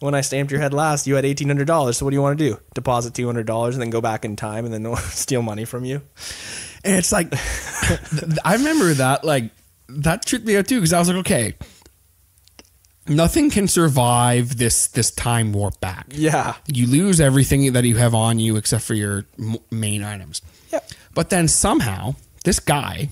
When 0.01 0.15
I 0.15 0.21
stamped 0.21 0.53
your 0.53 0.61
head 0.61 0.73
last, 0.73 1.07
you 1.07 1.15
had 1.17 1.25
eighteen 1.25 1.49
hundred 1.49 1.67
dollars. 1.67 1.97
So 1.99 2.05
what 2.05 2.11
do 2.11 2.17
you 2.17 2.23
want 2.23 2.39
to 2.39 2.51
do? 2.51 2.61
Deposit 2.75 3.15
two 3.15 3.27
hundred 3.27 3.47
dollars 3.47 3.75
and 3.75 3.83
then 3.83 3.91
go 3.91 4.01
back 4.01 4.25
in 4.25 4.37
time 4.37 4.65
and 4.65 4.73
then 4.73 4.97
steal 5.11 5.43
money 5.43 5.65
from 5.65 5.85
you? 5.85 6.03
and 6.85 6.97
it's 6.97 7.11
like, 7.13 7.29
I 8.45 8.55
remember 8.55 8.95
that 8.95 9.25
like 9.25 9.51
that 9.89 10.25
tripped 10.25 10.47
me 10.47 10.57
out 10.57 10.67
too 10.69 10.77
because 10.77 10.93
I 10.93 10.99
was 10.99 11.09
like, 11.09 11.19
okay, 11.19 11.55
nothing 13.09 13.51
can 13.51 13.67
survive 13.69 14.57
this 14.59 14.89
this 14.89 15.11
time 15.11 15.53
warp 15.53 15.81
back. 15.81 16.07
Yeah. 16.11 16.55
You 16.67 16.87
lose 16.87 17.21
everything 17.21 17.73
that 17.73 17.85
you 17.85 17.97
have 17.97 18.15
on 18.15 18.39
you 18.39 18.57
except 18.57 18.85
for 18.85 18.95
your 18.95 19.25
m- 19.39 19.57
main 19.71 20.03
items. 20.05 20.43
Yep. 20.73 20.91
But 21.15 21.31
then 21.31 21.49
somehow 21.49 22.15
this 22.45 22.61
guy 22.61 23.09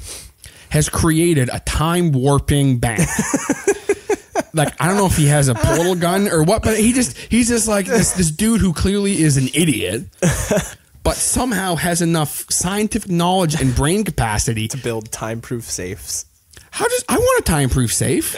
has 0.70 0.88
created 0.88 1.48
a 1.52 1.60
time 1.60 2.12
warping 2.12 2.78
bank. 2.78 3.00
like 4.52 4.80
I 4.80 4.88
don't 4.88 4.96
know 4.96 5.06
if 5.06 5.16
he 5.16 5.26
has 5.26 5.48
a 5.48 5.54
portal 5.54 5.94
gun 5.94 6.28
or 6.28 6.42
what, 6.42 6.62
but 6.62 6.78
he 6.78 6.92
just 6.92 7.16
he's 7.16 7.48
just 7.48 7.68
like 7.68 7.86
this 7.86 8.12
this 8.12 8.30
dude 8.30 8.60
who 8.60 8.72
clearly 8.72 9.18
is 9.20 9.36
an 9.36 9.48
idiot. 9.54 10.04
But 11.02 11.14
somehow 11.14 11.76
has 11.76 12.02
enough 12.02 12.50
scientific 12.50 13.08
knowledge 13.08 13.60
and 13.60 13.72
brain 13.76 14.02
capacity. 14.02 14.66
To 14.66 14.76
build 14.76 15.12
time-proof 15.12 15.62
safes. 15.62 16.26
How 16.72 16.86
does 16.88 17.04
I 17.08 17.16
want 17.16 17.40
a 17.40 17.42
time 17.44 17.70
proof 17.70 17.90
safe? 17.90 18.36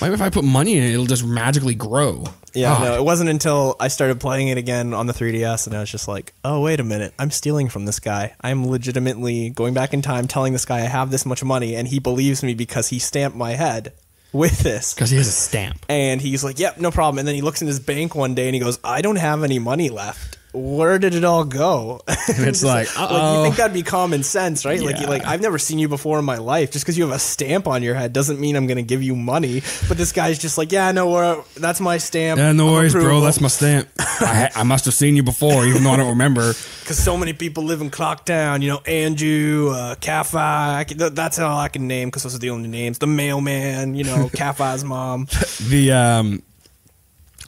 Maybe 0.00 0.12
if 0.14 0.20
I 0.20 0.30
put 0.30 0.44
money 0.44 0.76
in 0.76 0.84
it, 0.84 0.92
it'll 0.92 1.06
just 1.06 1.24
magically 1.24 1.74
grow. 1.74 2.24
Yeah, 2.54 2.78
God. 2.78 2.84
no, 2.84 2.94
it 2.96 3.02
wasn't 3.02 3.30
until 3.30 3.76
I 3.80 3.88
started 3.88 4.20
playing 4.20 4.48
it 4.48 4.58
again 4.58 4.92
on 4.94 5.06
the 5.06 5.12
3DS 5.12 5.66
and 5.66 5.74
I 5.74 5.80
was 5.80 5.90
just 5.90 6.06
like, 6.06 6.34
oh, 6.44 6.60
wait 6.60 6.80
a 6.80 6.84
minute. 6.84 7.14
I'm 7.18 7.30
stealing 7.30 7.68
from 7.68 7.86
this 7.86 7.98
guy. 7.98 8.34
I'm 8.40 8.68
legitimately 8.68 9.50
going 9.50 9.74
back 9.74 9.94
in 9.94 10.02
time 10.02 10.28
telling 10.28 10.52
this 10.52 10.64
guy 10.64 10.76
I 10.76 10.80
have 10.82 11.10
this 11.10 11.24
much 11.24 11.42
money 11.42 11.74
and 11.74 11.88
he 11.88 11.98
believes 11.98 12.42
me 12.44 12.54
because 12.54 12.88
he 12.88 12.98
stamped 12.98 13.36
my 13.36 13.52
head 13.52 13.94
with 14.32 14.60
this. 14.60 14.94
because 14.94 15.10
he 15.10 15.16
has 15.16 15.28
a 15.28 15.32
stamp. 15.32 15.84
And 15.88 16.20
he's 16.20 16.42
like, 16.42 16.58
yep, 16.58 16.78
no 16.78 16.90
problem. 16.90 17.18
And 17.18 17.28
then 17.28 17.34
he 17.34 17.42
looks 17.42 17.60
in 17.60 17.68
his 17.68 17.80
bank 17.80 18.14
one 18.14 18.34
day 18.34 18.46
and 18.46 18.54
he 18.54 18.60
goes, 18.60 18.78
I 18.82 19.02
don't 19.02 19.16
have 19.16 19.42
any 19.44 19.58
money 19.58 19.88
left. 19.88 20.38
Where 20.54 20.98
did 20.98 21.14
it 21.14 21.24
all 21.24 21.44
go? 21.44 22.02
And 22.06 22.18
it's 22.46 22.62
like, 22.62 22.94
like 22.98 23.36
you 23.36 23.42
think 23.44 23.56
that'd 23.56 23.72
be 23.72 23.82
common 23.82 24.22
sense, 24.22 24.66
right? 24.66 24.80
Like, 24.82 24.96
you, 24.96 25.02
Yeah. 25.04 25.08
like 25.08 25.24
I've 25.26 25.40
never 25.40 25.58
seen 25.58 25.78
you 25.78 25.88
before 25.88 26.18
in 26.18 26.26
my 26.26 26.36
life. 26.36 26.70
Just 26.72 26.84
because 26.84 26.98
you 26.98 27.04
have 27.06 27.14
a 27.14 27.18
stamp 27.18 27.66
on 27.66 27.82
your 27.82 27.94
head 27.94 28.12
doesn't 28.12 28.38
mean 28.38 28.54
I'm 28.54 28.66
going 28.66 28.76
to 28.76 28.82
give 28.82 29.02
you 29.02 29.16
money. 29.16 29.62
But 29.88 29.96
this 29.96 30.12
guy's 30.12 30.38
just 30.38 30.58
like, 30.58 30.70
yeah, 30.70 30.92
no, 30.92 31.10
we're, 31.10 31.42
that's 31.56 31.80
my 31.80 31.96
stamp. 31.96 32.38
Yeah, 32.38 32.52
no 32.52 32.66
worries, 32.72 32.92
bro. 32.92 33.20
That's 33.22 33.40
my 33.40 33.48
stamp. 33.48 33.88
I, 33.98 34.50
I 34.54 34.62
must 34.62 34.84
have 34.84 34.92
seen 34.94 35.16
you 35.16 35.22
before, 35.22 35.64
even 35.64 35.84
though 35.84 35.90
I 35.92 35.96
don't 35.96 36.10
remember. 36.10 36.52
because 36.80 37.02
so 37.02 37.16
many 37.16 37.32
people 37.32 37.64
live 37.64 37.80
in 37.80 37.90
Clocktown. 37.90 38.60
You 38.60 38.68
know, 38.72 38.80
Andrew, 38.86 39.70
uh, 39.70 39.94
Kafei. 39.94 40.74
I 40.76 40.84
can, 40.84 40.98
th- 40.98 41.12
that's 41.12 41.38
all 41.38 41.58
I 41.58 41.68
can 41.68 41.88
name 41.88 42.08
because 42.08 42.24
those 42.24 42.34
are 42.34 42.38
the 42.38 42.50
only 42.50 42.68
names. 42.68 42.98
The 42.98 43.06
mailman. 43.06 43.94
You 43.94 44.04
know, 44.04 44.26
Kafei's 44.28 44.84
mom. 44.84 45.28
The 45.68 45.92
um, 45.92 46.42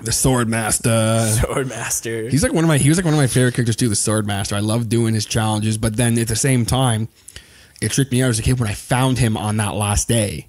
The 0.02 0.12
Sword 0.12 0.48
Master. 0.48 1.24
Sword 1.40 1.68
Master. 1.68 2.28
He's 2.28 2.42
like 2.42 2.52
one 2.52 2.64
of 2.64 2.68
my 2.68 2.78
he 2.78 2.88
was 2.88 2.98
like 2.98 3.04
one 3.04 3.14
of 3.14 3.20
my 3.20 3.26
favorite 3.26 3.54
characters 3.54 3.76
too, 3.76 3.88
the 3.88 3.96
Sword 3.96 4.26
Master. 4.26 4.54
I 4.56 4.60
love 4.60 4.88
doing 4.88 5.14
his 5.14 5.24
challenges, 5.26 5.78
but 5.78 5.96
then 5.96 6.18
at 6.18 6.28
the 6.28 6.36
same 6.36 6.66
time, 6.66 7.08
it 7.80 7.92
tricked 7.92 8.12
me 8.12 8.22
out 8.22 8.28
as 8.30 8.38
a 8.38 8.42
kid 8.42 8.58
when 8.58 8.68
I 8.68 8.74
found 8.74 9.18
him 9.18 9.36
on 9.36 9.56
that 9.58 9.74
last 9.74 10.08
day. 10.08 10.48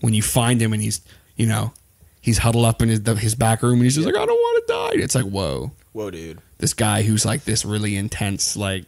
When 0.00 0.14
you 0.14 0.22
find 0.22 0.60
him 0.62 0.72
and 0.72 0.82
he's 0.82 1.00
you 1.36 1.46
know 1.46 1.72
he's 2.20 2.38
huddled 2.38 2.64
up 2.64 2.80
in 2.82 2.88
his 2.88 3.00
his 3.18 3.34
back 3.34 3.62
room 3.62 3.74
and 3.74 3.82
he's 3.82 3.94
just 3.96 4.06
like 4.06 4.16
I 4.16 4.24
don't 4.26 4.36
want 4.36 4.66
to 4.66 4.72
die. 4.72 5.02
It's 5.02 5.14
like 5.14 5.24
whoa, 5.24 5.72
Whoa, 5.92 6.10
dude. 6.10 6.38
this 6.58 6.74
guy 6.74 7.02
who's 7.02 7.24
like 7.24 7.44
this 7.44 7.64
really 7.64 7.96
intense 7.96 8.56
like 8.56 8.84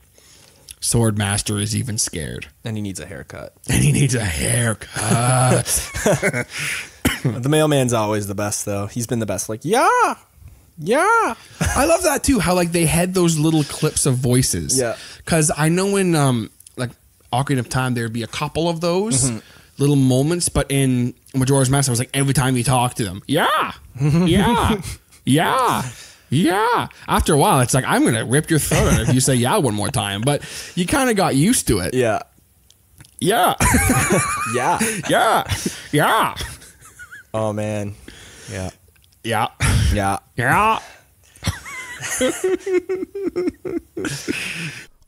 sword 0.80 1.16
master 1.18 1.58
is 1.58 1.74
even 1.74 1.96
scared 1.98 2.46
And 2.64 2.76
he 2.76 2.82
needs 2.82 3.00
a 3.00 3.06
haircut. 3.06 3.54
and 3.68 3.82
he 3.82 3.90
needs 3.92 4.14
a 4.14 4.24
haircut. 4.24 5.66
the 7.24 7.48
mailman's 7.48 7.92
always 7.92 8.26
the 8.26 8.34
best, 8.34 8.64
though. 8.64 8.86
He's 8.86 9.06
been 9.06 9.18
the 9.18 9.26
best. 9.26 9.48
Like, 9.48 9.60
yeah, 9.64 10.14
yeah. 10.78 11.34
I 11.60 11.84
love 11.86 12.02
that 12.02 12.22
too. 12.22 12.38
How 12.38 12.54
like 12.54 12.72
they 12.72 12.86
had 12.86 13.14
those 13.14 13.38
little 13.38 13.64
clips 13.64 14.06
of 14.06 14.16
voices. 14.16 14.78
Yeah. 14.78 14.96
Because 15.18 15.50
I 15.56 15.68
know 15.68 15.96
in 15.96 16.14
um 16.14 16.50
like 16.76 16.90
Ocarina 17.32 17.60
of 17.60 17.68
Time 17.68 17.94
there'd 17.94 18.12
be 18.12 18.22
a 18.22 18.26
couple 18.28 18.68
of 18.68 18.80
those 18.80 19.30
little 19.78 19.96
moments, 19.96 20.48
but 20.48 20.70
in 20.70 21.14
Majora's 21.34 21.70
Mask, 21.70 21.88
I 21.88 21.92
was 21.92 21.98
like 21.98 22.10
every 22.14 22.34
time 22.34 22.56
you 22.56 22.64
talk 22.64 22.94
to 22.94 23.04
them, 23.04 23.22
yeah, 23.26 23.72
yeah, 24.00 24.80
yeah. 25.24 25.82
Yeah. 26.28 26.88
After 27.06 27.34
a 27.34 27.38
while, 27.38 27.60
it's 27.60 27.72
like 27.72 27.84
I'm 27.86 28.04
gonna 28.04 28.24
rip 28.24 28.50
your 28.50 28.58
throat 28.58 28.92
out 28.94 29.00
if 29.02 29.14
you 29.14 29.20
say 29.20 29.36
yeah 29.36 29.58
one 29.58 29.74
more 29.74 29.90
time. 29.90 30.22
But 30.22 30.42
you 30.74 30.84
kind 30.84 31.08
of 31.08 31.16
got 31.16 31.36
used 31.36 31.68
to 31.68 31.78
it. 31.78 31.94
Yeah. 31.94 32.18
Yeah. 33.20 33.54
Yeah. 34.54 34.78
yeah. 35.08 35.44
Yeah. 35.92 36.34
Oh, 37.36 37.52
man. 37.52 37.94
Yeah. 38.50 38.70
Yeah. 39.22 39.48
Yeah. 39.92 40.18
Yeah. 40.36 40.78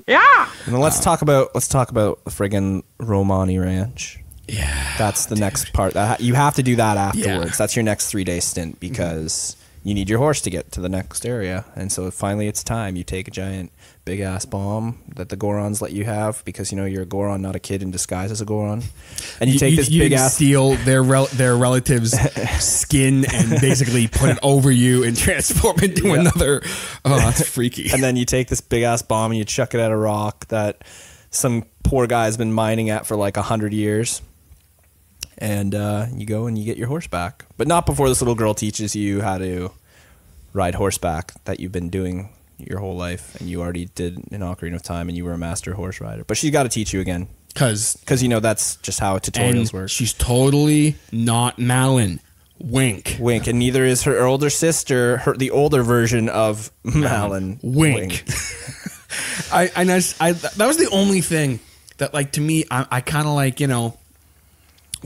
yeah. 0.08 0.50
And 0.66 0.74
then 0.74 0.82
let's 0.82 1.00
talk 1.00 1.22
about 1.22 1.54
let's 1.54 1.68
talk 1.68 1.92
about 1.92 2.26
the 2.26 2.32
friggin' 2.32 2.82
Romani 2.98 3.60
Ranch. 3.60 4.20
Yeah. 4.48 4.96
That's 4.98 5.28
the 5.28 5.36
next 5.36 5.74
part. 5.74 5.94
That 5.94 6.22
you 6.22 6.34
have 6.34 6.56
to 6.56 6.64
do 6.64 6.76
that 6.78 6.98
afterwards. 6.98 7.52
Yeah. 7.52 7.56
That's 7.56 7.76
your 7.76 7.84
next 7.84 8.10
three 8.10 8.24
day 8.24 8.40
stint 8.40 8.80
because 8.80 9.56
you 9.86 9.94
need 9.94 10.10
your 10.10 10.18
horse 10.18 10.42
to 10.42 10.50
get 10.50 10.72
to 10.72 10.82
the 10.82 10.90
next 10.90 11.26
area. 11.28 11.64
And 11.76 11.92
so 11.92 12.10
finally, 12.10 12.48
it's 12.48 12.64
time. 12.64 12.96
You 12.96 13.04
take 13.04 13.28
a 13.28 13.32
giant, 13.32 13.72
big 14.04 14.20
ass 14.20 14.44
bomb 14.44 14.98
that 15.16 15.30
the 15.30 15.38
Gorons 15.38 15.80
let 15.80 15.92
you 15.94 16.06
have 16.06 16.44
because 16.44 16.72
you 16.72 16.78
know 16.78 16.86
you're 16.86 17.04
a 17.04 17.06
Goron, 17.06 17.42
not 17.44 17.56
a 17.56 17.60
kid 17.60 17.84
in 17.84 17.92
disguise 17.92 18.32
as 18.32 18.42
a 18.42 18.46
Goron. 18.46 18.82
And 19.40 19.48
you, 19.50 19.60
take 19.60 19.76
this 19.76 19.90
you 19.92 20.02
big 20.02 20.14
ass. 20.14 20.34
steal 20.34 20.74
their 20.78 21.04
rel- 21.04 21.28
their 21.28 21.56
relatives' 21.56 22.12
skin 22.60 23.26
and 23.32 23.62
basically 23.62 24.08
put 24.08 24.32
it 24.32 24.40
over 24.42 24.72
you 24.72 25.04
and 25.04 25.16
transform 25.16 25.78
into 25.80 26.08
Yeah. 26.08 26.16
another. 26.22 26.62
Oh, 27.06 27.18
that's 27.18 27.48
freaky. 27.48 27.90
and 27.94 28.02
then 28.02 28.16
you 28.16 28.26
take 28.26 28.48
this 28.48 28.62
big 28.62 28.82
ass 28.82 29.04
bomb 29.04 29.32
and 29.32 29.38
you 29.38 29.46
chuck 29.46 29.76
it 29.76 29.80
at 29.80 29.92
a 29.92 29.98
rock 29.98 30.48
that 30.48 30.84
some 31.30 31.64
poor 31.84 32.08
guy's 32.08 32.38
been 32.38 32.52
mining 32.52 32.90
at 32.90 33.06
for 33.06 33.16
like 33.16 33.38
a 33.38 33.44
hundred 33.44 33.72
years. 33.72 34.24
And 35.38 35.76
uh, 35.76 36.06
you 36.14 36.26
go 36.26 36.48
and 36.48 36.58
you 36.58 36.64
get 36.66 36.78
your 36.78 36.88
horse 36.88 37.08
back, 37.08 37.46
but 37.58 37.68
not 37.68 37.86
before 37.86 38.08
this 38.08 38.22
little 38.22 38.36
girl 38.36 38.54
teaches 38.54 38.96
you 38.96 39.22
how 39.22 39.38
to 39.38 39.72
ride 40.54 40.76
horseback 40.76 41.34
that 41.44 41.60
you've 41.60 41.74
been 41.74 41.90
doing 41.90 42.30
your 42.58 42.80
whole 42.80 42.96
life, 42.96 43.36
and 43.40 43.50
you 43.50 43.62
already 43.62 43.86
did 43.96 44.18
an 44.32 44.40
Ocarina 44.40 44.76
of 44.76 44.82
Time, 44.84 45.10
and 45.10 45.18
you 45.18 45.26
were 45.26 45.34
a 45.34 45.38
master 45.38 45.74
horse 45.74 46.00
rider. 46.00 46.24
But 46.24 46.38
she's 46.38 46.52
got 46.52 46.64
to 46.64 46.70
teach 46.70 46.94
you 46.94 47.02
again 47.02 47.28
Because 47.50 47.98
because 47.98 48.24
you 48.24 48.30
know 48.30 48.40
that's 48.40 48.78
just 48.78 49.00
how 49.02 49.18
tutorials 49.20 49.74
work. 49.74 49.90
she's 49.90 50.14
totally 50.14 50.96
not 51.12 51.60
Malon. 51.60 52.22
Wink. 52.58 53.18
Wink, 53.20 53.48
and 53.48 53.60
neither 53.60 53.84
is 53.84 54.04
her 54.04 54.24
older 54.24 54.50
sister, 54.50 55.18
her 55.18 55.36
the 55.36 55.52
older 55.52 55.84
version 55.84 56.30
of 56.30 56.72
Malon. 56.86 57.60
Wink. 57.62 58.24
I 59.52 59.70
and 59.76 59.92
I, 59.92 60.00
I 60.22 60.32
that 60.32 60.66
was 60.66 60.78
the 60.78 60.90
only 60.92 61.20
thing 61.20 61.60
that 61.98 62.14
like 62.14 62.32
to 62.34 62.42
me 62.42 62.64
I, 62.72 62.88
I 62.90 63.02
kind 63.02 63.28
of 63.28 63.34
like 63.34 63.60
you 63.60 63.68
know 63.68 63.98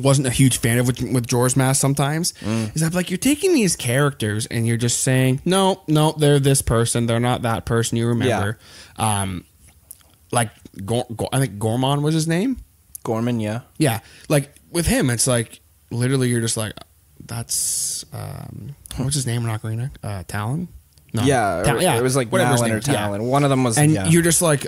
wasn't 0.01 0.27
a 0.27 0.29
huge 0.29 0.57
fan 0.57 0.77
of 0.77 0.88
with, 0.88 1.01
with 1.01 1.12
Majora's 1.12 1.55
Mask 1.55 1.79
sometimes 1.79 2.33
is 2.41 2.81
that 2.81 2.93
like 2.93 3.09
you're 3.09 3.17
taking 3.17 3.53
these 3.53 3.75
characters 3.75 4.45
and 4.47 4.67
you're 4.67 4.77
just 4.77 4.99
saying 5.01 5.41
no 5.45 5.81
no 5.88 6.13
they're 6.13 6.39
this 6.39 6.62
person 6.62 7.05
they're 7.05 7.19
not 7.19 7.41
that 7.43 7.65
person 7.65 7.97
you 7.97 8.07
remember. 8.07 8.57
Um 8.97 9.45
like 10.31 10.49
Gor- 10.85 11.07
Gor- 11.15 11.29
I 11.33 11.39
think 11.39 11.57
Gorman 11.59 12.01
was 12.01 12.13
his 12.13 12.27
name? 12.27 12.57
Gorman, 13.03 13.39
yeah. 13.39 13.62
yeah. 13.77 13.99
Like 14.27 14.53
with 14.71 14.88
him 14.88 15.09
it's 15.09 15.27
like 15.27 15.59
literally 15.91 16.29
you're 16.29 16.41
just 16.41 16.57
like 16.57 16.73
that's 17.25 18.05
um 18.13 18.75
what's 18.97 19.15
his 19.15 19.25
name 19.25 19.45
in 19.45 19.49
Ocarina 19.49 19.91
uh 20.03 20.23
Talon? 20.27 20.67
No. 21.13 21.23
Yeah, 21.23 21.63
Ta- 21.65 21.73
or- 21.73 21.97
it 21.97 22.03
was 22.03 22.15
like 22.15 22.31
whatever 22.31 22.53
Malon 22.53 22.71
or 22.71 22.77
is, 22.77 22.88
yeah. 22.88 23.17
One 23.17 23.43
of 23.43 23.49
them 23.49 23.63
was, 23.63 23.77
and 23.77 23.91
yeah. 23.91 24.07
you're 24.07 24.21
just 24.21 24.41
like, 24.41 24.67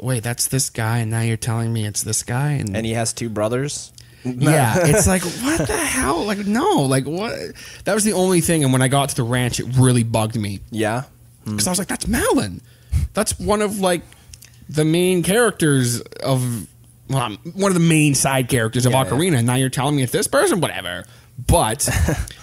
wait, 0.00 0.22
that's 0.22 0.48
this 0.48 0.70
guy, 0.70 0.98
and 0.98 1.10
now 1.10 1.22
you're 1.22 1.36
telling 1.36 1.72
me 1.72 1.86
it's 1.86 2.02
this 2.02 2.22
guy, 2.22 2.52
and, 2.52 2.76
and 2.76 2.84
he 2.84 2.92
has 2.92 3.12
two 3.12 3.28
brothers. 3.28 3.92
yeah, 4.24 4.74
it's 4.86 5.06
like 5.06 5.22
what 5.42 5.66
the 5.66 5.76
hell? 5.76 6.24
Like 6.24 6.38
no, 6.46 6.82
like 6.82 7.06
what? 7.06 7.32
That 7.84 7.94
was 7.94 8.04
the 8.04 8.12
only 8.12 8.40
thing. 8.40 8.64
And 8.64 8.72
when 8.72 8.82
I 8.82 8.88
got 8.88 9.08
to 9.10 9.16
the 9.16 9.22
ranch, 9.22 9.60
it 9.60 9.66
really 9.76 10.02
bugged 10.02 10.36
me 10.36 10.60
Yeah, 10.70 11.04
hmm. 11.44 11.52
because 11.52 11.66
I 11.66 11.70
was 11.70 11.78
like, 11.78 11.88
that's 11.88 12.06
Malon. 12.06 12.60
That's 13.14 13.38
one 13.38 13.62
of 13.62 13.80
like 13.80 14.02
the 14.68 14.84
main 14.84 15.22
characters 15.22 16.00
of 16.00 16.66
well, 17.08 17.36
one 17.54 17.70
of 17.70 17.74
the 17.74 17.80
main 17.80 18.14
side 18.14 18.48
characters 18.48 18.86
of 18.86 18.92
Yeah, 18.92 19.04
Ocarina. 19.04 19.38
And 19.38 19.46
now 19.46 19.54
you're 19.54 19.68
telling 19.70 19.96
me 19.96 20.02
it's 20.02 20.12
this 20.12 20.28
person, 20.28 20.60
whatever. 20.60 21.04
But 21.46 21.88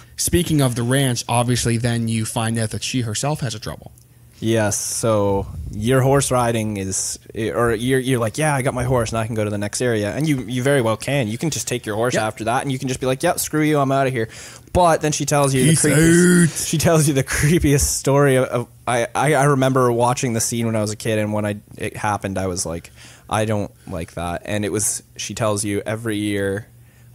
speaking 0.16 0.60
of 0.60 0.74
the 0.74 0.82
ranch, 0.82 1.24
obviously, 1.28 1.76
then 1.76 2.08
you 2.08 2.24
find 2.24 2.58
out 2.58 2.70
that 2.70 2.82
she 2.82 3.02
herself 3.02 3.40
has 3.40 3.54
a 3.54 3.60
trouble. 3.60 3.92
Yes. 4.40 4.76
So 4.78 5.46
your 5.70 6.00
horse 6.00 6.30
riding 6.30 6.76
is, 6.76 7.18
eh, 7.34 7.50
or 7.50 7.74
you're 7.74 8.00
you're 8.00 8.18
like, 8.18 8.38
yeah, 8.38 8.54
I 8.54 8.62
got 8.62 8.74
my 8.74 8.84
horse, 8.84 9.10
and 9.10 9.18
I 9.18 9.26
can 9.26 9.34
go 9.34 9.44
to 9.44 9.50
the 9.50 9.58
next 9.58 9.80
area, 9.80 10.12
and 10.14 10.28
you 10.28 10.38
you 10.42 10.62
very 10.62 10.82
well 10.82 10.96
can. 10.96 11.28
You 11.28 11.38
can 11.38 11.50
just 11.50 11.68
take 11.68 11.86
your 11.86 11.96
horse 11.96 12.14
Yep. 12.14 12.22
after 12.22 12.44
that, 12.44 12.62
and 12.62 12.72
you 12.72 12.78
can 12.78 12.88
just 12.88 13.00
be 13.00 13.06
like, 13.06 13.22
yep, 13.22 13.38
screw 13.38 13.62
you, 13.62 13.78
I'm 13.78 13.92
out 13.92 14.06
of 14.06 14.12
here. 14.12 14.28
But 14.72 15.00
then 15.00 15.12
she 15.12 15.24
tells 15.24 15.54
you 15.54 15.64
Peace 15.64 15.82
the 15.82 15.88
creepiest, 15.90 16.68
she 16.68 16.78
tells 16.78 17.08
you 17.08 17.14
the 17.14 17.24
creepiest 17.24 17.80
story 17.80 18.36
of. 18.36 18.44
of 18.44 18.68
I, 18.86 19.06
I 19.14 19.34
I 19.34 19.44
remember 19.44 19.90
watching 19.92 20.32
the 20.32 20.40
scene 20.40 20.66
when 20.66 20.76
I 20.76 20.80
was 20.80 20.90
a 20.90 20.96
kid, 20.96 21.18
and 21.18 21.32
when 21.32 21.44
I 21.44 21.56
it 21.76 21.96
happened, 21.96 22.38
I 22.38 22.46
was 22.46 22.64
like, 22.64 22.90
I 23.28 23.44
don't 23.44 23.70
like 23.86 24.14
that. 24.14 24.42
And 24.44 24.64
it 24.64 24.72
was 24.72 25.02
she 25.16 25.34
tells 25.34 25.64
you 25.64 25.82
every 25.84 26.16
year. 26.16 26.66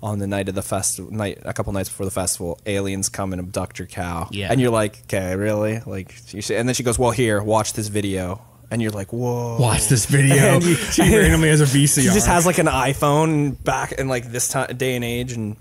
On 0.04 0.20
the 0.20 0.28
night 0.28 0.50
of 0.50 0.56
the 0.56 0.62
festival, 0.62 1.12
night 1.13 1.39
a 1.44 1.54
couple 1.54 1.72
nights 1.72 1.88
before 1.89 2.06
the 2.06 2.12
festival, 2.12 2.60
aliens 2.66 3.08
come 3.10 3.32
and 3.32 3.39
abduct 3.39 3.80
your 3.80 3.88
cow. 3.88 4.28
Yeah. 4.32 4.50
and 4.52 4.60
you're 4.60 4.70
like, 4.70 5.00
okay, 5.04 5.36
really? 5.36 5.80
Like, 5.86 6.13
you 6.34 6.42
say, 6.42 6.58
and 6.58 6.68
then 6.68 6.76
she 6.76 6.84
goes, 6.84 7.00
well, 7.00 7.12
here, 7.12 7.42
watch 7.42 7.72
this 7.72 7.88
video, 7.88 8.42
and 8.70 8.82
you're 8.82 8.92
like, 8.92 9.13
whoa, 9.13 9.58
Watch 9.60 9.88
this 9.88 10.06
video. 10.18 10.36
And 10.56 10.63
you- 10.63 10.76
she 10.92 11.02
randomly 11.04 11.48
has 11.48 11.62
a 11.62 11.66
VCR. 11.66 12.02
She 12.02 12.08
just 12.10 12.28
has 12.28 12.46
like 12.46 12.58
an 12.58 12.66
iPhone 12.68 13.63
back 13.63 13.94
in 13.94 14.10
like 14.10 14.30
this 14.30 14.50
time, 14.50 14.76
day 14.76 14.96
and 14.98 15.06
age, 15.06 15.32
and 15.32 15.56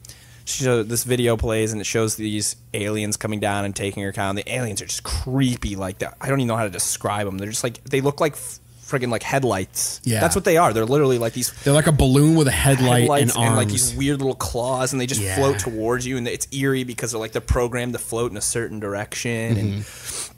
she 0.44 0.64
show, 0.64 0.82
this 0.82 1.04
video 1.04 1.36
plays 1.36 1.70
and 1.70 1.80
it 1.80 1.84
shows 1.84 2.16
these 2.16 2.56
aliens 2.74 3.16
coming 3.16 3.38
down 3.38 3.64
and 3.64 3.76
taking 3.76 4.02
her 4.02 4.10
cow. 4.12 4.28
And 4.28 4.36
the 4.36 4.52
aliens 4.52 4.82
are 4.82 4.86
just 4.86 5.04
creepy, 5.04 5.76
like 5.76 5.98
that. 6.00 6.16
I 6.20 6.28
don't 6.28 6.40
even 6.40 6.48
know 6.48 6.56
how 6.56 6.64
to 6.64 6.70
describe 6.70 7.26
them. 7.26 7.38
They're 7.38 7.48
just 7.50 7.62
like 7.62 7.84
they 7.84 8.00
look 8.00 8.20
like 8.20 8.34
friggin' 8.84 9.10
like 9.10 9.22
headlights. 9.22 10.00
Yeah. 10.04 10.20
that's 10.20 10.34
what 10.34 10.44
they 10.44 10.56
are. 10.58 10.72
They're 10.72 10.84
literally 10.84 11.18
like 11.18 11.32
these 11.32 11.50
They're 11.64 11.72
like 11.72 11.86
a 11.86 11.92
balloon 11.92 12.34
with 12.36 12.48
a 12.48 12.52
headlight 12.52 13.08
and 13.22 13.30
arms. 13.32 13.36
and 13.36 13.56
like 13.56 13.68
these 13.68 13.94
weird 13.94 14.18
little 14.18 14.34
claws, 14.34 14.92
and 14.92 15.00
they 15.00 15.06
just 15.06 15.20
Yeah. 15.20 15.36
float 15.36 15.58
towards 15.58 16.06
you, 16.06 16.16
and 16.16 16.28
it's 16.28 16.46
eerie 16.52 16.84
because 16.84 17.12
they're 17.12 17.20
like 17.20 17.32
they're 17.32 17.40
programmed 17.40 17.92
to 17.94 17.98
float 17.98 18.30
in 18.30 18.36
a 18.36 18.42
certain 18.42 18.80
direction, 18.80 19.56
and 19.56 19.72
Mm-hmm. 19.82 20.32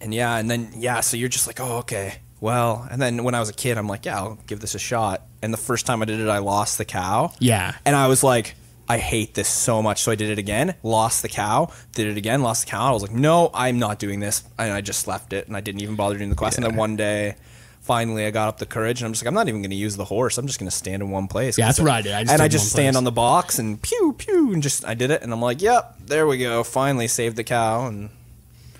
and 0.00 0.14
yeah, 0.14 0.36
and 0.36 0.50
then 0.50 0.70
yeah, 0.76 1.00
so 1.00 1.16
you're 1.16 1.28
just 1.28 1.46
like, 1.46 1.60
oh 1.60 1.78
okay, 1.78 2.16
well, 2.40 2.86
and 2.90 3.00
then 3.00 3.24
when 3.24 3.34
I 3.34 3.40
was 3.40 3.48
a 3.48 3.54
kid, 3.54 3.78
I'm 3.78 3.86
like, 3.88 4.04
yeah, 4.04 4.18
I'll 4.18 4.38
give 4.46 4.60
this 4.60 4.74
a 4.74 4.78
shot, 4.78 5.22
and 5.42 5.52
the 5.52 5.56
first 5.58 5.86
time 5.86 6.02
I 6.02 6.04
did 6.04 6.20
it, 6.20 6.28
I 6.28 6.38
lost 6.38 6.78
the 6.78 6.84
cow, 6.84 7.32
Yeah. 7.38 7.74
and 7.84 7.94
I 7.96 8.08
was 8.08 8.22
like. 8.24 8.56
I 8.86 8.98
hate 8.98 9.32
this 9.32 9.48
so 9.48 9.80
much, 9.80 10.02
so 10.02 10.12
I 10.12 10.14
did 10.14 10.28
it 10.28 10.38
again. 10.38 10.74
Lost 10.82 11.22
the 11.22 11.28
cow. 11.30 11.72
Did 11.92 12.06
it 12.06 12.18
again. 12.18 12.42
Lost 12.42 12.66
the 12.66 12.70
cow. 12.70 12.90
I 12.90 12.92
was 12.92 13.00
like, 13.00 13.12
"No, 13.12 13.50
I'm 13.54 13.78
not 13.78 13.98
doing 13.98 14.20
this," 14.20 14.42
and 14.58 14.70
I 14.74 14.82
just 14.82 15.08
left 15.08 15.32
it, 15.32 15.46
and 15.48 15.56
I 15.56 15.62
didn't 15.62 15.80
even 15.80 15.96
bother 15.96 16.18
doing 16.18 16.28
the 16.28 16.36
quest. 16.36 16.58
And 16.58 16.66
then 16.66 16.76
one 16.76 16.94
day, 16.94 17.36
finally 17.84 18.26
I 18.26 18.30
got 18.32 18.48
up 18.48 18.58
the 18.58 18.66
courage 18.66 19.00
and 19.00 19.06
I'm 19.06 19.12
just 19.12 19.22
like 19.22 19.28
I'm 19.28 19.34
not 19.34 19.46
even 19.48 19.60
going 19.62 19.70
to 19.70 19.76
use 19.76 19.96
the 19.96 20.04
horse. 20.06 20.36
I'm 20.38 20.46
just 20.46 20.58
going 20.58 20.68
to 20.70 20.76
stand 20.76 21.02
in 21.02 21.10
one 21.10 21.28
place. 21.28 21.56
Yeah, 21.56 21.66
that's 21.66 21.78
what 21.78 21.90
I 21.90 22.02
did. 22.02 22.12
I 22.12 22.22
just 22.22 22.32
and 22.32 22.42
I 22.42 22.48
just 22.48 22.70
stand 22.70 22.94
place. 22.94 22.96
on 22.96 23.04
the 23.04 23.12
box 23.12 23.58
and 23.58 23.80
pew 23.80 24.14
pew 24.18 24.52
and 24.52 24.62
just 24.62 24.84
I 24.84 24.94
did 24.94 25.10
it 25.10 25.22
and 25.22 25.32
I'm 25.32 25.40
like, 25.40 25.62
"Yep, 25.62 25.96
there 26.06 26.26
we 26.26 26.38
go. 26.38 26.64
Finally 26.64 27.08
saved 27.08 27.36
the 27.36 27.44
cow." 27.44 27.86
And 27.86 28.10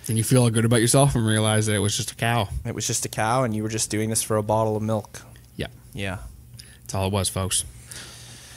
And 0.09 0.19
you 0.19 0.25
feel 0.25 0.49
good 0.51 0.65
about 0.65 0.81
yourself 0.81 1.15
and 1.15 1.25
realize 1.27 1.67
that 1.67 1.75
it 1.75 1.79
was 1.81 1.97
just 1.97 2.11
a 2.11 2.15
cow. 2.17 2.49
it 2.65 2.75
was 2.75 2.87
just 2.87 3.05
a 3.05 3.09
cow 3.09 3.45
and 3.45 3.55
you 3.55 3.63
were 3.63 3.69
just 3.69 3.91
doing 3.91 4.11
this 4.11 4.23
for 4.23 4.37
a 4.37 4.43
bottle 4.43 4.77
of 4.77 4.83
milk. 4.83 5.23
Yeah, 5.57 5.69
Yeah. 5.93 6.19
that's 6.83 6.95
all 6.95 7.07
it 7.07 7.13
was, 7.13 7.29
folks. 7.29 7.65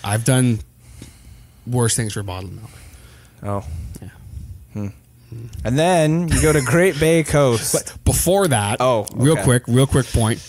I've 0.03 0.23
done 0.25 0.59
worse 1.65 1.95
things 1.95 2.13
for 2.13 2.23
bottled 2.23 2.53
milk. 2.53 2.69
Oh. 3.43 3.63
Yeah. 4.01 4.09
Hmm. 4.73 4.87
And 5.63 5.77
then 5.77 6.27
you 6.29 6.41
go 6.41 6.53
to 6.53 6.61
Great 6.61 6.99
Bay 6.99 7.23
Coast. 7.23 7.73
But 7.73 7.97
before 8.05 8.47
that, 8.47 8.77
Oh, 8.79 9.05
real 9.13 9.35
quick, 9.37 9.63
real 9.67 9.87
quick 9.87 10.05
point. 10.07 10.39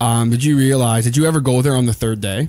Um, 0.00 0.30
did 0.30 0.42
you 0.44 0.56
realize? 0.56 1.04
Did 1.04 1.16
you 1.16 1.26
ever 1.26 1.40
go 1.40 1.62
there 1.62 1.74
on 1.76 1.86
the 1.86 1.92
third 1.92 2.20
day 2.20 2.48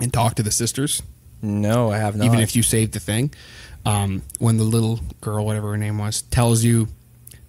and 0.00 0.12
talk 0.12 0.34
to 0.36 0.42
the 0.42 0.50
sisters? 0.50 1.02
no, 1.44 1.90
I 1.90 1.98
have 1.98 2.14
not. 2.16 2.24
even 2.24 2.38
if 2.38 2.54
you 2.54 2.62
saved 2.62 2.92
the 2.92 3.00
thing. 3.00 3.32
Um, 3.84 4.22
when 4.38 4.58
the 4.58 4.64
little 4.64 5.00
girl, 5.20 5.44
whatever 5.44 5.70
her 5.72 5.76
name 5.76 5.98
was, 5.98 6.22
tells 6.22 6.62
you 6.62 6.86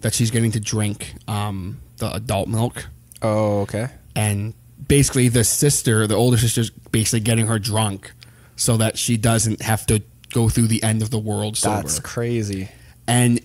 that 0.00 0.14
she's 0.14 0.32
getting 0.32 0.50
to 0.52 0.58
drink 0.60 1.14
um, 1.28 1.80
the 1.98 2.12
adult 2.12 2.48
milk, 2.48 2.86
Oh, 3.22 3.60
okay. 3.60 3.88
and 4.16 4.52
basically 4.88 5.28
the 5.28 5.44
sister, 5.44 6.08
the 6.08 6.16
older 6.16 6.36
sister's 6.36 6.70
basically 6.70 7.20
getting 7.20 7.46
her 7.46 7.60
drunk 7.60 8.12
so 8.56 8.76
that 8.78 8.98
she 8.98 9.16
doesn't 9.16 9.62
have 9.62 9.86
to 9.86 10.02
go 10.32 10.48
through 10.48 10.66
the 10.66 10.82
end 10.82 11.00
of 11.00 11.10
the 11.10 11.18
world 11.18 11.56
sober. 11.56 11.82
That's 11.82 12.00
crazy. 12.00 12.68
And 13.06 13.40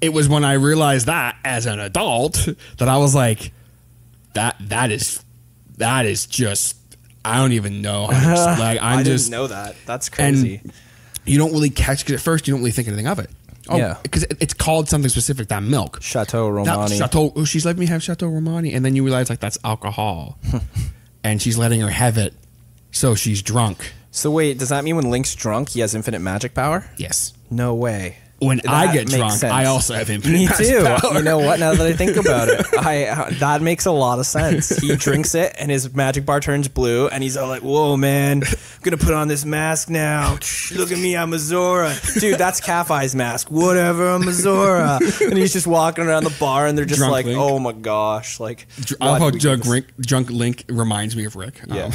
it, 0.00 0.12
was 0.12 0.28
when 0.28 0.44
I 0.44 0.54
realized 0.54 1.06
that 1.06 1.36
as 1.44 1.66
an 1.66 1.80
adult 1.80 2.48
that 2.78 2.88
I 2.88 2.98
was 2.98 3.14
like, 3.14 3.52
that 4.34 4.56
that 4.60 4.90
is 4.90 5.24
that 5.78 6.06
is 6.06 6.26
just 6.26 6.76
I 7.24 7.38
don't 7.38 7.52
even 7.52 7.82
know. 7.82 8.06
How 8.06 8.34
like 8.58 8.80
I'm 8.82 8.98
I 8.98 9.02
just 9.02 9.26
didn't 9.30 9.40
know 9.40 9.46
that. 9.48 9.76
That's 9.86 10.08
crazy. 10.08 10.60
you 11.24 11.38
don't 11.38 11.52
really 11.52 11.70
catch 11.70 12.04
because 12.04 12.20
at 12.20 12.24
first 12.24 12.46
you 12.46 12.52
don't 12.54 12.60
really 12.60 12.72
think 12.72 12.88
anything 12.88 13.06
of 13.06 13.18
it. 13.18 13.30
Oh, 13.68 13.78
Yeah. 13.78 13.96
because 14.02 14.24
it's 14.40 14.52
called 14.52 14.88
something 14.90 15.08
specific. 15.08 15.48
That 15.48 15.62
milk. 15.62 16.02
Chateau 16.02 16.48
Romani. 16.48 16.98
Chateau. 16.98 17.32
Oh, 17.34 17.44
she's 17.44 17.64
letting 17.64 17.80
me 17.80 17.86
have 17.86 18.02
Chateau 18.02 18.26
Romani, 18.28 18.74
and 18.74 18.84
then 18.84 18.94
you 18.94 19.02
realize 19.04 19.30
like 19.30 19.40
that's 19.40 19.56
alcohol, 19.64 20.38
and 21.24 21.40
she's 21.40 21.56
letting 21.56 21.80
her 21.80 21.88
have 21.88 22.18
it, 22.18 22.34
so 22.90 23.14
she's 23.14 23.40
drunk. 23.40 23.94
So 24.10 24.30
wait, 24.30 24.58
does 24.58 24.68
that 24.68 24.84
mean 24.84 24.96
when 24.96 25.10
Link's 25.10 25.34
drunk, 25.34 25.70
he 25.70 25.80
has 25.80 25.94
infinite 25.94 26.20
magic 26.20 26.52
power? 26.54 26.84
Yes. 26.98 27.32
No 27.50 27.74
way. 27.74 28.18
When 28.40 28.60
I 28.68 28.92
get 28.92 29.06
drunk, 29.06 29.32
sense. 29.32 29.52
I 29.52 29.64
also 29.66 29.94
have 29.94 30.10
infinite 30.10 30.34
Me 30.34 30.46
too. 30.56 30.84
power. 30.84 31.14
You 31.14 31.22
know 31.22 31.38
what? 31.38 31.60
Now 31.60 31.74
that 31.74 31.86
I 31.86 31.92
think 31.92 32.16
about 32.16 32.48
it, 32.48 32.66
I 32.78 33.30
that 33.38 33.62
makes 33.62 33.86
a 33.86 33.92
lot 33.92 34.18
of 34.18 34.26
sense. 34.26 34.68
He 34.76 34.94
drinks 34.96 35.34
it, 35.34 35.54
and 35.58 35.70
his 35.70 35.94
magic 35.94 36.26
bar 36.26 36.40
turns 36.40 36.68
blue, 36.68 37.08
and 37.08 37.22
he's 37.22 37.36
all 37.36 37.48
like, 37.48 37.62
"Whoa, 37.62 37.96
man! 37.96 38.42
I'm 38.44 38.50
gonna 38.82 38.96
put 38.98 39.14
on 39.14 39.28
this 39.28 39.44
mask 39.44 39.88
now. 39.88 40.38
Look 40.74 40.92
at 40.92 40.98
me, 40.98 41.16
I'm 41.16 41.32
a 41.32 41.38
Zora, 41.38 41.94
dude. 42.18 42.38
That's 42.38 42.60
Kafei's 42.60 43.14
mask. 43.14 43.50
Whatever, 43.50 44.08
I'm 44.10 44.26
a 44.28 44.32
Zora." 44.32 44.98
And 45.22 45.38
he's 45.38 45.52
just 45.52 45.66
walking 45.66 46.04
around 46.04 46.24
the 46.24 46.36
bar, 46.38 46.66
and 46.66 46.76
they're 46.76 46.84
just 46.84 46.98
Drunk 46.98 47.12
like, 47.12 47.26
Link. 47.26 47.38
"Oh 47.38 47.58
my 47.58 47.72
gosh!" 47.72 48.40
Like, 48.40 48.66
I 49.00 49.06
love 49.06 49.20
what? 49.20 49.34
how 49.34 49.38
drunk 49.38 49.64
Link, 49.64 49.86
drunk 50.00 50.30
Link 50.30 50.64
reminds 50.68 51.16
me 51.16 51.24
of 51.24 51.36
Rick. 51.36 51.60
Yeah. 51.66 51.84
Um, 51.84 51.92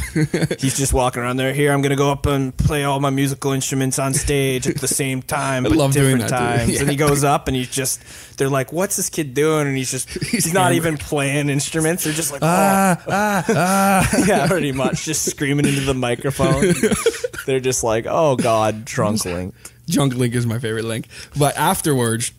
He's 0.60 0.78
just 0.78 0.94
walking 0.94 1.22
around 1.22 1.38
there. 1.38 1.54
Here, 1.54 1.72
I'm 1.72 1.82
going 1.82 1.92
to 1.92 1.96
go 1.96 2.12
up 2.12 2.26
and 2.26 2.56
play 2.56 2.84
all 2.86 3.00
my 3.00 3.10
musical 3.10 3.52
instruments 3.52 4.00
on 4.00 4.14
stage 4.14 4.68
at 4.68 4.78
the 4.78 4.88
same 4.88 5.22
time, 5.22 5.66
I 5.66 5.70
love 5.70 5.92
doing 5.94 6.18
that, 6.20 6.29
dude. 6.30 6.40
times. 6.40 6.74
Yeah. 6.74 6.82
And 6.82 6.90
he 6.90 6.96
goes 6.96 7.24
up 7.24 7.48
and 7.48 7.56
he's 7.56 7.70
just, 7.70 8.02
they're 8.38 8.50
like, 8.50 8.72
what's 8.72 8.96
this 8.96 9.10
kid 9.10 9.34
doing? 9.34 9.68
And 9.68 9.78
he's 9.78 9.92
just, 9.92 10.10
he's, 10.24 10.54
not 10.54 10.74
even 10.74 10.98
playing 10.98 11.50
instruments. 11.50 12.04
They're 12.04 12.14
just 12.14 12.32
like, 12.32 12.42
oh. 12.42 12.48
ah, 12.48 13.04
ah, 13.08 13.46
ah. 13.50 14.26
yeah, 14.26 14.48
pretty 14.48 14.72
much. 14.72 15.06
Just 15.06 15.26
screaming 15.26 15.66
into 15.66 15.82
the 15.82 15.94
microphone. 15.94 16.74
they're 17.46 17.60
just 17.60 17.84
like, 17.84 18.06
oh 18.08 18.36
God, 18.36 18.86
drunk 18.86 19.26
Link. 19.26 19.54
Drunk 19.88 20.16
Link 20.16 20.36
is 20.36 20.46
my 20.46 20.60
favorite 20.60 20.86
Link. 20.86 21.08
But 21.38 21.58
afterwards, 21.58 22.32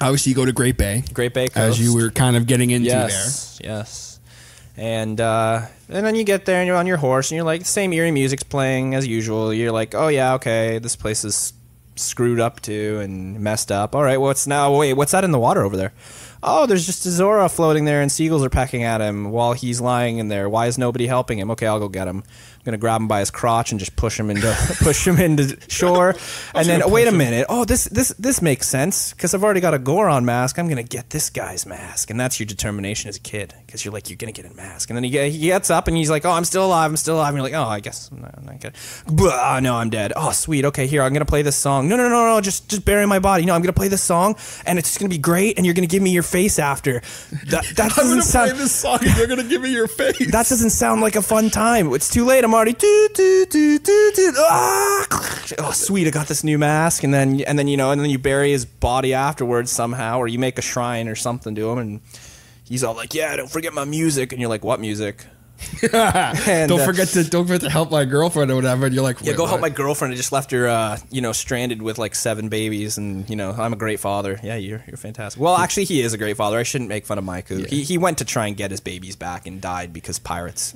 obviously, 0.00 0.30
you 0.30 0.36
go 0.36 0.44
to 0.44 0.52
Great 0.52 0.76
Bay, 0.76 1.04
Great 1.12 1.34
Bay 1.34 1.48
Coast. 1.48 1.56
as 1.56 1.80
you 1.80 1.94
were 1.94 2.10
kind 2.10 2.36
of 2.36 2.46
getting 2.46 2.70
into 2.70 2.86
yes, 2.88 3.60
yes. 3.62 4.20
And 4.76 5.20
uh, 5.20 5.62
and 5.88 6.04
then 6.04 6.14
you 6.14 6.24
get 6.24 6.44
there 6.44 6.60
and 6.60 6.66
you're 6.66 6.76
on 6.76 6.86
your 6.86 6.98
horse 6.98 7.30
and 7.30 7.36
you're 7.36 7.46
like, 7.46 7.64
same 7.64 7.92
eerie 7.92 8.10
music's 8.10 8.42
playing 8.42 8.94
as 8.94 9.06
usual. 9.06 9.54
You're 9.54 9.72
like, 9.72 9.94
oh 9.94 10.08
yeah, 10.08 10.34
okay, 10.34 10.78
this 10.78 10.96
place 10.96 11.24
is 11.24 11.52
screwed 11.96 12.40
up 12.40 12.60
too 12.60 13.00
and 13.02 13.40
messed 13.40 13.72
up. 13.72 13.94
All 13.94 14.02
right, 14.02 14.20
what's 14.20 14.46
now? 14.46 14.76
Wait, 14.76 14.94
what's 14.94 15.12
that 15.12 15.24
in 15.24 15.32
the 15.32 15.38
water 15.38 15.62
over 15.62 15.76
there? 15.76 15.92
Oh, 16.42 16.66
there's 16.66 16.86
just 16.86 17.06
a 17.06 17.10
Zora 17.10 17.48
floating 17.48 17.86
there 17.86 18.00
and 18.00 18.12
seagulls 18.12 18.44
are 18.44 18.50
pecking 18.50 18.82
at 18.82 19.00
him 19.00 19.30
while 19.30 19.52
he's 19.54 19.80
lying 19.80 20.18
in 20.18 20.28
there. 20.28 20.48
Why 20.48 20.66
is 20.66 20.78
nobody 20.78 21.06
helping 21.06 21.38
him? 21.38 21.50
Okay, 21.50 21.66
I'll 21.66 21.80
go 21.80 21.88
get 21.88 22.06
him. 22.06 22.22
Gonna 22.66 22.78
grab 22.78 23.00
him 23.00 23.06
by 23.06 23.20
his 23.20 23.30
crotch 23.30 23.70
and 23.70 23.78
just 23.78 23.94
push 23.94 24.18
him 24.18 24.28
into 24.28 24.52
push 24.82 25.06
him 25.06 25.18
into 25.20 25.56
shore. 25.70 26.16
and 26.52 26.66
then 26.66 26.82
wait 26.90 27.06
a 27.06 27.12
minute. 27.12 27.46
Oh, 27.48 27.64
this 27.64 27.84
this 27.84 28.08
this 28.18 28.42
makes 28.42 28.68
sense 28.68 29.12
because 29.12 29.32
I've 29.34 29.44
already 29.44 29.60
got 29.60 29.72
a 29.72 29.78
Goron 29.78 30.24
mask. 30.24 30.58
I'm 30.58 30.68
gonna 30.68 30.82
get 30.82 31.10
this 31.10 31.30
guy's 31.30 31.64
mask, 31.64 32.10
and 32.10 32.18
that's 32.18 32.40
your 32.40 32.46
determination 32.46 33.08
as 33.08 33.18
a 33.18 33.20
kid 33.20 33.54
because 33.64 33.84
you're 33.84 33.94
like 33.94 34.10
you're 34.10 34.16
gonna 34.16 34.32
get 34.32 34.46
a 34.50 34.54
mask, 34.54 34.90
and 34.90 34.96
then 34.96 35.04
he, 35.04 35.10
get, 35.10 35.30
he 35.30 35.38
gets 35.38 35.70
up 35.70 35.86
and 35.86 35.96
he's 35.96 36.10
like, 36.10 36.24
oh, 36.24 36.30
I'm 36.32 36.44
still 36.44 36.66
alive, 36.66 36.90
I'm 36.90 36.96
still 36.96 37.14
alive. 37.14 37.28
And 37.28 37.36
you're 37.36 37.44
like, 37.44 37.54
oh, 37.54 37.70
I 37.70 37.78
guess 37.78 38.10
I'm 38.10 38.20
not, 38.20 38.34
I'm 38.36 38.44
not 38.44 38.60
good. 38.60 38.74
Blah, 39.06 39.56
oh, 39.56 39.60
no, 39.60 39.76
I'm 39.76 39.88
dead. 39.88 40.12
Oh, 40.16 40.32
sweet. 40.32 40.64
Okay, 40.64 40.88
here 40.88 41.02
I'm 41.02 41.12
gonna 41.12 41.24
play 41.24 41.42
this 41.42 41.54
song. 41.56 41.86
No, 41.88 41.96
no, 41.96 42.08
no, 42.08 42.26
no, 42.34 42.40
just 42.40 42.68
just 42.68 42.84
bury 42.84 43.06
my 43.06 43.20
body. 43.20 43.44
No, 43.44 43.54
I'm 43.54 43.62
gonna 43.62 43.72
play 43.72 43.86
this 43.88 44.02
song, 44.02 44.34
and 44.66 44.76
it's 44.76 44.88
just 44.88 44.98
gonna 44.98 45.08
be 45.08 45.18
great, 45.18 45.56
and 45.56 45.64
you're 45.64 45.74
gonna 45.76 45.86
give 45.86 46.02
me 46.02 46.10
your 46.10 46.24
face 46.24 46.58
after. 46.58 47.00
That 47.50 47.64
that 47.76 47.78
I'm 47.80 47.88
doesn't 47.90 48.08
gonna 48.08 48.14
play 48.16 48.48
sound. 48.48 48.58
this 48.58 48.72
song, 48.72 48.98
and 49.02 49.16
you're 49.16 49.28
gonna 49.28 49.44
give 49.44 49.62
me 49.62 49.70
your 49.70 49.86
face. 50.02 50.18
That 50.32 50.48
doesn't 50.48 50.70
sound 50.70 51.00
like 51.00 51.14
a 51.14 51.22
fun 51.22 51.48
time. 51.50 51.92
It's 51.94 52.10
too 52.10 52.24
late. 52.24 52.42
I'm 52.42 52.55
already 52.56 52.72
doo, 52.72 53.08
doo, 53.14 53.46
doo, 53.46 53.78
doo, 53.78 54.10
doo. 54.14 54.32
Ah! 54.38 55.06
Oh, 55.58 55.70
sweet! 55.72 56.06
I 56.06 56.10
got 56.10 56.26
this 56.26 56.42
new 56.42 56.58
mask, 56.58 57.04
and 57.04 57.12
then 57.12 57.40
and 57.42 57.58
then 57.58 57.68
you 57.68 57.76
know, 57.76 57.90
and 57.90 58.00
then 58.00 58.10
you 58.10 58.18
bury 58.18 58.50
his 58.50 58.64
body 58.64 59.14
afterwards 59.14 59.70
somehow, 59.70 60.18
or 60.18 60.26
you 60.26 60.38
make 60.38 60.58
a 60.58 60.62
shrine 60.62 61.06
or 61.06 61.14
something 61.14 61.54
to 61.54 61.70
him, 61.70 61.78
and 61.78 62.00
he's 62.64 62.82
all 62.82 62.94
like, 62.94 63.14
"Yeah, 63.14 63.36
don't 63.36 63.50
forget 63.50 63.72
my 63.74 63.84
music," 63.84 64.32
and 64.32 64.40
you're 64.40 64.50
like, 64.50 64.64
"What 64.64 64.80
music?" 64.80 65.26
And, 65.82 66.68
don't 66.68 66.80
uh, 66.80 66.84
forget 66.84 67.08
to 67.08 67.24
don't 67.24 67.46
forget 67.46 67.62
to 67.62 67.70
help 67.70 67.90
my 67.90 68.04
girlfriend 68.04 68.50
or 68.50 68.56
whatever. 68.56 68.86
And 68.86 68.94
you're 68.94 69.04
like, 69.04 69.20
Yeah, 69.20 69.30
"Wait, 69.30 69.36
go 69.36 69.46
help 69.46 69.60
my 69.60 69.70
girlfriend. 69.70 70.12
I 70.12 70.16
just 70.16 70.32
left 70.32 70.50
her, 70.50 70.68
uh, 70.68 70.98
you 71.10 71.20
know, 71.20 71.32
stranded 71.32 71.80
with 71.80 71.98
like 71.98 72.14
seven 72.14 72.48
babies, 72.48 72.98
and 72.98 73.28
you 73.30 73.36
know, 73.36 73.52
I'm 73.52 73.72
a 73.72 73.76
great 73.76 74.00
father. 74.00 74.38
Yeah, 74.42 74.56
you're 74.56 74.84
you're 74.86 74.96
fantastic. 74.96 75.40
Well, 75.40 75.56
actually, 75.56 75.84
he 75.84 76.00
is 76.02 76.12
a 76.12 76.18
great 76.18 76.36
father. 76.36 76.58
I 76.58 76.62
shouldn't 76.62 76.88
make 76.88 77.06
fun 77.06 77.18
of 77.18 77.24
Mikau. 77.24 77.66
He 77.66 77.84
he 77.84 77.98
went 77.98 78.18
to 78.18 78.24
try 78.24 78.46
and 78.46 78.56
get 78.56 78.70
his 78.70 78.80
babies 78.80 79.16
back 79.16 79.46
and 79.46 79.60
died 79.60 79.92
because 79.92 80.18
pirates 80.18 80.74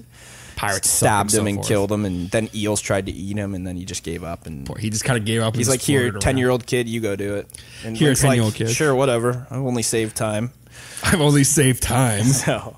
pirates 0.61 0.91
stabbed 0.91 1.33
him 1.33 1.45
so 1.45 1.47
and 1.47 1.65
killed 1.65 1.91
him, 1.91 2.05
and 2.05 2.31
then 2.31 2.51
eels 2.55 2.81
tried 2.81 3.07
to 3.07 3.13
eat 3.13 3.37
him, 3.37 3.55
and 3.55 3.67
then 3.67 3.77
he 3.77 3.85
just 3.85 4.03
gave 4.03 4.23
up. 4.23 4.47
And 4.47 4.69
He 4.79 4.91
just 4.91 5.05
kind 5.05 5.19
of 5.19 5.25
gave 5.25 5.41
up. 5.43 5.57
he's 5.57 5.69
like, 5.69 5.81
"Here, 5.81 6.11
ten 6.13 6.37
year 6.37 6.51
old 6.51 6.67
kid, 6.67 6.89
you 6.89 7.01
go 7.01 7.17
do 7.17 7.37
it." 7.37 7.49
And 7.85 7.97
Here, 7.97 8.13
10-year-old 8.13 8.55
kid. 8.55 8.71
Sure, 8.71 8.95
whatever. 8.95 9.47
I've 9.51 9.65
only 9.65 9.83
saved 9.83 10.17
time. 10.17 10.53
I've 11.03 11.21
only 11.21 11.45
saved 11.45 11.83
time. 11.83 12.25
So, 12.41 12.77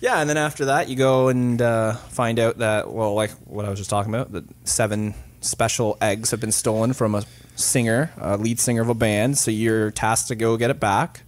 yeah, 0.00 0.20
and 0.20 0.30
then 0.30 0.36
after 0.36 0.66
that, 0.66 0.88
you 0.88 0.94
go 0.96 1.28
and 1.28 1.60
uh, 1.60 1.94
find 1.94 2.38
out 2.38 2.58
that, 2.58 2.90
well, 2.90 3.14
like 3.14 3.32
what 3.46 3.64
I 3.64 3.70
was 3.70 3.78
just 3.80 3.90
talking 3.90 4.14
about, 4.14 4.30
that 4.32 4.44
seven 4.64 5.14
special 5.40 5.98
eggs 6.00 6.30
have 6.30 6.40
been 6.40 6.52
stolen 6.52 6.92
from 6.92 7.14
a 7.16 7.24
singer, 7.56 8.12
a 8.16 8.36
lead 8.36 8.60
singer 8.60 8.82
of 8.82 8.88
a 8.88 8.94
band. 8.94 9.38
So 9.38 9.50
you're 9.50 9.90
tasked 9.90 10.28
to 10.28 10.36
go 10.36 10.56
get 10.56 10.70
it 10.70 10.78
back. 10.78 11.22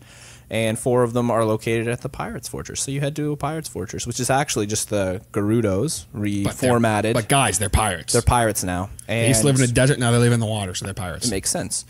And 0.51 0.77
four 0.77 1.05
of 1.05 1.13
them 1.13 1.31
are 1.31 1.45
located 1.45 1.87
at 1.87 2.01
the 2.01 2.09
Pirates 2.09 2.49
Fortress. 2.49 2.81
So 2.81 2.91
you 2.91 3.01
head 3.01 3.15
to 3.17 3.31
a 3.31 3.37
Pirates 3.37 3.69
Fortress, 3.69 4.05
which 4.05 4.19
is 4.19 4.31
actually 4.31 4.67
just 4.67 4.91
the 4.91 5.23
Gerudos 5.31 6.07
But 6.13 6.23
reformatted. 6.23 7.15
But 7.15 7.29
guys, 7.29 7.61
they're 7.61 7.69
pirates. 7.69 8.13
they're 8.13 8.21
pirates 8.23 8.65
now. 8.65 8.91
And 9.07 9.25
they 9.25 9.29
used 9.29 9.43
to 9.43 9.47
live 9.47 9.57
in 9.57 9.63
a 9.63 9.69
desert. 9.73 10.01
Now 10.01 10.11
they 10.11 10.19
live 10.19 10.33
in 10.33 10.41
the 10.41 10.47
water, 10.47 10.75
so 10.75 10.85
they're 10.85 10.93
pirates. 10.95 11.29
it 11.29 11.31
makes 11.31 11.51
sense. 11.51 11.85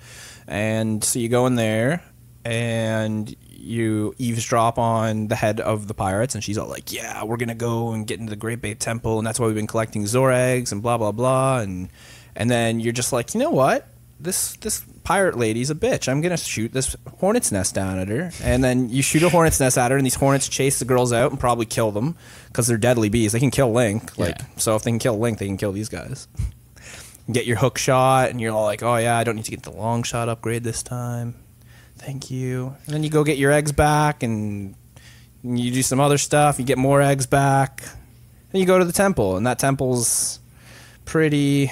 And 0.46 1.02
so 1.02 1.18
you 1.18 1.30
go 1.30 1.46
in 1.46 1.54
there 1.54 2.02
and 2.44 3.34
you 3.48 4.14
eavesdrop 4.18 4.78
on 4.78 5.28
the 5.28 5.36
head 5.36 5.60
of 5.60 5.86
the 5.86 5.94
pirates, 5.94 6.34
and 6.34 6.42
she's 6.42 6.58
all 6.58 6.68
like, 6.68 6.92
"Yeah, 6.92 7.24
we're 7.24 7.36
gonna 7.36 7.54
go 7.54 7.92
and 7.92 8.06
get 8.06 8.18
into 8.18 8.30
the 8.30 8.36
Great 8.36 8.60
Bay 8.60 8.74
Temple, 8.74 9.18
and 9.18 9.26
that's 9.26 9.38
why 9.38 9.46
we've 9.46 9.54
been 9.54 9.66
collecting 9.66 10.06
Zor 10.06 10.32
eggs 10.32 10.72
and 10.72 10.82
blah 10.82 10.98
blah 10.98 11.12
blah." 11.12 11.60
And 11.60 11.88
and 12.36 12.50
then 12.50 12.80
you're 12.80 12.92
just 12.92 13.12
like, 13.12 13.34
you 13.34 13.40
know 13.40 13.50
what? 13.50 13.86
This 14.22 14.56
this 14.56 14.84
pirate 15.04 15.36
lady's 15.38 15.70
a 15.70 15.74
bitch. 15.74 16.08
I'm 16.08 16.20
gonna 16.20 16.36
shoot 16.36 16.72
this 16.72 16.94
hornet's 17.18 17.50
nest 17.50 17.74
down 17.74 17.98
at 17.98 18.08
her, 18.08 18.30
and 18.42 18.62
then 18.62 18.88
you 18.90 19.02
shoot 19.02 19.22
a 19.22 19.28
hornet's 19.30 19.58
nest 19.60 19.78
at 19.78 19.90
her, 19.90 19.96
and 19.96 20.04
these 20.04 20.14
hornets 20.16 20.48
chase 20.48 20.78
the 20.78 20.84
girls 20.84 21.12
out 21.12 21.30
and 21.30 21.40
probably 21.40 21.66
kill 21.66 21.90
them 21.90 22.16
because 22.48 22.66
they're 22.66 22.76
deadly 22.76 23.08
bees. 23.08 23.32
They 23.32 23.40
can 23.40 23.50
kill 23.50 23.72
Link, 23.72 24.18
like 24.18 24.38
Yeah. 24.38 24.46
so. 24.56 24.76
If 24.76 24.82
they 24.82 24.90
can 24.90 24.98
kill 24.98 25.18
Link, 25.18 25.38
they 25.38 25.46
can 25.46 25.56
kill 25.56 25.72
these 25.72 25.88
guys 25.88 26.28
get 27.30 27.46
your 27.46 27.56
hook 27.58 27.78
shot 27.78 28.28
and 28.30 28.40
you're 28.40 28.52
all 28.52 28.64
like, 28.64 28.82
oh 28.82 28.96
yeah, 28.96 29.16
I 29.16 29.22
don't 29.22 29.36
need 29.36 29.44
to 29.44 29.52
get 29.52 29.62
the 29.62 29.70
long 29.70 30.02
shot 30.02 30.28
upgrade 30.28 30.64
this 30.64 30.82
time. 30.82 31.36
Thank 31.96 32.28
you. 32.28 32.74
And 32.86 32.94
then 32.94 33.04
you 33.04 33.10
go 33.10 33.22
get 33.22 33.38
your 33.38 33.52
eggs 33.52 33.70
back 33.70 34.24
and 34.24 34.74
you 35.44 35.70
do 35.70 35.82
some 35.84 36.00
other 36.00 36.18
stuff. 36.18 36.58
You 36.58 36.64
get 36.64 36.76
more 36.76 37.00
eggs 37.00 37.26
back. 37.26 37.84
and 38.52 38.58
you 38.58 38.66
go 38.66 38.80
to 38.80 38.84
the 38.84 38.92
temple 38.92 39.36
and 39.36 39.46
that 39.46 39.60
temple's 39.60 40.40
pretty 41.04 41.70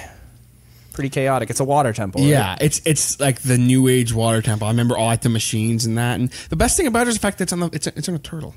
pretty 0.99 1.11
chaotic. 1.11 1.49
It's 1.51 1.61
a 1.61 1.65
water 1.65 1.93
temple. 1.93 2.21
right? 2.23 2.29
Yeah, 2.31 2.57
it's 2.61 2.81
it's 2.85 3.21
like 3.21 3.41
the 3.43 3.57
new 3.57 3.87
age 3.87 4.13
water 4.13 4.43
temple. 4.43 4.67
I 4.67 4.71
remember 4.71 4.97
all 4.99 5.07
like 5.07 5.23
the 5.23 5.29
machines 5.29 5.87
and 5.87 5.97
that. 5.97 6.19
And 6.19 6.31
the 6.51 6.57
best 6.57 6.77
thing 6.77 6.89
about 6.89 7.07
it 7.07 7.11
is 7.11 7.15
the 7.15 7.21
fact 7.21 7.39
that 7.39 7.45
it's 7.45 7.53
on 7.53 7.61
the 7.61 7.71
it's, 7.73 7.87
a, 7.87 7.93
it's 7.97 8.09
on 8.09 8.15
a 8.17 8.19
turtle. 8.19 8.55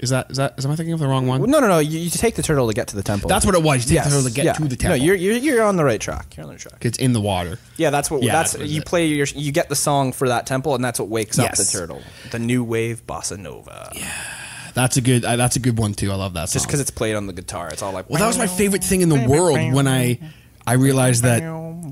Is 0.00 0.10
that 0.10 0.30
is 0.30 0.36
that 0.36 0.54
is 0.58 0.64
am 0.64 0.70
I 0.70 0.76
thinking 0.76 0.92
of 0.92 1.00
the 1.00 1.08
wrong 1.08 1.26
one? 1.26 1.40
No, 1.50 1.58
no, 1.58 1.66
no. 1.66 1.78
You, 1.80 1.98
you 1.98 2.10
take 2.10 2.36
the 2.36 2.42
turtle 2.42 2.68
to 2.68 2.74
get 2.74 2.86
to 2.88 2.96
the 2.96 3.02
temple. 3.02 3.28
That's 3.28 3.44
what 3.44 3.56
it 3.56 3.62
was. 3.64 3.78
You 3.84 3.88
take 3.88 3.94
Yes, 3.96 4.04
the 4.04 4.10
turtle 4.10 4.28
to 4.28 4.34
get 4.34 4.44
yeah. 4.44 4.52
to 4.52 4.64
the 4.64 4.76
temple. 4.76 4.98
No, 4.98 5.04
you're, 5.04 5.16
you're 5.16 5.36
you're 5.36 5.62
on 5.64 5.76
the 5.76 5.84
right 5.84 6.00
track. 6.00 6.36
You're 6.36 6.44
on 6.44 6.48
the 6.50 6.54
right 6.54 6.60
track. 6.60 6.84
it's 6.84 6.98
in 6.98 7.14
the 7.14 7.20
water. 7.20 7.58
Yeah, 7.78 7.90
that's 7.90 8.08
what. 8.08 8.22
Yeah, 8.22 8.32
that's 8.32 8.52
that 8.52 8.60
was 8.60 8.72
you 8.72 8.82
it. 8.82 8.86
play 8.86 9.06
your. 9.06 9.26
You 9.34 9.50
get 9.50 9.68
the 9.68 9.74
song 9.74 10.12
for 10.12 10.28
that 10.28 10.46
temple, 10.46 10.76
and 10.76 10.84
that's 10.84 11.00
what 11.00 11.08
wakes 11.08 11.38
up 11.40 11.46
Yes. 11.46 11.72
the 11.72 11.78
turtle. 11.78 12.00
The 12.30 12.38
new 12.38 12.62
wave 12.62 13.04
bossa 13.08 13.36
nova. 13.36 13.90
Yeah. 13.96 14.12
That's 14.74 14.96
a 14.96 15.00
good. 15.00 15.24
Uh, 15.24 15.34
that's 15.34 15.56
a 15.56 15.60
good 15.60 15.76
one 15.76 15.94
too. 15.94 16.12
I 16.12 16.14
love 16.14 16.34
that. 16.34 16.42
Just 16.42 16.52
song. 16.52 16.66
because 16.66 16.78
it's 16.78 16.92
played 16.92 17.16
on 17.16 17.26
the 17.26 17.32
guitar, 17.32 17.66
it's 17.66 17.82
all 17.82 17.90
like. 17.90 18.08
Well, 18.08 18.20
that 18.20 18.28
was 18.28 18.38
my 18.38 18.46
favorite 18.60 18.84
thing 18.84 19.00
in 19.00 19.08
the 19.08 19.26
world 19.26 19.58
when 19.72 19.88
I 19.88 20.20
I 20.68 20.74
realized 20.74 21.22
that 21.24 21.42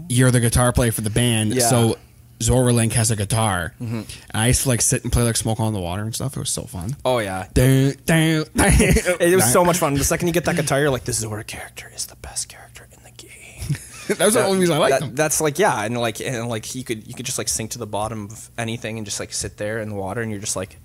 you're 0.09 0.31
the 0.31 0.41
guitar 0.41 0.73
player 0.73 0.93
for 0.93 1.01
the 1.01 1.11
band. 1.11 1.55
Yeah. 1.55 1.69
So 1.69 1.97
Zora 2.43 2.73
Link 2.73 2.93
has 2.93 3.11
a 3.11 3.17
guitar, 3.17 3.73
mm-hmm. 3.81 3.97
and 3.97 4.07
I 4.35 4.49
used 4.49 4.65
to 4.65 4.69
like 4.69 4.83
sit 4.83 5.03
and 5.05 5.13
play 5.13 5.23
like 5.23 5.37
Smoke 5.37 5.59
on 5.59 5.73
the 5.73 5.81
Water 5.81 6.03
and 6.03 6.15
stuff. 6.15 6.37
It 6.37 6.41
was 6.41 6.51
so 6.51 6.63
fun. 6.65 6.97
Oh 7.05 7.19
yeah. 7.19 7.47
Dun, 7.55 7.95
dun, 8.05 8.45
dun. 8.55 8.73
It 8.75 9.35
was 9.35 9.51
so 9.51 9.65
much 9.65 9.79
fun. 9.79 9.95
The 9.95 10.05
second 10.05 10.29
you 10.29 10.35
get 10.35 10.45
that 10.45 10.57
guitar, 10.57 10.81
you're 10.81 10.91
like, 10.91 11.05
the 11.05 11.15
Zora 11.15 11.45
character 11.45 11.91
is 11.95 12.07
the 12.07 12.17
best 12.17 12.49
character 12.49 12.87
in 12.93 13.03
the 13.05 13.11
game. 13.11 13.79
that 14.19 14.25
was 14.27 14.35
the 14.35 14.45
only 14.45 14.61
reason 14.61 14.77
I 14.77 14.79
liked 14.79 15.01
That- 15.01 15.07
them. 15.07 15.15
That's 15.15 15.41
like 15.41 15.59
yeah, 15.59 15.83
and 15.83 15.99
like 15.99 16.21
and 16.21 16.49
like 16.49 16.75
you 16.75 16.85
could 16.85 17.07
you 17.07 17.15
could 17.15 17.27
just 17.27 17.39
like 17.39 17.49
sink 17.49 17.71
to 17.71 17.79
the 17.79 17.87
bottom 17.87 18.27
of 18.27 18.51
anything 18.59 18.99
and 18.99 19.07
just 19.07 19.19
like 19.19 19.33
sit 19.33 19.57
there 19.57 19.79
in 19.79 19.89
the 19.89 19.95
water, 19.97 20.21
and 20.21 20.31
you're 20.31 20.41
just 20.41 20.57
like, 20.57 20.77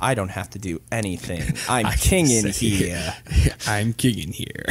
I 0.00 0.14
don't 0.14 0.28
have 0.30 0.50
to 0.50 0.58
do 0.58 0.80
anything. 0.92 1.42
I'm 1.68 1.92
king 1.98 2.30
in 2.30 2.46
here. 2.52 3.14
I'm 3.66 3.92
king 3.92 4.18
in 4.18 4.32
here. 4.32 4.64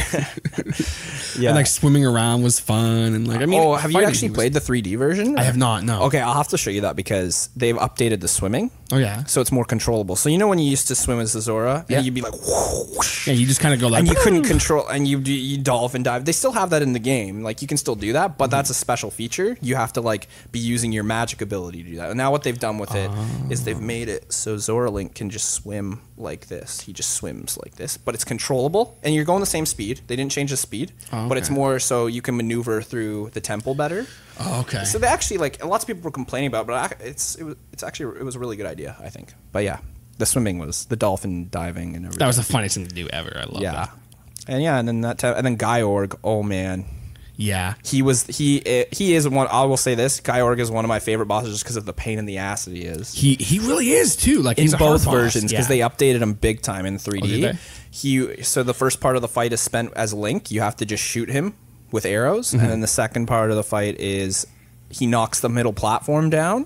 Yeah. 1.38 1.50
And 1.50 1.56
like 1.56 1.68
swimming 1.68 2.06
around 2.06 2.42
was 2.44 2.60
fun, 2.60 3.14
and 3.14 3.28
like 3.28 3.42
I 3.42 3.46
mean, 3.46 3.62
oh, 3.62 3.76
have 3.76 3.92
you 3.92 4.04
actually 4.04 4.30
was- 4.30 4.36
played 4.38 4.54
the 4.54 4.60
3D 4.60 4.98
version? 4.98 5.38
I 5.38 5.44
have 5.44 5.58
not. 5.58 5.84
No. 5.84 6.04
Okay, 6.04 6.20
I'll 6.20 6.34
have 6.34 6.48
to 6.50 6.58
show 6.58 6.72
you 6.72 6.82
that 6.82 6.96
because 6.96 7.50
they've 7.56 7.76
updated 7.76 8.22
the 8.22 8.28
swimming. 8.28 8.72
Oh 8.92 8.98
yeah. 8.98 9.26
So 9.26 9.42
it's 9.42 9.52
more 9.52 9.66
controllable. 9.66 10.16
So 10.16 10.30
you 10.30 10.38
know 10.38 10.48
when 10.48 10.60
you 10.60 10.70
used 10.70 10.88
to 10.88 10.96
swim 10.96 11.20
as 11.20 11.34
the 11.34 11.42
Zora, 11.42 11.86
Yeah. 11.90 11.98
and 11.98 12.06
you'd 12.06 12.14
be 12.14 12.22
like, 12.22 12.34
whoosh, 12.34 13.28
Yeah, 13.28 13.34
you 13.34 13.46
just 13.46 13.60
kind 13.60 13.74
of 13.74 13.82
go 13.82 13.88
like, 13.88 14.00
and 14.00 14.08
you 14.08 14.16
couldn't 14.16 14.44
control, 14.44 14.88
and 14.88 15.08
you 15.08 15.20
you 15.20 15.58
dolphin 15.58 16.04
dive. 16.04 16.26
They 16.26 16.32
still 16.32 16.54
have 16.54 16.70
that 16.70 16.82
in 16.82 16.94
the 16.94 17.00
game. 17.00 17.44
Like 17.44 17.62
you 17.62 17.68
can 17.68 17.78
still 17.78 17.96
do 17.96 18.14
that, 18.14 18.38
but 18.38 18.46
mm-hmm. 18.46 18.52
that's 18.52 18.70
a 18.70 18.74
special 18.74 19.12
feature. 19.12 19.58
You 19.62 19.76
have 19.76 19.94
to 19.94 20.02
like 20.02 20.28
be 20.52 20.60
using 20.60 20.92
your 20.92 21.04
magic 21.04 21.42
ability 21.42 21.84
to 21.84 21.90
do 21.90 21.96
that. 21.98 22.10
And 22.10 22.18
now 22.18 22.32
what 22.32 22.44
they've 22.44 22.58
done 22.58 22.78
with 22.78 22.96
it 22.96 23.12
is 23.50 23.66
they've 23.66 23.78
oh. 23.78 23.82
made 23.82 24.08
it 24.08 24.32
so 24.32 24.58
Zora 24.58 24.90
Link 24.90 25.16
can 25.16 25.30
just 25.30 25.50
swim 25.50 26.02
like 26.18 26.48
this. 26.48 26.82
He 26.82 26.94
just 26.94 27.12
swims 27.12 27.58
like 27.64 27.76
this, 27.76 27.98
but 27.98 28.16
it's 28.16 28.24
controllable, 28.24 28.98
and 29.04 29.14
you're 29.14 29.26
going 29.26 29.42
the 29.42 29.46
same 29.46 29.66
speed. 29.66 30.02
They 30.08 30.16
didn't 30.16 30.32
change 30.32 30.52
the 30.52 30.58
speed, 30.58 30.94
Oh, 31.12 31.28
but 31.28 31.38
it's 31.38 31.50
more 31.50 31.80
so 31.80 32.08
you 32.08 32.22
can 32.22 32.38
maneuver 32.38 32.82
through 32.82 33.32
the 33.34 33.42
temple 33.42 33.76
better. 33.76 34.08
Oh, 34.40 34.62
okay. 34.62 34.84
So 34.84 35.00
they 35.00 35.08
actually 35.08 35.38
like 35.38 35.64
lots 35.64 35.84
of 35.84 35.88
people 35.88 36.04
were 36.04 36.12
complaining 36.12 36.48
about, 36.48 36.64
it, 36.64 36.68
but 36.68 37.02
it's 37.02 37.36
it 37.36 37.44
was 37.44 37.56
it's 37.74 37.84
actually 37.84 38.20
it 38.20 38.24
was 38.24 38.36
a 38.36 38.40
really 38.40 38.56
good 38.56 38.66
idea, 38.66 38.77
I 38.80 39.10
think. 39.10 39.34
But 39.52 39.64
yeah, 39.64 39.80
the 40.18 40.26
swimming 40.26 40.58
was 40.60 40.86
the 40.86 40.96
dolphin 40.96 41.50
diving 41.50 41.96
and 41.96 42.06
everything. 42.06 42.20
that 42.20 42.28
was 42.28 42.38
the 42.38 42.44
funniest 42.44 42.76
thing 42.76 42.88
to 42.88 42.94
do 42.96 43.08
ever. 43.12 43.34
I 43.36 43.44
love 43.52 43.62
yeah, 43.62 43.72
that. 43.74 43.90
and 44.48 44.64
yeah, 44.64 44.78
and 44.80 44.88
then 44.88 45.02
that 45.02 45.18
time, 45.20 45.36
and 45.38 45.46
then 45.46 45.58
Gyorg. 45.58 46.18
Oh 46.24 46.44
man, 46.44 46.86
Yeah. 47.36 47.76
he 47.84 48.02
was 48.02 48.26
he 48.28 48.66
eh, 48.66 48.86
he 48.92 49.14
is 49.16 49.28
one. 49.28 49.48
I 49.50 49.64
will 49.66 49.78
say 49.78 49.96
this: 49.96 50.20
Gyorg 50.22 50.60
is 50.60 50.70
one 50.72 50.86
of 50.86 50.90
my 50.90 51.00
favorite 51.00 51.28
bosses 51.28 51.52
just 51.54 51.64
because 51.64 51.76
of 51.78 51.86
the 51.86 51.94
pain 51.94 52.18
in 52.20 52.26
the 52.26 52.38
ass 52.40 52.66
that 52.66 52.74
he 52.76 52.84
is. 52.84 53.14
He 53.14 53.36
he 53.36 53.60
really 53.60 53.90
is 53.92 54.16
too. 54.16 54.42
Like 54.42 54.58
in 54.58 54.64
he's 54.64 54.76
both 54.76 55.04
versions 55.04 55.52
because 55.52 55.70
Yeah. 55.70 55.88
they 55.90 55.96
updated 56.14 56.22
him 56.22 56.34
big 56.34 56.62
time 56.62 56.86
in 56.86 56.98
3D. 56.98 57.54
Oh? 57.54 57.58
He 57.92 58.44
so 58.44 58.64
the 58.64 58.74
first 58.74 59.00
part 59.00 59.16
of 59.16 59.22
the 59.22 59.28
fight 59.28 59.54
is 59.54 59.62
spent 59.62 59.94
as 59.96 60.14
Link. 60.14 60.52
You 60.52 60.62
have 60.62 60.76
to 60.78 60.86
just 60.86 61.04
shoot 61.04 61.30
him 61.30 61.54
with 61.92 62.06
arrows, 62.06 62.50
Mm-hmm. 62.52 62.60
and 62.60 62.70
then 62.72 62.80
the 62.82 62.88
second 62.88 63.28
part 63.28 63.50
of 63.50 63.56
the 63.56 63.64
fight 63.64 64.00
is 64.00 64.46
he 64.90 65.06
knocks 65.08 65.40
the 65.40 65.50
middle 65.50 65.74
platform 65.74 66.30
down, 66.30 66.66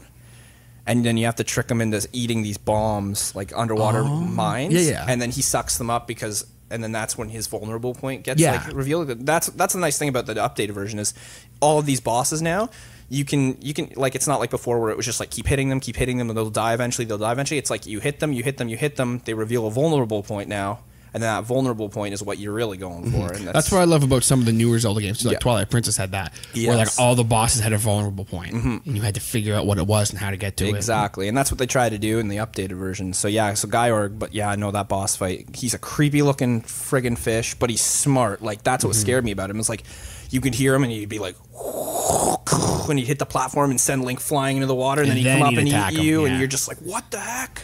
and 0.87 1.05
then 1.05 1.17
you 1.17 1.25
have 1.25 1.35
to 1.35 1.43
trick 1.43 1.69
him 1.69 1.81
into 1.81 2.07
eating 2.13 2.43
these 2.43 2.57
bombs 2.57 3.35
like 3.35 3.55
underwater 3.55 4.01
oh. 4.01 4.21
mines. 4.21 4.73
Oh. 4.75 4.77
Yeah, 4.77 4.91
yeah. 4.91 5.05
And 5.07 5.21
then 5.21 5.31
he 5.31 5.41
sucks 5.41 5.77
them 5.77 5.89
up 5.89 6.07
because. 6.07 6.45
And 6.69 6.81
then 6.81 6.93
that's 6.93 7.17
when 7.17 7.27
his 7.27 7.47
vulnerable 7.47 7.93
point 7.93 8.23
gets 8.23 8.39
Yeah. 8.39 8.63
like 8.65 8.73
revealed. 8.73 9.09
That's 9.25 9.47
that's 9.47 9.73
the 9.73 9.79
nice 9.81 9.99
thing 9.99 10.07
about 10.07 10.25
the 10.25 10.35
updated 10.35 10.71
version 10.71 10.99
is 10.99 11.13
all 11.59 11.79
of 11.79 11.85
these 11.85 11.99
bosses 11.99 12.41
now 12.41 12.69
you 13.11 13.25
can 13.25 13.57
you 13.61 13.73
can 13.73 13.91
like 13.97 14.15
it's 14.15 14.25
not 14.25 14.39
like 14.39 14.49
before 14.49 14.79
where 14.79 14.89
it 14.89 14.95
was 14.95 15.05
just 15.05 15.19
like 15.19 15.29
keep 15.29 15.45
hitting 15.45 15.67
them, 15.67 15.81
keep 15.81 15.97
hitting 15.97 16.17
them, 16.17 16.29
and 16.29 16.37
they'll 16.37 16.49
die 16.49 16.73
eventually. 16.73 17.03
They'll 17.03 17.17
die 17.17 17.33
eventually. 17.33 17.57
It's 17.57 17.69
like 17.69 17.85
you 17.85 17.99
hit 17.99 18.21
them, 18.21 18.31
you 18.31 18.41
hit 18.41 18.55
them, 18.55 18.69
you 18.69 18.77
hit 18.77 18.95
them. 18.95 19.21
They 19.25 19.33
reveal 19.33 19.67
a 19.67 19.69
vulnerable 19.69 20.23
point 20.23 20.47
now, 20.47 20.79
and 21.13 21.21
then 21.21 21.33
that 21.33 21.43
vulnerable 21.43 21.89
point 21.89 22.13
is 22.13 22.23
what 22.23 22.37
you're 22.37 22.53
really 22.53 22.77
going 22.77 23.11
for. 23.11 23.33
And 23.33 23.47
That's 23.47 23.71
what 23.71 23.81
I 23.81 23.83
love 23.83 24.03
about 24.03 24.23
some 24.23 24.39
of 24.39 24.45
the 24.45 24.53
newer 24.53 24.79
Zelda 24.79 25.01
games. 25.01 25.25
Like 25.25 25.33
Yeah. 25.33 25.39
Twilight 25.39 25.69
Princess 25.69 25.97
had 25.97 26.11
that, 26.11 26.33
where 26.53 26.75
like 26.77 26.87
Mm-hmm. 26.87 27.01
all 27.01 27.15
the 27.15 27.23
bosses 27.23 27.61
had 27.61 27.73
a 27.73 27.77
vulnerable 27.77 28.25
point, 28.25 28.53
and 28.53 28.81
you 28.85 29.01
had 29.01 29.15
to 29.15 29.21
figure 29.21 29.55
out 29.55 29.65
what 29.65 29.77
it 29.77 29.87
was 29.87 30.09
and 30.09 30.19
how 30.19 30.31
to 30.31 30.37
get 30.37 30.57
to 30.57 30.65
it. 30.67 30.75
Exactly, 30.75 31.27
and 31.27 31.37
that's 31.37 31.51
what 31.51 31.57
they 31.57 31.65
try 31.67 31.89
to 31.89 31.97
do 31.97 32.19
in 32.19 32.27
the 32.27 32.37
updated 32.37 32.77
version. 32.77 33.13
So 33.13 33.27
yeah, 33.27 33.53
so 33.55 33.67
Gyorg, 33.67 34.19
but 34.19 34.33
yeah, 34.33 34.49
I 34.49 34.55
know 34.55 34.71
that 34.71 34.87
boss 34.89 35.15
fight. 35.15 35.55
He's 35.55 35.73
a 35.73 35.79
creepy 35.79 36.21
looking 36.21 36.61
friggin' 36.61 37.17
fish, 37.17 37.55
but 37.55 37.69
he's 37.69 37.81
smart. 37.81 38.41
Like 38.41 38.63
that's 38.63 38.83
Mm-hmm. 38.83 38.89
what 38.89 38.95
scared 38.95 39.25
me 39.25 39.31
about 39.31 39.49
him. 39.49 39.59
It's 39.59 39.69
like 39.69 39.83
you 40.31 40.41
could 40.41 40.55
hear 40.55 40.73
him 40.73 40.83
and 40.83 40.91
he'd 40.91 41.09
be 41.09 41.19
like, 41.19 41.35
when 42.87 42.97
he'd 42.97 43.07
hit 43.07 43.19
the 43.19 43.25
platform 43.25 43.69
and 43.71 43.79
send 43.79 44.03
Link 44.03 44.19
flying 44.19 44.57
into 44.57 44.67
the 44.67 44.75
water, 44.75 45.01
and, 45.01 45.09
And 45.11 45.17
then 45.17 45.23
he'd 45.23 45.29
then 45.29 45.39
come 45.39 45.47
up 45.53 45.59
and 45.59 45.67
eat 45.67 45.99
him, 45.99 46.05
you, 46.05 46.21
yeah. 46.25 46.31
and 46.31 46.39
you're 46.39 46.47
just 46.47 46.67
like, 46.67 46.77
what 46.77 47.09
the 47.11 47.19
heck? 47.19 47.59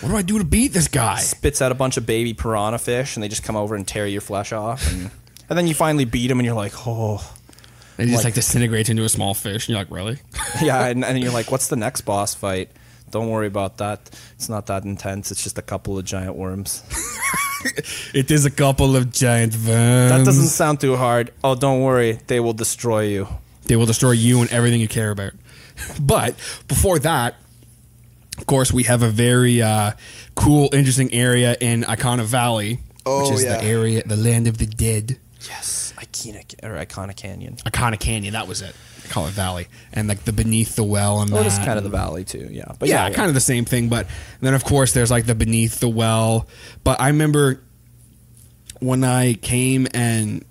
What 0.00 0.08
do 0.10 0.16
I 0.16 0.22
do 0.22 0.38
to 0.38 0.44
beat 0.44 0.72
this 0.72 0.88
guy? 0.88 1.18
Spits 1.18 1.62
out 1.62 1.70
a 1.70 1.74
bunch 1.76 1.96
of 1.96 2.06
baby 2.06 2.34
piranha 2.34 2.78
fish, 2.78 3.14
and 3.16 3.22
they 3.22 3.28
just 3.28 3.44
come 3.44 3.54
over 3.56 3.74
and 3.76 3.86
tear 3.86 4.06
your 4.06 4.20
flesh 4.20 4.52
off, 4.52 4.90
and, 4.92 5.10
and 5.48 5.58
then 5.58 5.66
you 5.66 5.74
finally 5.74 6.04
beat 6.04 6.30
him, 6.30 6.38
and 6.40 6.46
you're 6.46 6.56
like, 6.56 6.72
oh. 6.86 7.18
And 7.98 8.08
he 8.08 8.14
just 8.14 8.24
Like- 8.24 8.32
like 8.32 8.34
disintegrates 8.34 8.88
into 8.88 9.04
a 9.04 9.08
small 9.08 9.34
fish, 9.34 9.68
and 9.68 9.74
you're 9.74 9.78
like, 9.78 9.90
really? 9.92 10.18
yeah, 10.62 10.86
and, 10.88 11.04
and 11.04 11.22
you're 11.22 11.32
like, 11.32 11.50
what's 11.52 11.68
the 11.68 11.76
next 11.76 12.00
boss 12.00 12.34
fight? 12.34 12.70
Don't 13.12 13.28
worry 13.30 13.46
about 13.46 13.76
that. 13.78 14.10
It's 14.34 14.48
not 14.48 14.66
that 14.66 14.84
intense. 14.84 15.30
It's 15.30 15.42
just 15.44 15.58
a 15.58 15.62
couple 15.62 15.96
of 15.98 16.04
giant 16.04 16.34
worms. 16.34 16.82
it 18.14 18.30
is 18.30 18.44
a 18.44 18.50
couple 18.50 18.96
of 18.96 19.12
giant 19.12 19.52
worms. 19.54 20.10
That 20.10 20.24
doesn't 20.24 20.48
sound 20.48 20.80
too 20.80 20.96
hard. 20.96 21.32
Oh, 21.44 21.54
don't 21.54 21.82
worry. 21.82 22.18
They 22.26 22.40
will 22.40 22.54
destroy 22.54 23.02
you. 23.02 23.28
They 23.64 23.76
will 23.76 23.86
destroy 23.86 24.12
you 24.12 24.40
and 24.40 24.50
everything 24.50 24.80
you 24.80 24.88
care 24.88 25.10
about. 25.10 25.32
but 26.00 26.34
before 26.68 26.98
that, 27.00 27.36
of 28.38 28.46
course, 28.46 28.72
we 28.72 28.84
have 28.84 29.02
a 29.02 29.08
very 29.08 29.62
uh, 29.62 29.92
cool, 30.34 30.70
interesting 30.72 31.12
area 31.12 31.56
in 31.60 31.82
Ikana 31.82 32.24
Valley, 32.24 32.80
Oh, 33.04 33.22
which 33.24 33.32
is 33.34 33.44
yeah. 33.44 33.58
the 33.58 33.64
area, 33.64 34.02
the 34.06 34.16
land 34.16 34.46
of 34.46 34.58
the 34.58 34.66
dead. 34.66 35.18
Yes, 35.48 35.81
Iconic 36.02 36.54
or 36.62 36.70
Iconic 36.84 37.16
Canyon. 37.16 37.56
Ikana 37.64 37.98
Canyon, 37.98 38.32
that 38.34 38.48
was 38.48 38.60
it. 38.62 38.74
I 39.04 39.08
call 39.08 39.26
it 39.26 39.30
Valley, 39.32 39.68
and 39.92 40.08
like 40.08 40.24
the 40.24 40.32
beneath 40.32 40.76
the 40.76 40.84
well 40.84 41.20
and 41.20 41.32
Oh, 41.32 41.36
that. 41.36 41.46
it's 41.46 41.58
kind 41.58 41.76
of 41.78 41.84
the 41.84 41.90
valley 41.90 42.24
too. 42.24 42.48
Yeah, 42.50 42.72
but 42.78 42.88
yeah, 42.88 43.10
kind 43.10 43.28
of 43.28 43.34
the 43.34 43.40
same 43.40 43.64
thing. 43.64 43.88
But 43.88 44.06
then, 44.40 44.54
of 44.54 44.64
course, 44.64 44.92
there's 44.92 45.10
like 45.10 45.26
the 45.26 45.34
beneath 45.34 45.80
the 45.80 45.88
well. 45.88 46.46
But 46.84 47.00
I 47.00 47.08
remember 47.08 47.60
when 48.80 49.04
I 49.04 49.34
came 49.34 49.86
and 49.94 50.44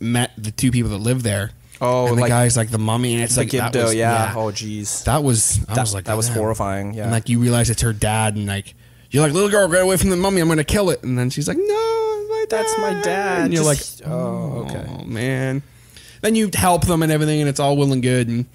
met 0.00 0.32
the 0.36 0.50
two 0.50 0.70
people 0.70 0.90
that 0.90 0.98
live 0.98 1.22
there. 1.22 1.50
Oh, 1.80 2.06
and 2.08 2.16
the 2.16 2.22
like- 2.22 2.28
guy's 2.30 2.56
like 2.56 2.70
the 2.70 2.78
mummy, 2.78 3.14
and 3.14 3.22
it's 3.22 3.36
like 3.36 3.50
that 3.50 3.74
was- 3.74 3.94
yeah. 3.94 4.32
Oh, 4.34 4.46
jeez. 4.46 5.04
that 5.04 5.22
was 5.22 5.60
I 5.68 5.74
That- 5.74 5.80
was 5.82 5.94
like 5.94 6.04
that 6.04 6.16
was 6.16 6.26
"Damn." 6.28 6.36
horrifying, 6.38 6.94
yeah. 6.94 7.02
and 7.04 7.12
like 7.12 7.28
you 7.28 7.38
realize 7.38 7.70
it's 7.70 7.82
her 7.82 7.92
dad, 7.92 8.34
and 8.34 8.46
like 8.46 8.74
you're 9.10 9.22
like 9.22 9.32
little 9.32 9.50
girl, 9.50 9.68
get 9.68 9.82
away 9.82 9.96
from 9.96 10.10
the 10.10 10.16
mummy, 10.16 10.40
I'm 10.40 10.48
gonna 10.48 10.64
kill 10.64 10.90
it, 10.90 11.02
and 11.04 11.18
then 11.18 11.28
she's 11.30 11.46
like, 11.48 11.58
no, 11.58 11.95
dad. 12.48 12.58
That's 12.58 12.78
my 12.78 13.00
dad. 13.02 13.42
and 13.44 13.52
you're 13.52 13.64
Just- 13.64 14.00
like, 14.00 14.08
oh, 14.10 14.66
oh, 14.68 14.70
okay. 14.70 15.04
man. 15.04 15.62
Then 16.22 16.34
you 16.34 16.50
help 16.52 16.86
them 16.86 17.02
and 17.02 17.12
everything, 17.12 17.40
and 17.40 17.48
it's 17.48 17.60
all 17.60 17.76
well 17.76 17.92
and 17.92 18.02
good, 18.02 18.28
and 18.28 18.46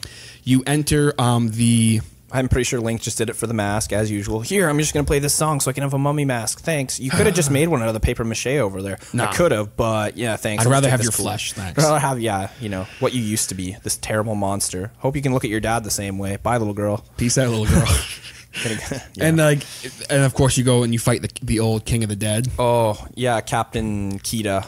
you 0.43 0.63
enter 0.65 1.13
um, 1.19 1.49
the 1.51 2.01
I'm 2.33 2.47
pretty 2.47 2.63
sure 2.63 2.79
Link 2.79 3.01
just 3.01 3.17
did 3.17 3.29
it 3.29 3.35
for 3.35 3.45
the 3.45 3.53
mask 3.53 3.91
as 3.91 4.09
usual. 4.09 4.39
Here, 4.41 4.69
I'm 4.69 4.79
just 4.79 4.93
gonna 4.93 5.05
play 5.05 5.19
this 5.19 5.33
song 5.33 5.59
so 5.59 5.69
I 5.69 5.73
can 5.73 5.83
have 5.83 5.93
a 5.93 5.97
mummy 5.97 6.23
mask. 6.25 6.61
Thanks. 6.61 6.99
You 6.99 7.11
could 7.11 7.25
have 7.25 7.35
just 7.35 7.51
made 7.59 7.67
one 7.67 7.81
out 7.81 7.87
of 7.89 7.93
the 7.93 7.99
paper 7.99 8.23
mache 8.23 8.47
over 8.47 8.81
there. 8.81 8.97
Nah. 9.13 9.29
I 9.29 9.33
could 9.33 9.51
have, 9.51 9.75
but 9.75 10.17
yeah, 10.17 10.37
thanks. 10.37 10.63
I'd 10.63 10.67
I'll 10.67 10.71
rather 10.71 10.89
have 10.89 11.03
your 11.03 11.11
flesh, 11.11 11.53
thanks. 11.53 11.79
I'd 11.83 11.87
rather 11.87 11.99
have 11.99 12.19
yeah, 12.19 12.49
you 12.59 12.69
know 12.69 12.87
what 12.99 13.13
you 13.13 13.21
used 13.21 13.49
to 13.49 13.55
be, 13.55 13.77
this 13.83 13.97
terrible 13.97 14.35
monster. 14.35 14.91
Hope 14.99 15.15
you 15.15 15.21
can 15.21 15.33
look 15.33 15.43
at 15.43 15.49
your 15.49 15.59
dad 15.59 15.83
the 15.83 15.91
same 15.91 16.17
way. 16.17 16.37
Bye, 16.37 16.57
little 16.57 16.73
girl. 16.73 17.03
peace 17.17 17.37
out, 17.37 17.49
little 17.49 17.65
girl. 17.65 17.87
Yeah. 19.15 19.25
And 19.25 19.37
like, 19.37 19.63
and 20.09 20.23
of 20.23 20.33
course 20.33 20.57
you 20.57 20.63
go 20.63 20.83
and 20.83 20.91
you 20.93 20.99
fight 20.99 21.21
the 21.21 21.29
the 21.41 21.59
old 21.59 21.85
king 21.85 22.03
of 22.03 22.09
the 22.09 22.15
dead. 22.15 22.47
Oh 22.59 23.05
yeah, 23.15 23.39
Captain 23.41 24.19
Keeta. 24.19 24.67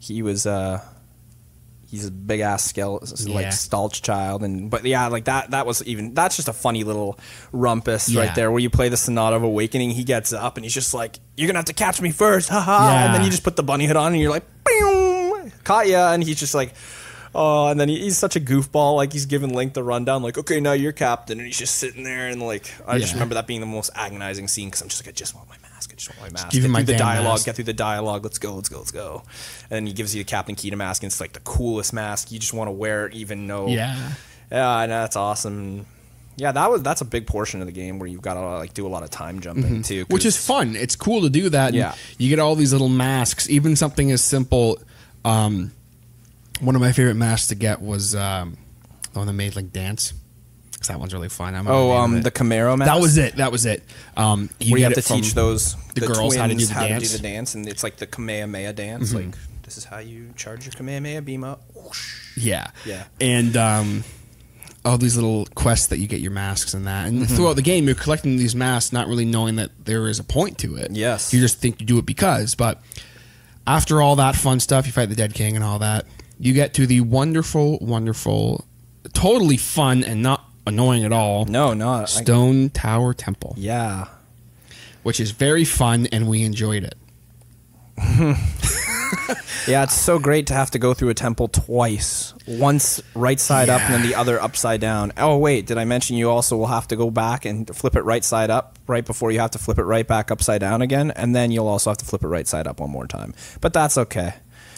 He 0.00 0.22
was 0.22 0.46
uh 0.46 0.80
he's 1.88 2.06
a 2.06 2.10
big 2.10 2.40
ass 2.40 2.64
skeleton 2.64 3.32
like 3.32 3.44
Yeah. 3.44 3.48
Stalchild 3.50 4.42
and 4.42 4.70
but 4.70 4.84
yeah, 4.84 5.06
like 5.08 5.24
that 5.24 5.50
that 5.52 5.66
was 5.66 5.82
even 5.84 6.14
that's 6.14 6.36
just 6.36 6.48
a 6.48 6.52
funny 6.52 6.84
little 6.84 7.18
rumpus 7.52 8.08
Yeah. 8.08 8.22
right 8.22 8.34
there 8.34 8.50
where 8.50 8.60
you 8.60 8.70
play 8.70 8.88
the 8.88 8.96
Sonata 8.96 9.36
of 9.36 9.42
Awakening, 9.42 9.90
he 9.90 10.04
gets 10.04 10.32
up 10.32 10.56
and 10.56 10.64
he's 10.64 10.74
just 10.74 10.92
like, 10.94 11.18
You're 11.36 11.46
gonna 11.46 11.58
have 11.60 11.66
to 11.66 11.72
catch 11.74 12.00
me 12.00 12.10
first, 12.10 12.48
haha 12.48 12.90
Yeah. 12.92 13.04
and 13.06 13.14
then 13.14 13.22
you 13.24 13.30
just 13.30 13.44
put 13.44 13.56
the 13.56 13.62
bunny 13.62 13.86
hood 13.86 13.96
on 13.96 14.12
and 14.12 14.20
you're 14.20 14.30
like, 14.30 14.44
Boom 14.64 15.50
caught 15.64 15.86
ya 15.88 16.12
and 16.12 16.22
he's 16.22 16.38
just 16.38 16.54
like 16.54 16.74
Oh, 17.38 17.66
and 17.68 17.78
then 17.78 17.90
he, 17.90 18.00
he's 18.00 18.16
such 18.16 18.34
a 18.34 18.40
goofball. 18.40 18.96
Like 18.96 19.12
he's 19.12 19.26
giving 19.26 19.52
Link 19.54 19.74
the 19.74 19.82
rundown. 19.84 20.22
Like, 20.22 20.38
okay, 20.38 20.58
now 20.58 20.72
you're 20.72 20.92
captain, 20.92 21.38
and 21.38 21.46
he's 21.46 21.58
just 21.58 21.74
sitting 21.76 22.02
there, 22.02 22.28
and 22.28 22.40
like, 22.40 22.72
I 22.88 22.98
just 22.98 23.12
remember 23.12 23.34
that 23.34 23.46
being 23.46 23.60
the 23.60 23.66
most 23.66 23.90
agonizing 23.94 24.48
scene 24.48 24.68
because 24.68 24.80
I'm 24.80 24.88
just 24.88 25.04
like, 25.04 25.08
I 25.10 25.12
just 25.16 25.34
want 25.34 25.46
my 25.48 25.56
mask. 25.60 25.90
I 25.92 25.96
just 25.96 26.08
want 26.08 26.32
my 26.32 26.40
mask. 26.40 26.50
give 26.50 26.64
him 26.64 26.70
Get 26.70 26.72
my 26.72 26.78
through 26.84 26.94
the 26.94 26.98
dialogue. 26.98 27.32
mask. 27.34 27.44
Get 27.44 27.54
through 27.56 27.64
the 27.64 27.72
dialogue. 27.74 28.24
Let's 28.24 28.38
go. 28.38 28.54
Let's 28.54 28.70
go. 28.70 28.78
Let's 28.78 28.90
go. 28.90 29.22
And 29.64 29.70
then 29.70 29.86
he 29.86 29.92
gives 29.92 30.14
you 30.16 30.24
the 30.24 30.28
Captain 30.28 30.56
Keeta 30.56 30.76
mask, 30.76 31.02
and 31.02 31.10
it's 31.12 31.20
like 31.20 31.34
the 31.34 31.40
coolest 31.40 31.92
mask. 31.92 32.32
You 32.32 32.38
just 32.38 32.54
want 32.54 32.68
to 32.68 32.72
wear 32.72 33.06
it, 33.06 33.12
even 33.14 33.46
though. 33.46 33.66
Yeah. 33.68 34.12
Yeah, 34.50 34.68
I 34.68 34.86
know 34.86 35.00
that's 35.02 35.16
awesome. 35.16 35.84
Yeah, 36.38 36.52
that 36.52 36.70
was 36.70 36.82
that's 36.82 37.00
a 37.02 37.04
big 37.04 37.26
portion 37.26 37.60
of 37.60 37.66
the 37.66 37.72
game 37.72 37.98
where 37.98 38.06
you've 38.08 38.22
got 38.22 38.34
to 38.34 38.40
like 38.40 38.72
do 38.74 38.86
a 38.86 38.88
lot 38.88 39.02
of 39.02 39.10
time 39.10 39.40
jumping 39.40 39.82
too, 39.82 40.04
Mm-hmm. 40.04 40.12
which 40.14 40.22
'cause- 40.22 40.36
is 40.36 40.46
fun. 40.46 40.74
It's 40.76 40.96
cool 40.96 41.20
to 41.22 41.28
do 41.30 41.48
that. 41.50 41.74
Yeah. 41.74 41.94
you 42.18 42.28
get 42.30 42.38
all 42.38 42.54
these 42.54 42.72
little 42.72 42.88
masks. 42.88 43.48
Even 43.50 43.74
something 43.76 44.10
as 44.10 44.22
simple. 44.22 44.78
Um, 45.24 45.72
one 46.60 46.74
of 46.74 46.80
my 46.80 46.92
favorite 46.92 47.14
masks 47.14 47.48
to 47.48 47.54
get 47.54 47.80
was 47.82 48.14
um, 48.14 48.56
the 49.12 49.18
one 49.18 49.26
that 49.26 49.32
made 49.34 49.56
like 49.56 49.72
dance. 49.72 50.12
'Cause 50.78 50.88
that 50.88 51.00
one's 51.00 51.14
really 51.14 51.30
fun. 51.30 51.54
I'm 51.54 51.66
oh 51.68 51.92
um 51.96 52.20
the 52.20 52.30
Kamaro 52.30 52.76
mask. 52.76 52.90
that 52.92 53.00
was 53.00 53.16
it. 53.16 53.36
That 53.36 53.50
was 53.50 53.64
it. 53.64 53.82
Um, 54.14 54.50
you 54.60 54.72
where 54.72 54.78
you 54.78 54.84
have 54.84 54.92
to 54.92 54.98
it 54.98 55.04
from 55.06 55.22
teach 55.22 55.32
those 55.32 55.74
the 55.94 56.02
girls 56.02 56.36
how 56.36 56.42
to 56.46 56.48
do 56.50 56.54
twins 56.56 56.68
the 56.68 56.74
how 56.74 56.80
dance. 56.86 57.04
Mm-hmm. 57.04 57.12
to 57.12 57.16
do 57.16 57.22
the 57.22 57.28
dance, 57.28 57.54
and 57.54 57.66
it's 57.66 57.82
like 57.82 57.96
the 57.96 58.06
Kamehameha 58.06 58.74
dance. 58.74 59.14
Like 59.14 59.34
this 59.62 59.78
is 59.78 59.84
how 59.84 59.98
you 59.98 60.34
charge 60.36 60.66
your 60.66 60.72
Kamehameha 60.72 61.22
beam 61.22 61.44
up. 61.44 61.62
Whoosh. 61.74 62.36
Yeah. 62.36 62.70
Yeah. 62.84 63.04
And 63.22 63.56
um, 63.56 64.04
all 64.84 64.98
these 64.98 65.16
little 65.16 65.46
quests 65.54 65.86
that 65.88 65.98
you 65.98 66.06
get 66.06 66.20
your 66.20 66.30
masks 66.30 66.74
and 66.74 66.86
that. 66.86 67.06
Mm-hmm. 67.06 67.22
And 67.22 67.30
throughout 67.30 67.56
the 67.56 67.62
game, 67.62 67.86
you're 67.86 67.94
collecting 67.94 68.36
these 68.36 68.54
masks, 68.54 68.92
not 68.92 69.08
really 69.08 69.24
knowing 69.24 69.56
that 69.56 69.70
there 69.86 70.06
is 70.08 70.18
a 70.18 70.24
point 70.24 70.58
to 70.58 70.76
it. 70.76 70.90
Yes. 70.92 71.32
You 71.32 71.40
just 71.40 71.58
think 71.58 71.80
you 71.80 71.86
do 71.86 71.96
it 71.98 72.04
because. 72.06 72.54
But 72.54 72.82
after 73.66 74.02
all 74.02 74.16
that 74.16 74.36
fun 74.36 74.60
stuff, 74.60 74.86
you 74.86 74.92
fight 74.92 75.08
the 75.08 75.16
Dead 75.16 75.32
King 75.34 75.56
and 75.56 75.64
all 75.64 75.78
that, 75.80 76.04
you 76.38 76.52
get 76.52 76.74
to 76.74 76.86
the 76.86 77.00
wonderful, 77.00 77.78
wonderful, 77.80 78.64
totally 79.12 79.56
fun 79.56 80.04
and 80.04 80.22
not 80.22 80.44
annoying 80.66 81.04
at 81.04 81.12
all 81.12 81.44
No, 81.44 81.74
not 81.74 82.08
Stone 82.08 82.70
Tower 82.70 83.14
Temple, 83.14 83.54
yeah. 83.56 84.06
which 85.02 85.20
is 85.20 85.30
very 85.30 85.64
fun 85.64 86.06
and 86.12 86.28
we 86.28 86.42
enjoyed 86.42 86.84
it. 86.84 86.96
Yeah, 89.66 89.82
it's 89.82 89.94
so 89.94 90.20
great 90.20 90.46
to 90.46 90.54
have 90.54 90.70
to 90.72 90.78
go 90.78 90.94
through 90.94 91.08
a 91.08 91.14
temple 91.14 91.48
twice. 91.48 92.34
Once 92.46 93.02
right 93.16 93.40
side 93.40 93.68
up 93.68 93.80
and 93.80 93.94
then 93.94 94.02
the 94.02 94.14
other 94.14 94.40
upside 94.40 94.80
down. 94.80 95.12
Oh 95.16 95.38
wait, 95.38 95.66
did 95.66 95.76
I 95.76 95.84
mention 95.84 96.16
you 96.16 96.30
also 96.30 96.56
will 96.56 96.68
have 96.68 96.86
to 96.88 96.96
go 96.96 97.10
back 97.10 97.44
and 97.44 97.74
flip 97.74 97.96
it 97.96 98.02
right 98.02 98.22
side 98.22 98.48
up 98.48 98.78
right 98.86 99.04
before 99.04 99.32
you 99.32 99.40
have 99.40 99.50
to 99.52 99.58
flip 99.58 99.78
it 99.78 99.82
right 99.82 100.06
back 100.06 100.30
upside 100.30 100.60
down 100.60 100.82
again 100.82 101.10
and 101.10 101.34
then 101.34 101.50
you'll 101.50 101.66
also 101.66 101.90
have 101.90 101.96
to 101.98 102.04
flip 102.04 102.22
it 102.22 102.28
right 102.28 102.46
side 102.46 102.68
up 102.68 102.78
one 102.78 102.90
more 102.90 103.08
time. 103.08 103.34
But 103.60 103.72
that's 103.72 103.98
okay. 103.98 104.34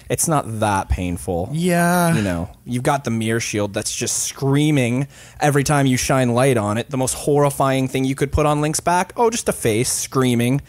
It's 0.08 0.26
not 0.26 0.60
that 0.60 0.88
painful. 0.88 1.50
Yeah. 1.52 2.14
You 2.14 2.22
know, 2.22 2.50
you've 2.64 2.82
got 2.82 3.04
the 3.04 3.10
mirror 3.10 3.40
shield 3.40 3.74
that's 3.74 3.94
just 3.94 4.22
screaming 4.24 5.06
every 5.40 5.64
time 5.64 5.86
you 5.86 5.96
shine 5.98 6.30
light 6.34 6.56
on 6.56 6.78
it. 6.78 6.88
The 6.90 6.96
most 6.96 7.12
horrifying 7.14 7.88
thing 7.88 8.04
you 8.04 8.14
could 8.14 8.32
put 8.32 8.46
on 8.46 8.60
Link's 8.60 8.80
back. 8.80 9.12
Oh, 9.16 9.28
just 9.30 9.48
a 9.48 9.52
face 9.52 9.92
screaming. 9.92 10.62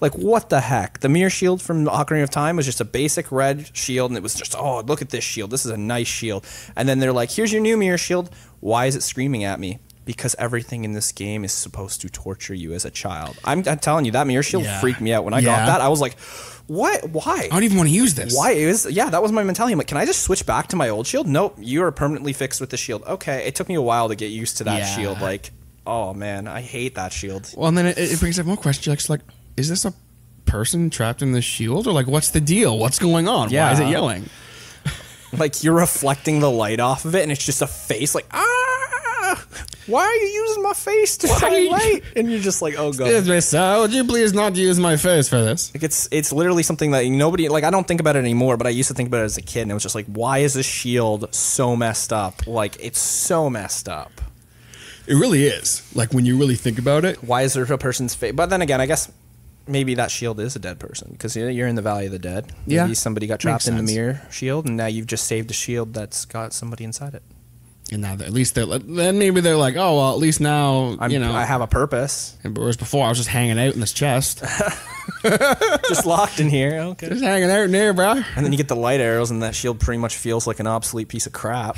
Like, 0.00 0.12
what 0.14 0.48
the 0.50 0.60
heck? 0.60 1.00
The 1.00 1.08
mirror 1.08 1.30
shield 1.30 1.62
from 1.62 1.84
the 1.84 1.90
Ocarina 1.90 2.22
of 2.24 2.30
Time 2.30 2.56
was 2.56 2.66
just 2.66 2.80
a 2.80 2.84
basic 2.84 3.30
red 3.32 3.74
shield, 3.76 4.10
and 4.10 4.18
it 4.18 4.22
was 4.22 4.34
just, 4.34 4.54
oh, 4.56 4.80
look 4.80 5.00
at 5.02 5.10
this 5.10 5.24
shield. 5.24 5.50
This 5.50 5.64
is 5.64 5.70
a 5.70 5.76
nice 5.76 6.08
shield. 6.08 6.46
And 6.76 6.88
then 6.88 6.98
they're 6.98 7.12
like, 7.12 7.30
here's 7.30 7.52
your 7.52 7.62
new 7.62 7.76
mirror 7.76 7.96
shield. 7.98 8.28
Why 8.60 8.86
is 8.86 8.96
it 8.96 9.02
screaming 9.02 9.44
at 9.44 9.58
me? 9.60 9.78
Because 10.04 10.34
everything 10.38 10.84
in 10.84 10.92
this 10.92 11.10
game 11.12 11.44
is 11.44 11.52
supposed 11.52 12.00
to 12.02 12.10
torture 12.10 12.52
you 12.54 12.74
as 12.74 12.84
a 12.84 12.90
child. 12.90 13.38
I'm, 13.44 13.66
I'm 13.66 13.78
telling 13.78 14.04
you, 14.04 14.12
that 14.12 14.26
mirror 14.26 14.42
shield 14.42 14.64
Yeah. 14.64 14.80
freaked 14.80 15.00
me 15.00 15.12
out. 15.14 15.24
When 15.24 15.32
I 15.32 15.38
Yeah. 15.38 15.46
got 15.46 15.66
that, 15.66 15.80
I 15.80 15.88
was 15.88 16.00
like, 16.00 16.16
what? 16.66 17.10
Why? 17.10 17.40
I 17.44 17.48
don't 17.48 17.62
even 17.64 17.76
want 17.76 17.88
to 17.90 17.94
use 17.94 18.14
this. 18.14 18.36
Why 18.36 18.52
is 18.52 18.86
yeah? 18.90 19.10
That 19.10 19.22
was 19.22 19.32
my 19.32 19.42
mentality. 19.42 19.72
I'm 19.72 19.78
like, 19.78 19.86
can 19.88 19.98
I 19.98 20.06
just 20.06 20.22
switch 20.22 20.46
back 20.46 20.68
to 20.68 20.76
my 20.76 20.88
old 20.88 21.06
shield? 21.06 21.26
Nope, 21.26 21.56
you 21.58 21.82
are 21.84 21.92
permanently 21.92 22.32
fixed 22.32 22.60
with 22.60 22.70
the 22.70 22.76
shield. 22.76 23.02
Okay, 23.04 23.46
it 23.46 23.54
took 23.54 23.68
me 23.68 23.74
a 23.74 23.82
while 23.82 24.08
to 24.08 24.14
get 24.16 24.28
used 24.30 24.58
to 24.58 24.64
that 24.64 24.78
Yeah. 24.78 24.96
shield. 24.96 25.20
Like, 25.20 25.50
oh 25.86 26.14
man, 26.14 26.46
I 26.48 26.60
hate 26.62 26.94
that 26.94 27.12
shield. 27.12 27.52
Well, 27.56 27.68
and 27.68 27.76
then 27.76 27.86
it, 27.86 27.98
it 27.98 28.18
brings 28.20 28.38
up 28.38 28.46
more 28.46 28.56
questions. 28.56 29.08
Like, 29.10 29.20
like, 29.20 29.34
is 29.56 29.68
this 29.68 29.84
a 29.84 29.92
person 30.46 30.88
trapped 30.90 31.20
in 31.22 31.32
the 31.32 31.42
shield, 31.42 31.86
or 31.86 31.92
like, 31.92 32.06
what's 32.06 32.30
the 32.30 32.40
deal? 32.40 32.78
What's 32.78 32.98
going 32.98 33.28
on? 33.28 33.50
Why 33.50 33.72
is 33.72 33.80
it 33.80 33.88
yelling? 33.88 34.28
Like 35.36 35.64
you're 35.64 35.74
reflecting 35.74 36.38
the 36.38 36.50
light 36.50 36.78
off 36.78 37.04
of 37.04 37.16
it, 37.16 37.24
and 37.24 37.32
it's 37.32 37.44
just 37.44 37.60
a 37.60 37.66
face. 37.66 38.14
Like, 38.14 38.26
ah, 38.30 39.44
why 39.86 40.02
are 40.02 40.14
you 40.14 40.26
using 40.26 40.62
my 40.62 40.72
face 40.72 41.16
to 41.18 41.26
Why 41.28 41.38
shine 41.38 41.70
light? 41.70 42.02
And 42.16 42.30
you're 42.30 42.40
just 42.40 42.62
like, 42.62 42.74
oh 42.78 42.92
god. 42.92 43.06
Excuse 43.08 43.28
me, 43.28 43.40
sir. 43.40 43.80
Would 43.80 43.92
you 43.92 44.04
please 44.04 44.32
not 44.32 44.56
use 44.56 44.78
my 44.78 44.96
face 44.96 45.28
for 45.28 45.42
this? 45.42 45.74
Like 45.74 45.82
it's 45.82 46.08
it's 46.10 46.32
literally 46.32 46.62
something 46.62 46.90
that 46.92 47.04
nobody 47.06 47.48
like. 47.48 47.64
I 47.64 47.70
don't 47.70 47.86
think 47.86 48.00
about 48.00 48.16
it 48.16 48.20
anymore, 48.20 48.56
but 48.56 48.66
I 48.66 48.70
used 48.70 48.88
to 48.88 48.94
think 48.94 49.08
about 49.08 49.22
it 49.22 49.24
as 49.24 49.36
a 49.36 49.42
kid, 49.42 49.62
and 49.62 49.70
it 49.70 49.74
was 49.74 49.82
just 49.82 49.94
like, 49.94 50.06
why 50.06 50.38
is 50.38 50.54
this 50.54 50.66
shield 50.66 51.32
so 51.34 51.76
messed 51.76 52.12
up? 52.12 52.46
Like 52.46 52.76
it's 52.80 52.98
so 53.00 53.50
messed 53.50 53.88
up. 53.88 54.20
It 55.06 55.14
really 55.14 55.44
is. 55.44 55.82
Like 55.94 56.14
when 56.14 56.24
you 56.24 56.38
really 56.38 56.56
think 56.56 56.78
about 56.78 57.04
it. 57.04 57.22
why 57.22 57.42
is 57.42 57.52
there 57.54 57.64
a 57.64 57.78
person's 57.78 58.14
face? 58.14 58.32
But 58.32 58.48
then 58.50 58.62
again, 58.62 58.80
I 58.80 58.86
guess 58.86 59.12
maybe 59.66 59.94
that 59.96 60.10
shield 60.10 60.40
is 60.40 60.56
a 60.56 60.58
dead 60.58 60.78
person 60.78 61.08
because 61.12 61.36
you're 61.36 61.66
in 61.66 61.74
the 61.74 61.82
Valley 61.82 62.06
of 62.06 62.12
the 62.12 62.18
Dead. 62.18 62.52
Maybe 62.66 62.74
Yeah. 62.76 62.92
somebody 62.94 63.26
got 63.26 63.34
Makes 63.44 63.64
trapped 63.64 63.68
in 63.68 63.76
the 63.76 63.82
mirror 63.82 64.22
shield, 64.30 64.66
and 64.66 64.76
now 64.78 64.86
you've 64.86 65.06
just 65.06 65.26
saved 65.26 65.50
a 65.50 65.54
shield 65.54 65.92
that's 65.92 66.24
got 66.24 66.52
somebody 66.54 66.84
inside 66.84 67.14
it. 67.14 67.22
And 67.94 68.02
now, 68.02 68.14
at 68.14 68.32
least 68.32 68.56
they're 68.56 68.66
then 68.66 69.20
maybe 69.20 69.40
they're 69.40 69.56
like, 69.56 69.76
oh 69.76 69.96
well, 69.96 70.12
at 70.14 70.18
least 70.18 70.40
now 70.40 70.96
I'm, 70.98 71.12
you 71.12 71.20
know. 71.20 71.32
I 71.32 71.44
have 71.44 71.60
a 71.60 71.68
purpose. 71.68 72.36
Whereas 72.42 72.76
before 72.76 73.06
I 73.06 73.08
was 73.08 73.18
just 73.18 73.30
hanging 73.30 73.56
out 73.56 73.72
in 73.72 73.78
this 73.78 73.92
chest, 73.92 74.42
just 75.88 76.04
locked 76.04 76.40
in 76.40 76.48
here. 76.48 76.80
Okay. 76.80 77.08
just 77.10 77.22
hanging 77.22 77.50
out 77.50 77.62
in 77.64 77.70
there, 77.70 77.92
bro. 77.92 78.20
And 78.36 78.44
then 78.44 78.50
you 78.52 78.58
get 78.58 78.66
the 78.66 78.74
light 78.76 79.00
arrows, 79.00 79.30
and 79.30 79.42
that 79.44 79.54
shield 79.54 79.78
pretty 79.78 79.98
much 79.98 80.16
feels 80.16 80.46
like 80.46 80.58
an 80.58 80.66
obsolete 80.66 81.06
piece 81.08 81.26
of 81.26 81.32
crap. 81.32 81.76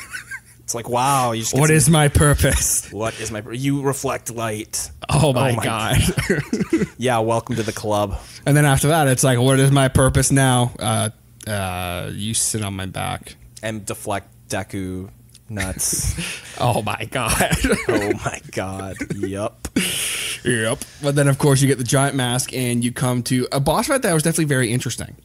it's 0.60 0.74
like 0.74 0.90
wow, 0.90 1.32
you 1.32 1.44
What 1.52 1.68
some- 1.68 1.70
is 1.76 1.88
my 1.88 2.08
purpose? 2.08 2.92
what 2.92 3.18
is 3.18 3.30
my 3.30 3.42
you 3.52 3.80
reflect 3.82 4.30
light? 4.30 4.90
Oh 5.08 5.32
my, 5.32 5.52
my 5.52 5.64
god! 5.64 5.98
Yeah, 6.98 7.18
welcome 7.20 7.56
to 7.56 7.62
the 7.62 7.72
club. 7.72 8.18
and 8.44 8.54
then 8.56 8.66
after 8.66 8.88
that, 8.88 9.08
it's 9.08 9.24
like, 9.24 9.38
what 9.38 9.58
is 9.58 9.70
my 9.70 9.88
purpose 9.88 10.30
now? 10.30 10.72
Uh, 10.78 11.10
uh, 11.46 12.10
you 12.12 12.34
sit 12.34 12.62
on 12.62 12.74
my 12.74 12.86
back. 12.86 13.36
And 13.62 13.84
deflect 13.86 14.28
Deku 14.48 15.10
nuts. 15.48 16.14
Oh 16.58 16.80
my 16.80 17.04
god! 17.10 17.34
oh 17.88 18.12
my 18.24 18.40
god. 18.52 18.96
Yup. 19.14 19.68
Yep. 20.42 20.78
But 21.02 21.14
then, 21.16 21.28
of 21.28 21.36
course, 21.36 21.60
you 21.60 21.68
get 21.68 21.76
the 21.76 21.84
giant 21.84 22.16
mask, 22.16 22.54
and 22.54 22.82
you 22.82 22.92
come 22.92 23.22
to 23.24 23.46
a 23.52 23.60
boss 23.60 23.88
fight 23.88 24.00
that 24.00 24.14
was 24.14 24.22
definitely 24.22 24.46
very 24.46 24.72
interesting, 24.72 25.16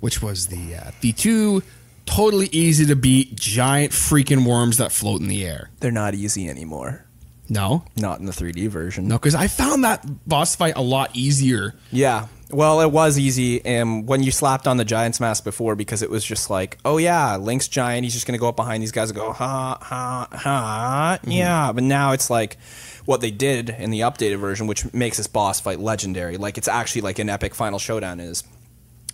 which 0.00 0.20
was 0.22 0.48
the 0.48 0.74
uh, 0.74 0.90
the 1.00 1.12
two 1.12 1.62
totally 2.04 2.48
easy 2.52 2.84
to 2.84 2.96
beat 2.96 3.34
giant 3.34 3.92
freaking 3.92 4.46
worms 4.46 4.76
that 4.76 4.92
float 4.92 5.22
in 5.22 5.28
the 5.28 5.46
air. 5.46 5.70
They're 5.80 5.90
not 5.90 6.14
easy 6.14 6.50
anymore. 6.50 7.06
No, 7.48 7.84
Not 7.96 8.20
in 8.20 8.26
the 8.26 8.32
3D 8.32 8.68
version. 8.68 9.08
no, 9.08 9.16
because 9.16 9.34
I 9.34 9.46
found 9.48 9.84
that 9.84 10.04
boss 10.28 10.54
fight 10.54 10.74
a 10.76 10.82
lot 10.82 11.12
easier. 11.16 11.74
Yeah. 11.90 12.26
Well, 12.50 12.80
it 12.80 12.90
was 12.90 13.18
easy 13.18 13.64
and 13.64 14.08
when 14.08 14.22
you 14.22 14.30
slapped 14.30 14.66
on 14.66 14.78
the 14.78 14.84
Giant's 14.84 15.20
mask 15.20 15.44
before 15.44 15.74
because 15.74 16.00
it 16.02 16.10
was 16.10 16.24
just 16.24 16.48
like, 16.48 16.78
oh 16.84 16.96
yeah, 16.96 17.36
Link's 17.36 17.68
giant. 17.68 18.04
He's 18.04 18.14
just 18.14 18.26
gonna 18.26 18.38
go 18.38 18.48
up 18.48 18.56
behind 18.56 18.82
these 18.82 18.92
guys 18.92 19.10
and 19.10 19.18
go 19.18 19.32
ha 19.32 19.78
ha 19.80 20.28
ha. 20.32 21.18
Mm-hmm. 21.20 21.30
Yeah. 21.30 21.72
But 21.72 21.84
now 21.84 22.12
it's 22.12 22.30
like 22.30 22.56
what 23.04 23.20
they 23.20 23.30
did 23.30 23.70
in 23.70 23.90
the 23.90 24.00
updated 24.00 24.38
version, 24.38 24.66
which 24.66 24.92
makes 24.94 25.16
this 25.18 25.26
boss 25.26 25.60
fight 25.60 25.78
legendary. 25.78 26.36
Like 26.36 26.58
it's 26.58 26.68
actually 26.68 27.02
like 27.02 27.18
an 27.18 27.28
epic 27.28 27.54
final 27.54 27.78
showdown 27.78 28.20
is. 28.20 28.44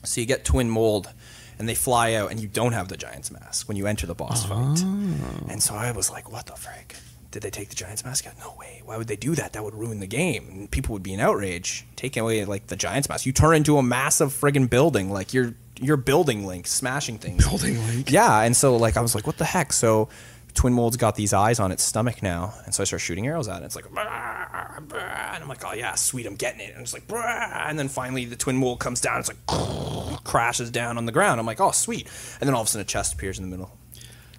So 0.04 0.20
you 0.20 0.26
get 0.26 0.44
Twin 0.44 0.68
Mold, 0.68 1.10
and 1.58 1.68
they 1.68 1.74
fly 1.74 2.14
out, 2.14 2.30
and 2.30 2.38
you 2.38 2.48
don't 2.48 2.72
have 2.72 2.88
the 2.88 2.96
Giant's 2.96 3.30
mask 3.30 3.68
when 3.68 3.76
you 3.76 3.86
enter 3.86 4.06
the 4.06 4.14
boss 4.14 4.44
fight. 4.44 4.82
Oh. 4.84 5.46
And 5.48 5.62
so 5.62 5.74
I 5.74 5.92
was 5.92 6.10
like, 6.10 6.30
what 6.30 6.46
the 6.46 6.52
frick? 6.52 6.96
Did 7.34 7.42
they 7.42 7.50
take 7.50 7.68
the 7.68 7.74
Giants 7.74 8.04
mask 8.04 8.28
out? 8.28 8.38
No 8.38 8.54
way. 8.56 8.80
Why 8.84 8.96
would 8.96 9.08
they 9.08 9.16
do 9.16 9.34
that? 9.34 9.54
That 9.54 9.64
would 9.64 9.74
ruin 9.74 9.98
the 9.98 10.06
game. 10.06 10.68
People 10.70 10.92
would 10.92 11.02
be 11.02 11.12
in 11.12 11.18
outrage. 11.18 11.84
Taking 11.96 12.22
away 12.22 12.44
like 12.44 12.68
the 12.68 12.76
Giants 12.76 13.08
mask. 13.08 13.26
You 13.26 13.32
turn 13.32 13.56
into 13.56 13.76
a 13.76 13.82
massive 13.82 14.28
friggin' 14.28 14.70
building. 14.70 15.10
Like 15.10 15.34
you're 15.34 15.52
you're 15.80 15.96
building 15.96 16.46
Link, 16.46 16.68
smashing 16.68 17.18
things. 17.18 17.44
Building 17.44 17.84
Link. 17.88 18.12
Yeah, 18.12 18.42
and 18.42 18.56
so 18.56 18.76
like 18.76 18.96
I 18.96 19.00
was 19.00 19.16
like, 19.16 19.26
what 19.26 19.36
the 19.36 19.44
heck? 19.44 19.72
So 19.72 20.08
Twin 20.54 20.74
Mold's 20.74 20.96
got 20.96 21.16
these 21.16 21.32
eyes 21.32 21.58
on 21.58 21.72
its 21.72 21.82
stomach 21.82 22.22
now, 22.22 22.54
and 22.66 22.72
so 22.72 22.84
I 22.84 22.86
start 22.86 23.02
shooting 23.02 23.26
arrows 23.26 23.48
at 23.48 23.62
it. 23.62 23.64
It's 23.64 23.74
like, 23.74 23.86
"Brah, 23.86 24.86
brah," 24.86 25.34
and 25.34 25.42
I'm 25.42 25.48
like, 25.48 25.64
oh 25.66 25.72
yeah, 25.72 25.96
sweet, 25.96 26.26
I'm 26.26 26.36
getting 26.36 26.60
it. 26.60 26.72
And 26.72 26.82
it's 26.82 26.94
like, 26.94 27.08
"Brah," 27.08 27.68
and 27.68 27.76
then 27.76 27.88
finally 27.88 28.26
the 28.26 28.36
Twin 28.36 28.58
Mold 28.58 28.78
comes 28.78 29.00
down. 29.00 29.18
It's 29.18 29.28
like 29.28 30.22
crashes 30.24 30.70
down 30.70 30.98
on 30.98 31.06
the 31.06 31.12
ground. 31.12 31.40
I'm 31.40 31.46
like, 31.46 31.60
oh 31.60 31.72
sweet, 31.72 32.08
and 32.40 32.46
then 32.46 32.54
all 32.54 32.60
of 32.60 32.68
a 32.68 32.70
sudden 32.70 32.82
a 32.82 32.84
chest 32.84 33.14
appears 33.14 33.40
in 33.40 33.44
the 33.44 33.50
middle, 33.50 33.76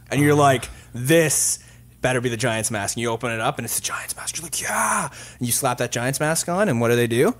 and 0.10 0.22
you're 0.22 0.32
uh. 0.32 0.38
like, 0.38 0.70
this 0.94 1.60
better 2.06 2.22
be 2.22 2.30
the 2.30 2.38
Giant's 2.38 2.70
mask. 2.70 2.96
And 2.96 3.02
you 3.02 3.10
open 3.10 3.32
it 3.32 3.40
up, 3.40 3.58
and 3.58 3.66
it's 3.66 3.78
the 3.78 3.82
Giant's 3.82 4.16
mask. 4.16 4.38
You're 4.38 4.44
like, 4.44 4.62
yeah, 4.62 5.10
and 5.40 5.48
you 5.48 5.52
slap 5.52 5.80
that 5.80 5.92
Giant's 5.92 6.20
mask 6.20 6.48
on, 6.48 6.70
and 6.70 6.80
what 6.80 6.90
do 6.90 6.96
they 6.96 7.08
do? 7.08 7.34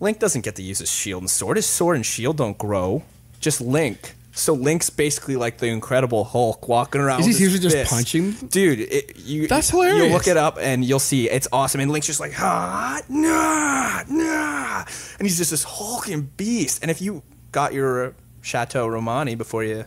Link 0.00 0.18
doesn't 0.18 0.40
get 0.40 0.56
to 0.56 0.62
use 0.62 0.80
his 0.80 0.90
shield 0.90 1.22
and 1.22 1.30
sword. 1.30 1.56
His 1.56 1.66
sword 1.66 1.94
and 1.94 2.04
shield 2.04 2.36
don't 2.36 2.58
grow. 2.58 3.04
Just 3.38 3.60
Link. 3.60 4.14
So 4.32 4.54
Link's 4.54 4.90
basically 4.90 5.36
like 5.36 5.58
the 5.58 5.66
Incredible 5.66 6.24
Hulk 6.24 6.66
walking 6.66 7.00
around. 7.00 7.20
Is 7.20 7.26
he 7.26 7.30
his 7.32 7.38
seriously 7.38 7.70
just 7.70 7.90
punching? 7.90 8.32
Dude, 8.48 8.80
it, 8.80 9.16
you 9.18 9.46
That's 9.46 9.70
hilarious. 9.70 10.12
look 10.12 10.26
it 10.26 10.36
up 10.36 10.58
and 10.60 10.84
you'll 10.84 10.98
see 10.98 11.30
it's 11.30 11.46
awesome. 11.52 11.80
And 11.80 11.90
Link's 11.92 12.08
just 12.08 12.20
like, 12.20 12.32
ah, 12.40 13.00
nah, 13.08 14.02
nah, 14.08 14.84
and 15.18 15.26
he's 15.26 15.38
just 15.38 15.52
this 15.52 15.62
hulking 15.62 16.30
beast. 16.36 16.80
And 16.82 16.90
if 16.90 17.00
you 17.00 17.22
got 17.52 17.72
your 17.72 18.14
Chateau 18.42 18.88
Romani 18.88 19.36
before 19.36 19.62
you 19.62 19.84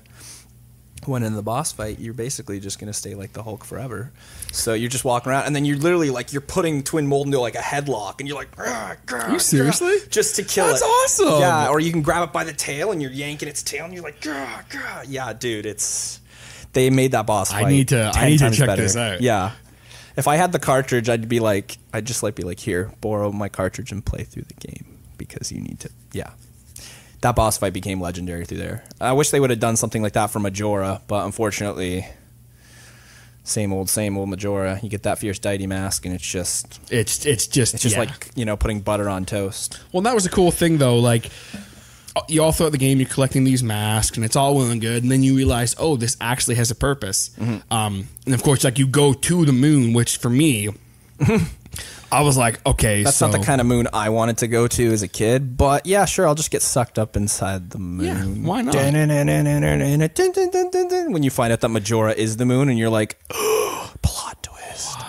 went 1.07 1.25
in 1.25 1.33
the 1.35 1.41
boss 1.41 1.71
fight, 1.71 1.99
you're 1.99 2.13
basically 2.13 2.59
just 2.59 2.79
gonna 2.79 2.93
stay 2.93 3.15
like 3.15 3.33
the 3.33 3.43
Hulk 3.43 3.63
forever. 3.65 4.11
So 4.51 4.73
you're 4.73 4.89
just 4.89 5.03
walking 5.05 5.31
around, 5.31 5.45
and 5.45 5.55
then 5.55 5.65
you're 5.65 5.77
literally 5.77 6.09
like 6.09 6.31
you're 6.33 6.41
putting 6.41 6.83
Twin 6.83 7.07
Mold 7.07 7.27
into 7.27 7.39
like 7.39 7.55
a 7.55 7.59
headlock, 7.59 8.19
and 8.19 8.27
you're 8.27 8.37
like, 8.37 8.55
"Grr, 8.55 8.97
grr, 9.05 9.31
you 9.33 9.39
seriously? 9.39 9.97
grr," 9.99 10.09
just 10.09 10.35
to 10.35 10.43
kill 10.43 10.67
That's 10.67 10.81
it. 10.81 10.85
That's 10.85 11.19
awesome. 11.21 11.39
Yeah, 11.39 11.69
or 11.69 11.79
you 11.79 11.91
can 11.91 12.01
grab 12.01 12.27
it 12.27 12.33
by 12.33 12.43
the 12.43 12.53
tail 12.53 12.91
and 12.91 13.01
you're 13.01 13.11
yanking 13.11 13.47
its 13.47 13.63
tail, 13.63 13.85
and 13.85 13.93
you're 13.93 14.03
like, 14.03 14.21
grr, 14.21 14.69
grr. 14.69 15.05
yeah, 15.07 15.33
dude, 15.33 15.65
it's 15.65 16.19
they 16.73 16.89
made 16.89 17.11
that 17.11 17.25
boss. 17.25 17.53
I 17.53 17.69
need 17.69 17.89
to- 17.89 18.11
I 18.13 18.29
need 18.29 18.39
to 18.39 18.51
check 18.51 18.67
better. 18.67 18.81
this 18.81 18.95
out. 18.95 19.21
Yeah, 19.21 19.51
if 20.15 20.27
I 20.27 20.35
had 20.35 20.51
the 20.51 20.59
cartridge, 20.59 21.09
I'd 21.09 21.27
be 21.29 21.39
like, 21.39 21.77
I'd 21.93 22.05
just 22.05 22.21
like 22.23 22.35
be 22.35 22.43
like, 22.43 22.59
here, 22.59 22.91
borrow 23.01 23.31
my 23.31 23.49
cartridge 23.49 23.91
and 23.91 24.05
play 24.05 24.23
through 24.23 24.43
the 24.43 24.67
game 24.67 24.97
because 25.17 25.51
you 25.51 25.61
need 25.61 25.79
to. 25.81 25.89
Yeah, 26.13 26.31
that 27.21 27.35
boss 27.35 27.57
fight 27.57 27.73
became 27.73 28.01
legendary 28.01 28.45
through 28.45 28.57
there. 28.57 28.83
I 28.99 29.13
wish 29.13 29.29
they 29.29 29.39
would 29.39 29.51
have 29.51 29.59
done 29.59 29.77
something 29.77 30.01
like 30.01 30.13
that 30.13 30.27
for 30.27 30.39
Majora, 30.39 31.01
but 31.07 31.25
unfortunately, 31.25 32.07
same 33.43 33.71
old, 33.73 33.89
same 33.89 34.17
old 34.17 34.29
Majora. 34.29 34.79
You 34.81 34.89
get 34.89 35.03
that 35.03 35.19
fierce 35.19 35.39
deity 35.39 35.67
mask, 35.67 36.05
and 36.05 36.13
it's 36.13 36.29
just, 36.29 36.79
It's 36.91 37.25
it's 37.25 37.47
just 37.47 37.73
it's 37.73 37.83
just 37.83 37.95
yeah. 37.95 38.03
like 38.03 38.31
you 38.35 38.45
know, 38.45 38.57
putting 38.57 38.81
butter 38.81 39.07
on 39.07 39.25
toast. 39.25 39.79
Well, 39.91 40.01
that 40.01 40.15
was 40.15 40.25
a 40.25 40.29
cool 40.29 40.51
thing 40.51 40.77
though. 40.77 40.97
Like 40.97 41.29
you 42.27 42.43
all 42.43 42.51
throughout 42.51 42.71
the 42.71 42.77
game, 42.77 42.99
you're 42.99 43.09
collecting 43.09 43.43
these 43.43 43.63
masks, 43.63 44.17
and 44.17 44.25
it's 44.25 44.35
all 44.35 44.55
well 44.55 44.69
and 44.69 44.81
good. 44.81 45.03
And 45.03 45.11
then 45.11 45.23
you 45.23 45.35
realize, 45.35 45.75
oh, 45.77 45.95
this 45.95 46.17
actually 46.19 46.55
has 46.55 46.71
a 46.71 46.75
purpose. 46.75 47.29
Mm-hmm. 47.39 47.73
Um, 47.73 48.07
and 48.25 48.33
of 48.33 48.43
course, 48.43 48.63
like 48.63 48.79
you 48.79 48.87
go 48.87 49.13
to 49.13 49.45
the 49.45 49.53
moon, 49.53 49.93
which 49.93 50.17
for 50.17 50.29
me, 50.29 50.69
I 52.11 52.21
was 52.21 52.35
like, 52.37 52.65
okay, 52.65 53.03
That's 53.03 53.15
so, 53.17 53.27
not 53.27 53.39
the 53.39 53.45
kind 53.45 53.61
of 53.61 53.67
moon 53.67 53.87
I 53.93 54.09
wanted 54.09 54.39
to 54.39 54.47
go 54.47 54.67
to 54.67 54.91
as 54.91 55.01
a 55.01 55.07
kid, 55.07 55.55
but 55.55 55.85
yeah, 55.85 56.03
sure, 56.05 56.27
I'll 56.27 56.35
just 56.35 56.51
get 56.51 56.61
sucked 56.61 56.99
up 56.99 57.15
inside 57.15 57.69
the 57.69 57.77
moon. 57.77 58.05
Yeah, 58.05 58.47
why 58.47 58.61
not? 58.61 58.75
When 61.13 61.23
you 61.23 61.29
find 61.29 61.53
out 61.53 61.61
that 61.61 61.69
Majora 61.69 62.13
is 62.13 62.35
the 62.37 62.45
moon, 62.45 62.67
and 62.67 62.77
you're 62.77 62.89
like, 62.89 63.17
plot 64.01 64.43
twist. 64.43 64.99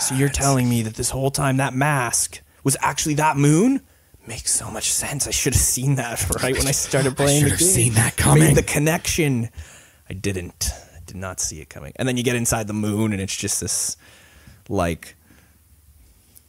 So 0.00 0.14
you're 0.14 0.30
telling 0.30 0.68
me 0.68 0.82
that 0.82 0.94
this 0.94 1.10
whole 1.10 1.30
time 1.30 1.58
that 1.58 1.74
mask 1.74 2.40
was 2.64 2.76
actually 2.80 3.14
that 3.14 3.36
moon? 3.36 3.82
Makes 4.26 4.52
so 4.52 4.70
much 4.70 4.90
sense. 4.90 5.28
I 5.28 5.30
should 5.30 5.54
have 5.54 5.62
seen 5.62 5.96
that 5.96 6.28
right 6.42 6.56
when 6.56 6.66
I 6.66 6.72
started 6.72 7.16
playing 7.16 7.42
should 7.42 7.46
the 7.46 7.50
have 7.50 7.58
game. 7.60 7.68
seen 7.68 7.92
that 7.94 8.16
coming. 8.16 8.42
Made 8.42 8.56
the 8.56 8.62
connection. 8.62 9.50
I 10.10 10.14
didn't. 10.14 10.70
I 10.96 11.00
did 11.06 11.16
not 11.16 11.38
see 11.38 11.60
it 11.60 11.68
coming. 11.68 11.92
And 11.96 12.08
then 12.08 12.16
you 12.16 12.24
get 12.24 12.34
inside 12.34 12.66
the 12.66 12.72
moon, 12.72 13.12
and 13.12 13.20
it's 13.20 13.36
just 13.36 13.60
this, 13.60 13.96
like, 14.68 15.14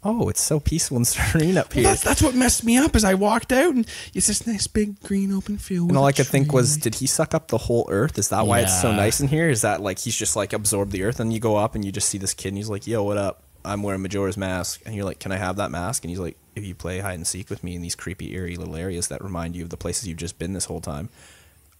oh, 0.03 0.29
it's 0.29 0.41
so 0.41 0.59
peaceful 0.59 0.97
and 0.97 1.05
serene 1.07 1.57
up 1.57 1.67
Well, 1.69 1.73
here. 1.75 1.83
that's, 1.83 2.03
that's 2.03 2.21
what 2.21 2.35
messed 2.35 2.63
me 2.63 2.77
up. 2.77 2.95
As 2.95 3.03
I 3.03 3.13
walked 3.13 3.51
out, 3.51 3.73
and 3.75 3.87
it's 4.13 4.27
this 4.27 4.45
nice 4.47 4.67
big 4.67 4.99
green 5.01 5.33
open 5.33 5.57
field. 5.57 5.89
And 5.89 5.97
all 5.97 6.05
I 6.05 6.11
could 6.11 6.27
think 6.27 6.53
was, 6.53 6.77
did 6.77 6.95
he 6.95 7.07
suck 7.07 7.33
up 7.33 7.47
the 7.49 7.57
whole 7.57 7.87
Earth? 7.89 8.17
Is 8.17 8.29
that 8.29 8.47
why 8.47 8.59
it's 8.61 8.81
so 8.81 8.91
nice 8.91 9.19
in 9.19 9.27
here? 9.27 9.49
Is 9.49 9.61
that 9.61 9.81
like 9.81 9.99
he's 9.99 10.15
just 10.15 10.35
like 10.35 10.53
absorbed 10.53 10.91
the 10.91 11.03
Earth? 11.03 11.19
And 11.19 11.33
you 11.33 11.39
go 11.39 11.57
up 11.57 11.75
and 11.75 11.83
you 11.83 11.91
just 11.91 12.09
see 12.09 12.17
this 12.17 12.33
kid, 12.33 12.49
and 12.49 12.57
he's 12.57 12.69
like, 12.69 12.87
"Yo, 12.87 13.03
what 13.03 13.17
up? 13.17 13.43
I'm 13.65 13.83
wearing 13.83 14.01
Majora's 14.01 14.37
mask." 14.37 14.81
And 14.85 14.95
you're 14.95 15.05
like, 15.05 15.19
"Can 15.19 15.31
I 15.31 15.37
have 15.37 15.57
that 15.57 15.71
mask?" 15.71 16.03
And 16.03 16.09
he's 16.09 16.19
like, 16.19 16.37
"If 16.55 16.63
you 16.65 16.73
play 16.75 16.99
hide 16.99 17.15
and 17.15 17.27
seek 17.27 17.49
with 17.49 17.63
me 17.63 17.75
in 17.75 17.81
these 17.81 17.95
creepy, 17.95 18.33
eerie 18.33 18.55
little 18.55 18.75
areas 18.75 19.07
that 19.09 19.23
remind 19.23 19.55
you 19.55 19.63
of 19.63 19.69
the 19.69 19.77
places 19.77 20.07
you've 20.07 20.17
just 20.17 20.39
been 20.39 20.53
this 20.53 20.65
whole 20.65 20.81
time." 20.81 21.09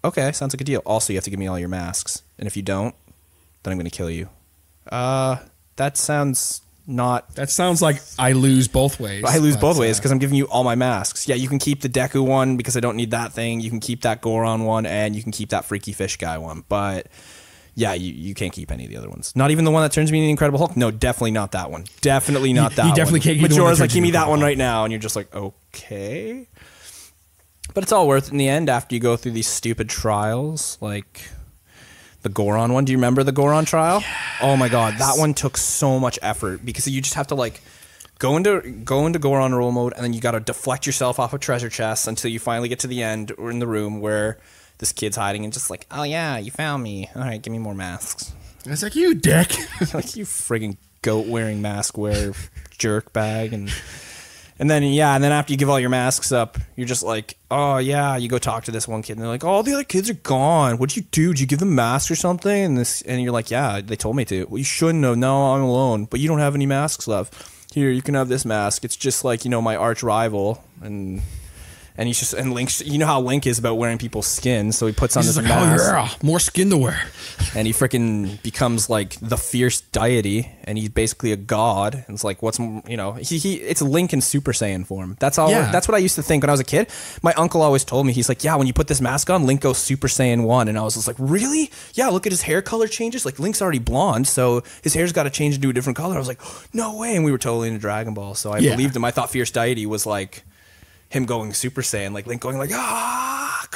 Okay, 0.04 0.32
sounds 0.32 0.54
like 0.54 0.62
a 0.62 0.64
deal. 0.64 0.82
Also, 0.86 1.12
you 1.14 1.18
have 1.18 1.24
to 1.24 1.30
give 1.30 1.40
me 1.40 1.48
all 1.48 1.58
your 1.60 1.70
masks, 1.70 2.24
and 2.38 2.48
if 2.48 2.56
you 2.56 2.62
don't, 2.64 2.94
then 3.64 3.72
I'm 3.72 3.78
going 3.78 3.90
to 3.90 3.96
kill 3.96 4.10
you. 4.12 4.30
Uh, 4.92 5.38
that 5.76 5.98
sounds 5.98 6.62
not 6.88 7.36
that 7.36 7.50
sounds 7.50 7.82
like 7.82 8.02
I 8.18 8.32
lose 8.32 8.68
both 8.68 9.00
ways. 9.00 9.24
I 9.26 9.38
lose 9.38 9.56
but, 9.56 9.62
both 9.62 9.78
ways 9.78 9.98
uh, 9.98 10.00
because 10.00 10.12
I'm 10.12 10.20
giving 10.20 10.38
you 10.38 10.46
all 10.46 10.64
my 10.64 10.76
masks. 10.76 11.28
Yeah, 11.28 11.36
you 11.36 11.50
can 11.50 11.60
keep 11.60 11.82
the 11.82 11.90
Deku 11.90 12.26
one 12.26 12.56
because 12.56 12.78
I 12.78 12.80
don't 12.80 12.96
need 12.96 13.12
that 13.12 13.34
thing. 13.34 13.60
You 13.60 13.70
can 13.70 13.82
keep 13.82 14.02
that 14.04 14.22
Goron 14.22 14.64
one, 14.64 14.86
and 14.86 15.16
you 15.16 15.22
can 15.22 15.32
keep 15.32 15.50
that 15.50 15.66
Freaky 15.66 15.92
Fish 15.92 16.18
guy 16.18 16.38
one. 16.38 16.64
But 16.70 17.08
yeah, 17.76 17.94
you, 17.94 18.12
you 18.12 18.34
can't 18.34 18.54
keep 18.54 18.72
any 18.72 18.86
of 18.86 18.90
the 18.90 18.98
other 18.98 19.10
ones. 19.10 19.36
Not 19.36 19.52
even 19.52 19.66
the 19.66 19.72
one 19.72 19.84
that 19.84 19.92
turns 19.92 20.12
me 20.12 20.18
into 20.18 20.26
the 20.28 20.32
Incredible 20.32 20.58
Hulk. 20.58 20.76
No, 20.76 20.90
definitely 20.90 21.32
not 21.32 21.52
that 21.52 21.70
one. 21.70 21.86
Definitely 22.02 22.54
not 22.54 22.72
You- 22.72 22.76
that. 22.78 22.86
you 22.88 22.96
definitely 22.96 23.20
one. 23.20 23.24
can't 23.24 23.40
keep 23.40 23.42
the 23.42 23.42
one 23.42 23.50
that 23.50 23.56
Majora's 23.56 23.80
like, 23.80 23.92
give 23.92 24.02
me 24.02 24.12
that 24.12 24.30
one 24.30 24.40
right 24.42 24.58
now, 24.58 24.84
and 24.84 24.92
you're 24.92 25.00
just 25.00 25.16
like, 25.16 25.34
okay. 25.36 26.48
But 27.74 27.84
it's 27.84 27.92
all 27.92 28.08
worth 28.08 28.28
it 28.28 28.32
in 28.32 28.38
the 28.38 28.50
end 28.50 28.70
after 28.70 28.96
you 28.96 29.02
go 29.02 29.18
through 29.18 29.34
these 29.34 29.48
stupid 29.48 29.90
trials, 29.90 30.78
like 30.82 31.30
the 32.28 32.34
Goron 32.34 32.74
one. 32.74 32.84
Do 32.84 32.92
you 32.92 32.98
remember 32.98 33.24
the 33.24 33.32
Goron 33.32 33.64
trial? 33.64 34.04
Oh 34.42 34.58
my 34.58 34.68
god, 34.68 34.96
that 34.98 35.18
one 35.18 35.34
took 35.34 35.56
so 35.56 35.98
much 35.98 36.20
effort 36.22 36.66
because 36.66 36.86
you 36.88 37.02
just 37.02 37.14
have 37.16 37.28
to 37.28 37.36
like 37.36 37.62
go 38.20 38.36
into 38.36 38.60
go 38.84 39.06
into 39.08 39.18
Goron 39.18 39.56
roll 39.56 39.72
mode 39.72 39.94
and 39.96 40.04
then 40.04 40.12
you 40.12 40.20
got 40.20 40.32
to 40.32 40.42
deflect 40.42 40.86
yourself 40.86 41.20
off 41.20 41.32
of 41.34 41.40
treasure 41.40 41.70
chests 41.70 42.06
until 42.06 42.30
you 42.30 42.40
finally 42.40 42.68
get 42.68 42.80
to 42.80 42.88
the 42.88 43.02
end 43.02 43.32
or 43.38 43.50
in 43.50 43.60
the 43.60 43.68
room 43.68 44.02
where 44.02 44.40
this 44.80 44.92
kid's 44.92 45.16
hiding 45.16 45.46
and 45.46 45.54
just 45.54 45.70
like, 45.70 45.88
"Oh 45.90 46.04
yeah, 46.04 46.38
you 46.38 46.52
found 46.52 46.84
me. 46.84 47.10
All 47.16 47.22
right, 47.22 47.42
give 47.42 47.52
me 47.52 47.60
more 47.60 47.74
masks." 47.74 48.34
And 48.66 48.74
It's 48.74 48.84
like 48.84 48.96
you 48.96 49.14
dick. 49.14 49.52
like 49.94 50.18
you 50.18 50.26
frigging 50.26 50.76
goat 51.02 51.28
wearing 51.28 51.62
mask 51.62 51.98
wear 51.98 52.34
jerk 52.78 53.14
bag 53.14 53.54
and 53.54 53.72
and 54.60 54.70
then 54.70 54.84
yeah 54.84 55.16
and 55.16 55.24
then 55.24 55.32
after 55.32 55.54
you 55.54 55.58
give 55.58 55.70
all 55.70 55.80
your 55.80 55.90
masks 55.90 56.32
up 56.32 56.58
you're 56.76 56.88
just 56.88 57.04
like 57.04 57.38
oh 57.52 57.78
yeah 57.78 58.16
you 58.18 58.28
go 58.28 58.38
talk 58.38 58.64
to 58.66 58.72
this 58.72 58.88
one 58.88 59.02
kid. 59.02 59.14
And 59.14 59.22
they're 59.22 59.30
like 59.30 59.44
all 59.44 59.64
the 59.64 59.74
other 59.74 59.84
kids 59.84 60.10
are 60.10 60.16
gone. 60.16 60.78
What'd 60.78 60.96
you 60.96 61.04
do? 61.04 61.34
Did 61.34 61.42
you 61.42 61.48
give 61.48 61.60
them 61.60 61.76
masks 61.76 62.12
or 62.12 62.16
something? 62.16 62.64
And 62.64 62.78
this 62.78 63.02
and 63.04 63.22
you're 63.22 63.34
like 63.34 63.52
yeah 63.52 63.82
they 63.82 63.96
told 63.96 64.16
me 64.16 64.26
to. 64.26 64.46
Well 64.46 64.58
you 64.58 64.64
shouldn't 64.64 65.04
have. 65.04 65.18
No 65.18 65.54
i'm 65.54 65.62
alone 65.62 66.06
but 66.06 66.20
you 66.20 66.28
don't 66.28 66.40
have 66.40 66.56
any 66.56 66.66
masks 66.66 67.08
left. 67.08 67.36
Here 67.74 67.90
you 67.90 68.02
can 68.02 68.16
have 68.16 68.30
this 68.30 68.46
mask. 68.46 68.84
It's 68.84 68.96
just 68.96 69.24
like 69.24 69.46
you 69.46 69.52
know 69.52 69.62
my 69.62 69.76
arch 69.76 70.04
rival 70.04 70.64
and 70.82 71.22
and 71.98 72.08
he's 72.08 72.20
just 72.20 72.34
and 72.34 72.54
Link. 72.54 72.72
You 72.86 72.98
know 72.98 73.06
how 73.08 73.20
Link 73.22 73.46
is 73.48 73.58
about 73.60 73.76
wearing 73.78 73.98
people's 73.98 74.28
skin, 74.28 74.72
so 74.72 74.86
he 74.88 74.94
puts 74.94 75.18
on 75.18 75.24
He's 75.24 75.36
this 75.36 75.44
like, 75.44 75.52
oh 75.56 75.64
yeah, 75.94 76.10
more 76.22 76.40
skin 76.40 76.70
to 76.70 76.78
wear. 76.78 77.02
and 77.56 77.66
he 77.68 77.74
freaking 77.74 78.42
becomes 78.44 78.90
like 78.90 79.18
the 79.20 79.38
fierce 79.38 79.82
deity, 79.82 80.52
and 80.64 80.78
he's 80.78 80.90
basically 80.90 81.32
a 81.32 81.38
god. 81.38 81.94
And 81.96 82.16
it's 82.16 82.24
like, 82.24 82.42
what's 82.42 82.60
you 82.60 82.98
know, 82.98 83.14
he, 83.14 83.38
he 83.38 83.56
it's 83.56 83.82
Link 83.82 84.14
in 84.14 84.22
Super 84.22 84.52
Saiyan 84.54 84.86
form. 84.86 85.18
That's 85.20 85.38
all. 85.38 85.50
Yeah. 85.50 85.72
That's 85.72 85.88
what 85.88 85.96
I 85.96 86.00
used 86.00 86.16
to 86.16 86.24
think 86.24 86.44
when 86.44 86.50
I 86.50 86.54
was 86.54 86.60
a 86.62 86.64
kid. 86.66 86.90
My 87.24 87.34
uncle 87.34 87.62
always 87.62 87.84
told 87.84 88.06
me, 88.06 88.14
he's 88.14 88.30
like, 88.30 88.44
yeah, 88.44 88.56
when 88.56 88.68
you 88.68 88.74
put 88.74 88.88
this 88.88 89.02
mask 89.02 89.30
on, 89.30 89.46
Link 89.46 89.62
goes 89.62 89.78
Super 89.78 90.08
Saiyan 90.08 90.44
one, 90.44 90.68
and 90.68 90.78
I 90.78 90.84
was 90.84 90.96
just 90.96 91.08
like, 91.08 91.18
really? 91.20 91.72
Yeah, 91.94 92.08
look 92.10 92.26
at 92.26 92.32
his 92.32 92.44
hair 92.44 92.62
color 92.62 92.88
changes. 92.88 93.26
Like 93.26 93.40
Link's 93.40 93.62
already 93.62 93.80
blonde, 93.80 94.28
so 94.28 94.64
his 94.84 94.94
hair's 94.94 95.12
got 95.14 95.24
to 95.24 95.30
change 95.30 95.56
into 95.56 95.70
a 95.70 95.74
different 95.74 95.98
color. 95.98 96.16
I 96.16 96.20
was 96.20 96.28
like, 96.28 96.42
no 96.74 96.96
way. 96.98 97.16
And 97.16 97.26
we 97.26 97.32
were 97.32 97.38
totally 97.38 97.68
into 97.70 97.80
Dragon 97.80 98.14
Ball, 98.14 98.36
so 98.36 98.52
I 98.52 98.60
Yeah. 98.60 98.72
believed 98.72 98.96
him. 98.96 99.04
I 99.06 99.12
thought 99.12 99.30
fierce 99.32 99.52
deity 99.52 99.86
was 99.86 100.06
like 100.06 100.44
him 101.10 101.26
going 101.26 101.54
Super 101.54 101.82
Saiyan, 101.82 102.14
like 102.14 102.28
Link 102.28 102.42
going 102.42 102.58
like 102.58 102.72
ah, 102.74 103.68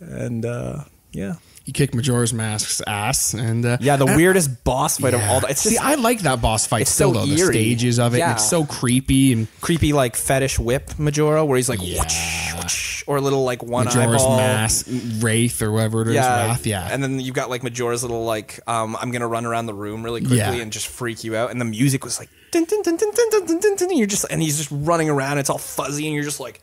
and 0.00 0.44
uh, 0.44 0.84
yeah. 1.12 1.34
You 1.64 1.72
kick 1.72 1.94
Majora's 1.96 2.32
Mask's 2.32 2.80
ass, 2.86 3.34
and 3.34 3.66
uh, 3.66 3.76
Yeah, 3.80 3.96
the 3.96 4.06
and- 4.06 4.16
weirdest 4.16 4.62
boss 4.62 4.98
fight 4.98 5.14
of 5.14 5.20
all. 5.22 5.40
The, 5.40 5.48
it's 5.48 5.62
See, 5.62 5.70
just 5.70 5.82
I 5.84 5.96
like 5.96 6.20
that 6.20 6.40
boss 6.40 6.64
fight 6.64 6.82
it's 6.82 6.92
still 6.92 7.12
so 7.12 7.20
though. 7.20 7.26
The 7.26 7.40
eerie. 7.40 7.52
stages 7.54 7.98
of 7.98 8.14
it, 8.14 8.18
Yeah. 8.18 8.34
it's 8.34 8.48
so 8.48 8.64
creepy 8.64 9.32
and 9.32 9.48
creepy, 9.60 9.92
like 9.92 10.14
fetish 10.14 10.60
whip 10.60 10.96
Majora, 10.96 11.44
where 11.44 11.56
he's 11.56 11.68
like, 11.68 11.80
Yeah. 11.82 12.02
whoosh, 12.04 12.54
whoosh, 12.62 13.04
or 13.08 13.16
a 13.16 13.20
little 13.20 13.42
like 13.42 13.64
one 13.64 13.88
eye? 13.88 13.94
Majora's 13.96 14.22
eyeball. 14.22 14.36
Mask, 14.36 14.86
Wraith, 15.18 15.60
or 15.60 15.72
whatever 15.72 16.02
it 16.02 16.08
is. 16.08 16.14
Yeah, 16.14 16.46
Wrath, 16.46 16.66
yeah. 16.66 16.88
and 16.88 17.02
then 17.02 17.18
you've 17.18 17.34
got 17.34 17.50
like 17.50 17.64
Majora's 17.64 18.02
little 18.02 18.24
like, 18.24 18.60
um, 18.68 18.96
I'm 19.00 19.10
gonna 19.10 19.26
run 19.26 19.44
around 19.44 19.66
the 19.66 19.74
room 19.74 20.04
really 20.04 20.20
quickly 20.20 20.36
Yeah. 20.38 20.52
and 20.52 20.70
just 20.72 20.86
freak 20.86 21.24
you 21.24 21.34
out. 21.34 21.50
And 21.50 21.60
the 21.60 21.64
music 21.64 22.04
was 22.04 22.20
like, 22.20 22.28
dun, 22.50 22.64
dun, 22.64 22.82
dun, 22.82 22.96
dun, 22.96 23.10
dun, 23.14 23.46
dun, 23.46 23.60
dun, 23.60 23.76
dun, 23.76 23.96
you're 23.96 24.06
just, 24.06 24.26
and 24.30 24.42
he's 24.42 24.56
just 24.56 24.70
running 24.72 25.08
around. 25.10 25.38
It's 25.38 25.50
all 25.50 25.58
fuzzy, 25.58 26.06
and 26.06 26.14
you're 26.14 26.24
just 26.24 26.40
like, 26.40 26.60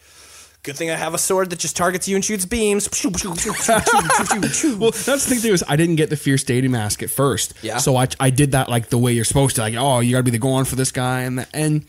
good 0.63 0.75
thing 0.75 0.89
I 0.89 0.95
have 0.95 1.13
a 1.13 1.17
sword 1.17 1.49
that 1.49 1.59
just 1.59 1.75
targets 1.75 2.07
you 2.07 2.15
and 2.15 2.23
shoots 2.23 2.45
beams. 2.45 2.87
well, 4.79 4.91
that's 4.91 5.05
the 5.05 5.17
thing 5.27 5.41
too 5.41 5.53
is 5.53 5.63
I 5.67 5.75
didn't 5.75 5.95
get 5.97 6.09
the 6.09 6.15
Fierce 6.17 6.43
Deity 6.43 6.67
mask 6.67 7.03
at 7.03 7.09
first. 7.09 7.53
Yeah. 7.61 7.77
So 7.77 7.95
I, 7.97 8.07
I 8.19 8.29
did 8.29 8.51
that 8.53 8.69
like 8.69 8.87
the 8.89 8.97
way 8.97 9.13
you're 9.13 9.25
supposed 9.25 9.55
to. 9.57 9.61
Like, 9.61 9.75
oh, 9.75 9.99
you 9.99 10.11
got 10.11 10.19
to 10.19 10.23
be 10.23 10.31
the 10.31 10.37
going 10.39 10.65
for 10.65 10.75
this 10.75 10.91
guy, 10.91 11.21
and 11.21 11.45
and 11.53 11.85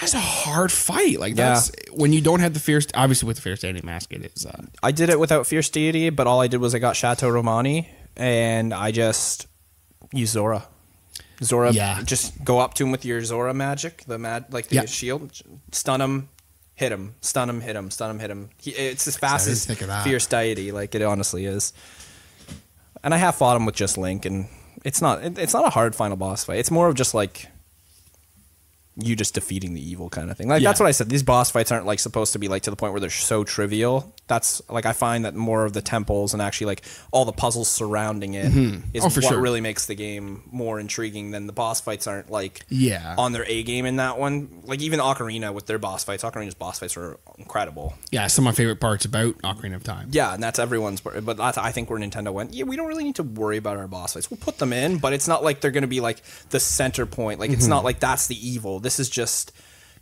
that's 0.00 0.14
a 0.14 0.18
hard 0.20 0.72
fight. 0.72 1.18
Like 1.20 1.36
Yeah. 1.36 1.54
that's 1.54 1.70
when 1.92 2.12
you 2.12 2.20
don't 2.20 2.40
have 2.40 2.54
the 2.54 2.60
Fierce. 2.60 2.86
Obviously, 2.94 3.26
with 3.26 3.36
the 3.36 3.42
Fierce 3.42 3.60
Deity 3.60 3.82
mask, 3.84 4.12
it 4.12 4.30
is. 4.34 4.46
Uh, 4.46 4.62
I 4.82 4.90
did 4.92 5.10
it 5.10 5.20
without 5.20 5.46
Fierce 5.46 5.68
Deity, 5.68 6.10
but 6.10 6.26
all 6.26 6.40
I 6.40 6.46
did 6.46 6.60
was 6.60 6.74
I 6.74 6.78
got 6.78 6.96
Chateau 6.96 7.28
Romani 7.28 7.88
and 8.16 8.72
I 8.72 8.90
just 8.90 9.46
used 10.12 10.32
Zora. 10.32 10.66
Zora, 11.42 11.72
Yeah. 11.72 12.02
just 12.02 12.44
go 12.44 12.58
up 12.58 12.74
to 12.74 12.84
him 12.84 12.90
with 12.90 13.04
your 13.04 13.22
Zora 13.24 13.54
magic, 13.54 14.04
the 14.06 14.18
mad 14.18 14.46
like 14.52 14.68
the 14.68 14.76
Yeah. 14.76 14.84
shield, 14.86 15.30
stun 15.72 16.00
him, 16.00 16.28
hit 16.74 16.90
him, 16.92 17.14
stun 17.20 17.48
him, 17.48 17.60
hit 17.60 17.76
him, 17.76 17.90
stun 17.90 18.10
him, 18.10 18.18
hit 18.18 18.30
him. 18.30 18.50
He, 18.60 18.70
it's 18.72 19.06
as 19.06 19.16
fast 19.16 19.46
as 19.48 19.64
think 19.64 19.80
of 19.80 19.88
that. 19.88 20.04
Fierce 20.04 20.26
Deity, 20.26 20.72
like 20.72 20.94
it 20.94 21.02
honestly 21.02 21.44
is. 21.46 21.72
And 23.04 23.14
I 23.14 23.18
have 23.18 23.36
fought 23.36 23.56
him 23.56 23.66
with 23.66 23.76
just 23.76 23.96
Link, 23.96 24.24
and 24.24 24.48
it's 24.84 25.00
not 25.00 25.22
it, 25.24 25.38
it's 25.38 25.54
not 25.54 25.66
a 25.66 25.70
hard 25.70 25.94
final 25.94 26.16
boss 26.16 26.44
fight. 26.44 26.58
It's 26.58 26.70
more 26.70 26.88
of 26.88 26.94
just 26.96 27.14
like 27.14 27.46
you 29.00 29.14
just 29.14 29.34
defeating 29.34 29.74
the 29.74 29.80
evil 29.90 30.10
kind 30.10 30.28
of 30.30 30.36
thing. 30.36 30.48
Like 30.48 30.60
Yeah. 30.60 30.70
that's 30.70 30.80
what 30.80 30.86
I 30.88 30.90
said. 30.92 31.08
These 31.08 31.22
boss 31.22 31.50
fights 31.52 31.70
aren't 31.70 31.86
like 31.86 32.00
supposed 32.00 32.32
to 32.32 32.38
be 32.40 32.48
like 32.48 32.62
to 32.64 32.70
the 32.70 32.76
point 32.76 32.92
where 32.92 33.00
they're 33.00 33.10
so 33.10 33.44
trivial. 33.44 34.12
That's 34.28 34.62
like 34.70 34.86
I 34.86 34.92
find 34.92 35.24
that 35.24 35.34
more 35.34 35.64
of 35.64 35.72
the 35.72 35.82
temples 35.82 36.32
and 36.34 36.40
actually 36.42 36.66
like 36.66 36.82
all 37.10 37.24
the 37.24 37.32
puzzles 37.32 37.68
surrounding 37.68 38.34
it 38.34 38.46
is 38.94 39.02
Oh, 39.02 39.06
what 39.08 39.12
sure. 39.24 39.40
really 39.40 39.60
makes 39.60 39.86
the 39.86 39.94
game 39.94 40.42
more 40.52 40.78
intriguing 40.78 41.30
than 41.32 41.46
the 41.46 41.52
boss 41.52 41.80
fights 41.80 42.06
aren't 42.06 42.30
like 42.30 42.64
Yeah. 42.68 43.14
on 43.18 43.32
their 43.32 43.44
A 43.48 43.62
game 43.62 43.86
in 43.86 43.96
that 43.96 44.18
one. 44.18 44.60
Like 44.64 44.80
even 44.82 45.00
Ocarina 45.00 45.52
with 45.54 45.66
their 45.66 45.78
boss 45.78 46.04
fights, 46.04 46.22
Ocarina's 46.22 46.54
boss 46.54 46.78
fights 46.78 46.96
are 46.96 47.18
incredible. 47.38 47.94
yeah, 48.10 48.26
some 48.26 48.46
of 48.46 48.52
my 48.52 48.56
favorite 48.56 48.80
parts 48.80 49.04
about 49.04 49.34
Ocarina 49.38 49.76
of 49.76 49.82
Time. 49.82 50.08
Yeah, 50.12 50.34
and 50.34 50.42
that's 50.42 50.58
everyone's. 50.58 51.00
But 51.00 51.36
that's, 51.38 51.56
I 51.58 51.72
think 51.72 51.88
where 51.90 51.98
Nintendo 51.98 52.32
went, 52.32 52.52
yeah, 52.54 52.64
we 52.64 52.76
don't 52.76 52.86
really 52.86 53.04
need 53.04 53.16
to 53.16 53.22
worry 53.22 53.56
about 53.56 53.78
our 53.78 53.88
boss 53.88 54.12
fights. 54.14 54.30
We'll 54.30 54.38
put 54.38 54.58
them 54.58 54.72
in, 54.72 54.98
but 54.98 55.12
it's 55.14 55.26
not 55.26 55.42
like 55.42 55.60
they're 55.60 55.70
going 55.70 55.82
to 55.82 55.88
be 55.88 56.00
like 56.00 56.22
the 56.50 56.60
center 56.60 57.06
point. 57.06 57.40
Like 57.40 57.50
it's 57.50 57.62
Mm-hmm. 57.62 57.70
not 57.70 57.84
like 57.84 57.98
that's 58.00 58.26
the 58.26 58.36
evil. 58.48 58.78
This 58.78 59.00
is 59.00 59.08
just, 59.08 59.52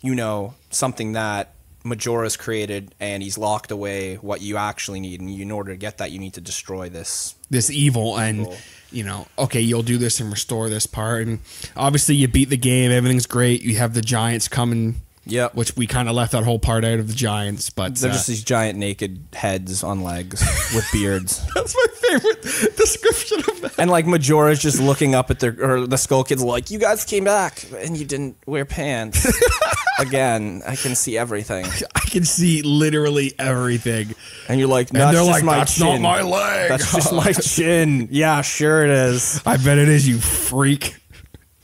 you 0.03 0.15
know, 0.15 0.55
something 0.71 1.13
that 1.13 1.53
Majora's 1.87 2.37
created, 2.37 2.95
and 3.01 3.23
he's 3.23 3.39
locked 3.39 3.71
away 3.71 4.17
what 4.17 4.41
you 4.41 4.57
actually 4.57 5.01
need. 5.01 5.21
And 5.21 5.33
you, 5.33 5.43
in 5.43 5.51
order 5.51 5.73
to 5.73 5.77
get 5.77 5.99
that, 5.99 6.11
you 6.11 6.19
need 6.19 6.35
to 6.35 6.41
destroy 6.41 6.89
this. 6.89 7.35
This 7.49 7.71
evil 7.71 8.19
and 8.19 8.49
you 8.91 9.05
know, 9.05 9.27
okay, 9.39 9.61
you'll 9.61 9.83
do 9.83 9.99
this 9.99 10.21
and 10.21 10.31
restore 10.31 10.69
this 10.69 10.87
part, 10.87 11.27
and 11.27 11.41
obviously 11.77 12.15
you 12.15 12.29
beat 12.29 12.51
the 12.51 12.57
game, 12.57 12.91
everything's 12.91 13.27
great. 13.27 13.63
You 13.63 13.77
have 13.77 13.95
the 13.95 14.03
giants 14.03 14.49
coming. 14.49 15.03
Yep. 15.29 15.57
Which 15.57 15.77
we 15.77 15.89
kind 15.89 16.09
of 16.09 16.15
left 16.15 16.31
that 16.33 16.45
whole 16.45 16.61
part 16.61 16.85
out 16.85 17.01
of 17.01 17.09
the 17.09 17.15
giants, 17.15 17.69
but 17.69 17.97
They're 17.97 18.11
uh, 18.11 18.15
just 18.15 18.29
these 18.29 18.45
giant 18.45 18.79
naked 18.79 19.25
heads 19.33 19.83
on 19.83 20.05
legs 20.05 20.41
with 20.73 20.89
beards. 20.93 21.45
that's 21.55 21.75
my 21.75 21.87
favorite 21.95 22.43
description 22.77 23.41
of 23.41 23.61
that. 23.63 23.75
And 23.77 23.91
like 23.91 24.07
Majora's 24.07 24.61
just 24.61 24.81
looking 24.81 25.17
up 25.17 25.33
at 25.33 25.41
their 25.41 25.57
or 25.61 25.87
the 25.89 25.97
Skull 25.99 26.23
Kids 26.23 26.45
like, 26.45 26.71
You 26.71 26.79
guys 26.79 27.05
came 27.05 27.25
back 27.25 27.65
and 27.77 27.97
you 27.97 28.05
didn't 28.05 28.37
wear 28.47 28.65
pants. 28.65 29.27
Again, 29.99 30.63
I 30.67 30.77
can 30.77 30.95
see 30.95 31.17
everything. 31.17 31.65
I 31.95 32.01
can 32.01 32.25
see 32.25 32.63
literally 32.63 33.33
everything. 33.39 34.15
And 34.49 34.61
you're 34.61 34.69
like, 34.69 34.91
And 34.91 34.99
That's 35.01 35.13
they're 35.17 35.25
just 35.25 35.31
like, 35.31 35.45
my 35.45 35.59
"That's 35.59 35.75
chin. 35.77 35.87
not 35.87 36.01
my 36.01 36.23
leg." 36.23 36.69
That's 36.69 36.93
just 36.93 37.13
my 37.25 37.33
chin. 37.33 38.09
Yeah, 38.11 38.43
sure 38.43 38.85
it 38.85 38.91
is. 38.91 39.41
I 39.47 39.57
bet 39.57 39.79
it 39.79 39.89
is, 39.89 40.07
you 40.07 40.19
freak. 40.19 40.97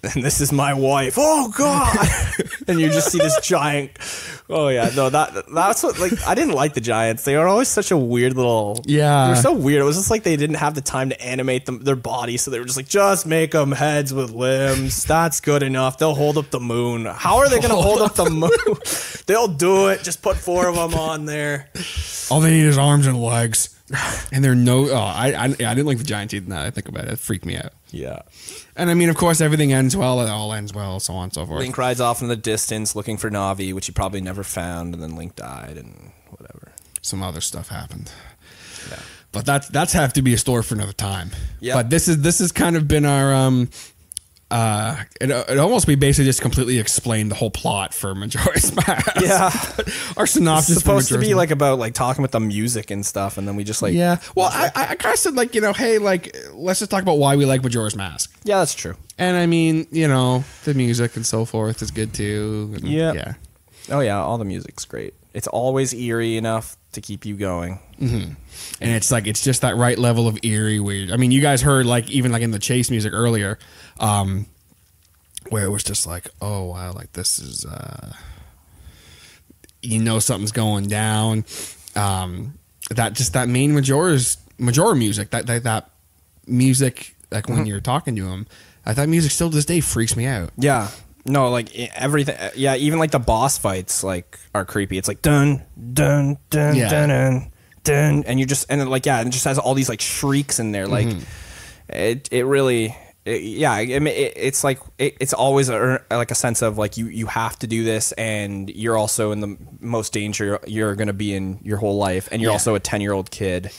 And 0.03 0.25
this 0.25 0.41
is 0.41 0.53
my 0.53 0.75
wife. 0.75 1.15
Oh 1.17 1.49
God! 1.57 1.97
and 2.67 2.81
you 2.81 2.89
just 2.89 3.13
see 3.13 3.19
this 3.19 3.39
giant. 3.41 3.93
Oh 4.51 4.69
yeah, 4.69 4.91
no, 4.97 5.09
that 5.11 5.45
that's 5.55 5.83
what 5.83 5.99
like 6.01 6.13
I 6.27 6.35
didn't 6.35 6.55
like 6.55 6.75
the 6.75 6.81
giants. 6.81 7.25
They 7.25 7.37
are 7.37 7.47
always 7.47 7.69
such 7.69 7.93
a 7.93 7.97
weird 7.97 8.35
little. 8.35 8.83
Yeah. 8.85 9.29
they're 9.29 9.37
so 9.37 9.53
weird. 9.53 9.81
It 9.81 9.85
was 9.85 9.97
just 9.97 10.11
like 10.11 10.25
they 10.25 10.37
didn't 10.37 10.57
have 10.57 10.75
the 10.75 10.81
time 10.81 11.11
to 11.11 11.23
animate 11.23 11.67
them 11.67 11.85
their 11.85 11.97
bodies, 11.97 12.43
so 12.43 12.51
they 12.51 12.59
were 12.59 12.65
just 12.65 12.77
like, 12.77 12.89
just 12.89 13.27
make 13.27 13.53
them 13.53 13.71
heads 13.71 14.13
with 14.13 14.33
limbs. 14.33 15.05
That's 15.05 15.41
good 15.41 15.63
enough. 15.63 15.99
They'll 15.99 16.15
hold 16.15 16.37
up 16.37 16.51
the 16.51 16.61
moon. 16.61 17.05
How 17.05 17.39
are 17.39 17.49
they 17.49 17.59
going 17.59 17.71
to 17.71 17.77
hold 17.77 18.01
up 18.01 18.15
the 18.17 18.29
moon? 18.29 18.51
They'll 19.27 19.49
do 19.49 19.89
it. 19.89 20.03
Just 20.03 20.21
put 20.21 20.37
four 20.37 20.67
of 20.67 20.75
them 20.75 20.95
on 20.95 21.27
there. 21.27 21.71
All 22.31 22.41
they 22.41 22.51
need 22.51 22.67
is 22.67 22.77
arms 22.79 23.07
and 23.07 23.23
legs. 23.23 23.79
And 24.33 24.43
they're 24.43 24.55
no. 24.55 24.89
Oh, 24.89 24.97
I, 24.97 25.33
I, 25.33 25.45
I 25.45 25.49
didn't 25.51 25.87
like 25.87 25.99
the 25.99 26.05
giant 26.05 26.31
teeth. 26.31 26.49
Now 26.49 26.61
that 26.61 26.67
I 26.67 26.71
think 26.71 26.89
about 26.89 27.05
it, 27.05 27.13
it 27.13 27.19
freaked 27.19 27.45
me 27.45 27.57
out. 27.57 27.73
Yeah. 27.93 28.23
And 28.75 28.91
I 28.91 28.95
mean, 28.95 29.11
of 29.11 29.17
course, 29.17 29.41
everything 29.41 29.73
ends 29.73 29.97
well. 29.97 30.21
It 30.21 30.31
all 30.31 30.53
ends 30.53 30.73
well, 30.73 30.99
so 30.99 31.15
on 31.15 31.25
and 31.25 31.35
so 31.35 31.47
forth. 31.47 31.61
Link 31.61 31.77
rides 31.77 32.01
off 32.01 32.23
in 32.23 32.29
the 32.29 32.37
distance 32.37 32.97
looking 32.97 33.17
for 33.19 33.31
Navi, 33.31 33.73
which 33.73 33.87
he 33.87 33.93
probably 33.93 34.21
never 34.21 34.43
found, 34.43 34.95
and 34.95 35.03
then 35.03 35.15
Link 35.15 35.37
died 35.37 35.77
and 35.77 36.11
whatever. 36.31 36.73
Some 37.03 37.23
other 37.23 37.41
stuff 37.41 37.69
happened. 37.69 38.11
Yeah. 38.91 38.99
But 39.33 39.47
that's 39.47 39.69
that's 39.69 39.93
have 39.93 40.13
to 40.15 40.23
be 40.23 40.35
a 40.35 40.39
story 40.39 40.63
for 40.63 40.75
another 40.75 40.93
time. 40.93 41.31
Yep. 41.61 41.75
But 41.75 41.91
this 41.91 42.09
is 42.09 42.21
this 42.23 42.39
has 42.39 42.53
kind 42.53 42.77
of 42.77 42.87
been 42.87 43.07
our 43.07 43.33
um 43.33 43.71
uh 44.53 45.03
it 45.21 45.31
it 45.31 45.59
almost 45.59 45.87
we 45.87 45.95
basically 45.95 46.27
just 46.27 46.43
completely 46.43 46.79
explained 46.79 47.31
the 47.31 47.35
whole 47.35 47.51
plot 47.51 47.95
for 47.95 48.15
Majora's 48.15 48.75
Mask. 48.87 49.21
Yeah. 49.21 49.51
our 50.17 50.27
synopsis 50.27 50.77
It's 50.77 50.81
supposed 50.85 51.09
to 51.09 51.15
be 51.15 51.21
Majora's 51.21 51.37
like 51.37 51.51
about 51.51 51.79
like 51.79 51.95
talking 51.95 52.23
with 52.23 52.33
the 52.33 52.41
music 52.41 52.91
and 52.91 53.05
stuff, 53.05 53.39
and 53.39 53.49
then 53.49 53.57
we 53.57 53.65
just 53.65 53.81
like 53.83 53.95
Yeah. 53.95 54.19
Well, 54.37 54.51
I, 54.53 54.71
I, 54.75 54.89
I 54.91 54.95
kind 54.97 55.15
of 55.15 55.19
said 55.19 55.35
like 55.35 55.55
you 55.55 55.61
know, 55.61 55.73
hey, 55.73 55.99
like 55.99 56.37
let's 56.53 56.81
just 56.81 56.91
talk 56.91 57.03
about 57.03 57.19
why 57.19 57.37
we 57.37 57.47
like 57.47 57.63
Majora's 57.63 57.97
Mask. 57.97 58.33
yeah, 58.45 58.59
that's 58.59 58.75
true. 58.75 58.95
And 59.19 59.37
I 59.37 59.47
mean, 59.47 59.87
you 59.91 60.07
know, 60.09 60.45
the 60.65 60.75
music 60.75 61.17
and 61.17 61.25
so 61.27 61.45
forth 61.45 61.81
is 61.83 61.91
good 61.91 62.13
too. 62.13 62.73
and 62.77 62.85
Yep. 62.89 63.15
Yeah. 63.15 63.35
Oh 63.91 64.01
yeah, 64.01 64.21
all 64.21 64.39
the 64.39 64.45
music's 64.45 64.85
great. 64.85 65.15
It's 65.35 65.47
always 65.47 65.95
eerie 65.95 66.37
enough 66.37 66.77
to 66.93 67.01
keep 67.01 67.25
you 67.25 67.37
going. 67.37 67.79
and 68.01 68.37
it's 68.81 69.11
like 69.11 69.27
it's 69.27 69.43
just 69.43 69.63
that 69.63 69.77
right 69.77 69.99
level 69.99 70.29
of 70.29 70.39
eerie 70.43 70.81
weird. 70.81 71.11
I 71.11 71.17
mean, 71.17 71.31
you 71.31 71.41
guys 71.41 71.63
heard 71.63 71.87
like 71.87 72.11
even 72.11 72.33
like 72.33 72.43
in 72.43 72.51
the 72.51 72.59
chase 72.59 72.91
music 72.91 73.13
earlier, 73.15 73.59
um, 73.99 74.47
where 75.49 75.65
it 75.65 75.71
was 75.71 75.85
just 75.85 76.07
like, 76.07 76.29
oh 76.41 76.65
wow, 76.65 76.93
like 76.93 77.13
this 77.13 77.39
is, 77.39 77.65
uh, 77.65 78.13
you 79.83 80.01
know, 80.03 80.19
something's 80.19 80.53
going 80.53 80.87
down. 80.89 81.45
Um, 81.97 82.59
that 82.91 83.15
just 83.15 83.33
that 83.33 83.49
main 83.49 83.75
Majora's 83.75 84.37
major 84.59 84.95
music, 84.95 85.31
that 85.31 85.47
that, 85.47 85.63
that 85.65 85.91
music, 86.47 87.15
like 87.31 87.49
when 87.49 87.67
you're 87.67 87.81
talking 87.81 88.17
to 88.17 88.27
him, 88.29 88.47
uh, 88.85 88.93
that 88.95 89.09
music 89.09 89.31
still 89.31 89.51
to 89.51 89.55
this 89.57 89.65
day 89.65 89.81
freaks 89.81 90.17
me 90.17 90.27
out. 90.27 90.51
Yeah. 90.57 90.89
No, 91.25 91.51
like 91.51 91.75
everything. 91.95 92.37
Uh, 92.37 92.51
yeah, 92.57 92.75
even 92.77 92.99
like 92.99 93.13
the 93.13 93.19
boss 93.21 93.59
fights 93.59 94.03
like 94.03 94.39
are 94.55 94.65
creepy. 94.65 94.99
It's 94.99 95.09
like 95.09 95.23
dun 95.23 95.63
dun 95.93 96.39
dun 96.51 96.75
Yeah. 96.75 96.89
dun 96.89 97.09
dun 97.11 97.53
dun, 97.85 98.25
and 98.25 98.41
you 98.41 98.47
just 98.47 98.67
and 98.69 98.89
like 98.91 99.07
yeah, 99.07 99.21
it 99.21 99.29
just 99.31 99.45
has 99.45 99.59
all 99.59 99.75
these 99.75 99.89
like 99.89 100.01
shrieks 100.01 100.59
in 100.59 100.73
there. 100.73 100.87
Like 100.89 101.07
mm-hmm. 101.07 101.93
it, 101.93 102.29
it 102.33 102.45
really. 102.45 102.97
It, 103.25 103.43
yeah, 103.43 103.71
I 103.71 103.87
mean, 103.87 104.09
it, 104.09 104.33
it's 104.35 104.65
like 104.65 104.81
it, 104.99 105.17
it's 105.21 105.33
always 105.33 105.69
a, 105.69 105.77
er, 105.77 106.07
like 106.11 106.33
a 106.33 106.35
sense 106.35 106.61
of 106.61 106.77
like 106.77 106.97
you 106.97 107.07
you 107.07 107.27
have 107.27 107.57
to 107.61 107.69
do 107.69 107.85
this, 107.85 108.11
and 108.13 108.69
you're 108.69 108.99
also 108.99 109.31
in 109.31 109.39
the 109.39 109.57
most 109.79 110.13
danger 110.13 110.59
you're 110.67 110.97
going 110.97 111.07
to 111.07 111.13
be 111.13 111.33
in 111.33 111.61
your 111.63 111.77
whole 111.77 111.99
life, 111.99 112.29
and 112.33 112.43
you're 112.43 112.51
Yeah. 112.51 112.55
also 112.55 112.75
a 112.75 112.81
ten 112.81 113.01
year 113.01 113.13
old 113.13 113.31
kid, 113.31 113.71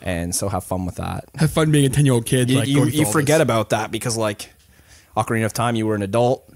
and 0.00 0.34
so 0.34 0.48
have 0.48 0.64
fun 0.64 0.84
with 0.84 0.96
that. 0.96 1.26
Have 1.36 1.52
fun 1.52 1.70
being 1.70 1.86
a 1.86 1.90
ten 1.90 2.04
year 2.06 2.14
old 2.14 2.26
kid. 2.26 2.50
You, 2.50 2.58
like 2.58 2.66
you, 2.66 2.86
you 2.86 3.06
forget 3.06 3.38
this. 3.38 3.42
about 3.44 3.70
that 3.70 3.92
because 3.92 4.16
like 4.16 4.52
Ocarina 5.16 5.44
of 5.44 5.52
Time, 5.52 5.76
you 5.76 5.86
were 5.86 5.94
an 5.94 6.02
adult 6.02 6.51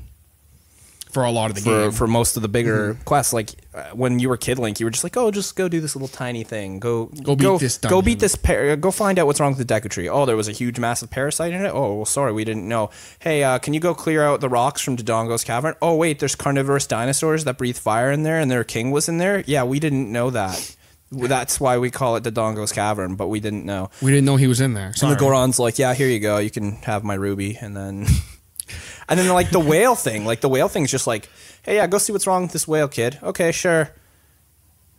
for 1.16 1.24
a 1.24 1.30
lot 1.30 1.48
of 1.48 1.56
the 1.56 1.62
for 1.62 1.84
game. 1.84 1.92
for 1.92 2.06
most 2.06 2.36
of 2.36 2.42
the 2.42 2.48
bigger 2.48 2.98
quests. 3.06 3.32
Like 3.32 3.52
uh, 3.72 3.84
when 3.94 4.18
you 4.18 4.28
were 4.28 4.36
Kid 4.36 4.58
Link, 4.58 4.78
you 4.80 4.84
were 4.84 4.90
just 4.90 5.02
like, 5.02 5.16
oh, 5.16 5.30
just 5.30 5.56
go 5.56 5.66
do 5.66 5.80
this 5.80 5.96
little 5.96 6.08
tiny 6.08 6.44
thing. 6.44 6.78
Go 6.78 7.06
Go 7.06 7.34
beat 7.34 7.58
this 7.58 7.78
Go 7.78 8.02
beat 8.02 8.18
this. 8.18 8.34
Par- 8.36 8.76
go 8.76 8.90
find 8.90 9.18
out 9.18 9.26
what's 9.26 9.40
wrong 9.40 9.56
with 9.56 9.66
the 9.66 9.74
Deku 9.74 9.88
Tree. 9.88 10.10
Oh, 10.10 10.26
there 10.26 10.36
was 10.36 10.46
a 10.46 10.52
huge, 10.52 10.78
massive 10.78 11.08
parasite 11.08 11.54
in 11.54 11.64
it. 11.64 11.70
Oh, 11.72 11.94
well, 11.94 12.04
sorry, 12.04 12.32
we 12.32 12.44
didn't 12.44 12.68
know. 12.68 12.90
Hey, 13.18 13.42
uh, 13.42 13.58
can 13.58 13.72
you 13.72 13.80
go 13.80 13.94
clear 13.94 14.24
out 14.24 14.42
the 14.42 14.50
rocks 14.50 14.82
from 14.82 14.94
Dodongo's 14.94 15.42
cavern? 15.42 15.74
Oh, 15.80 15.96
wait, 15.96 16.18
there's 16.18 16.34
carnivorous 16.34 16.86
dinosaurs 16.86 17.44
that 17.44 17.56
breathe 17.56 17.78
fire 17.78 18.10
in 18.10 18.22
there, 18.22 18.38
and 18.38 18.50
their 18.50 18.62
king 18.62 18.90
was 18.90 19.08
in 19.08 19.16
there. 19.16 19.42
Yeah, 19.46 19.64
we 19.64 19.80
didn't 19.80 20.12
know 20.12 20.28
that. 20.28 20.76
That's 21.10 21.58
why 21.58 21.78
we 21.78 21.90
call 21.90 22.16
it 22.16 22.24
Dodongo's 22.24 22.72
cavern, 22.72 23.14
but 23.14 23.28
we 23.28 23.40
didn't 23.40 23.64
know. 23.64 23.88
we 24.02 24.10
didn't 24.10 24.26
know 24.26 24.36
he 24.36 24.48
was 24.48 24.60
in 24.60 24.74
there. 24.74 24.92
Sorry. 24.92 25.14
the 25.14 25.18
Goron's 25.18 25.58
like, 25.58 25.78
yeah, 25.78 25.94
here 25.94 26.08
you 26.08 26.20
go. 26.20 26.36
You 26.36 26.50
can 26.50 26.72
have 26.82 27.04
my 27.04 27.14
ruby. 27.14 27.56
And 27.58 27.74
then, 27.74 28.06
and 29.08 29.18
then 29.18 29.28
like 29.28 29.50
the 29.50 29.60
whale 29.60 29.94
thing, 29.94 30.24
like 30.24 30.40
the 30.40 30.48
whale 30.48 30.68
thing 30.68 30.84
is 30.84 30.90
just 30.90 31.06
like, 31.06 31.28
hey, 31.62 31.76
yeah, 31.76 31.86
go 31.86 31.98
see 31.98 32.12
what's 32.12 32.26
wrong 32.26 32.42
with 32.42 32.52
this 32.52 32.66
whale, 32.66 32.88
kid. 32.88 33.18
Okay, 33.22 33.52
sure. 33.52 33.90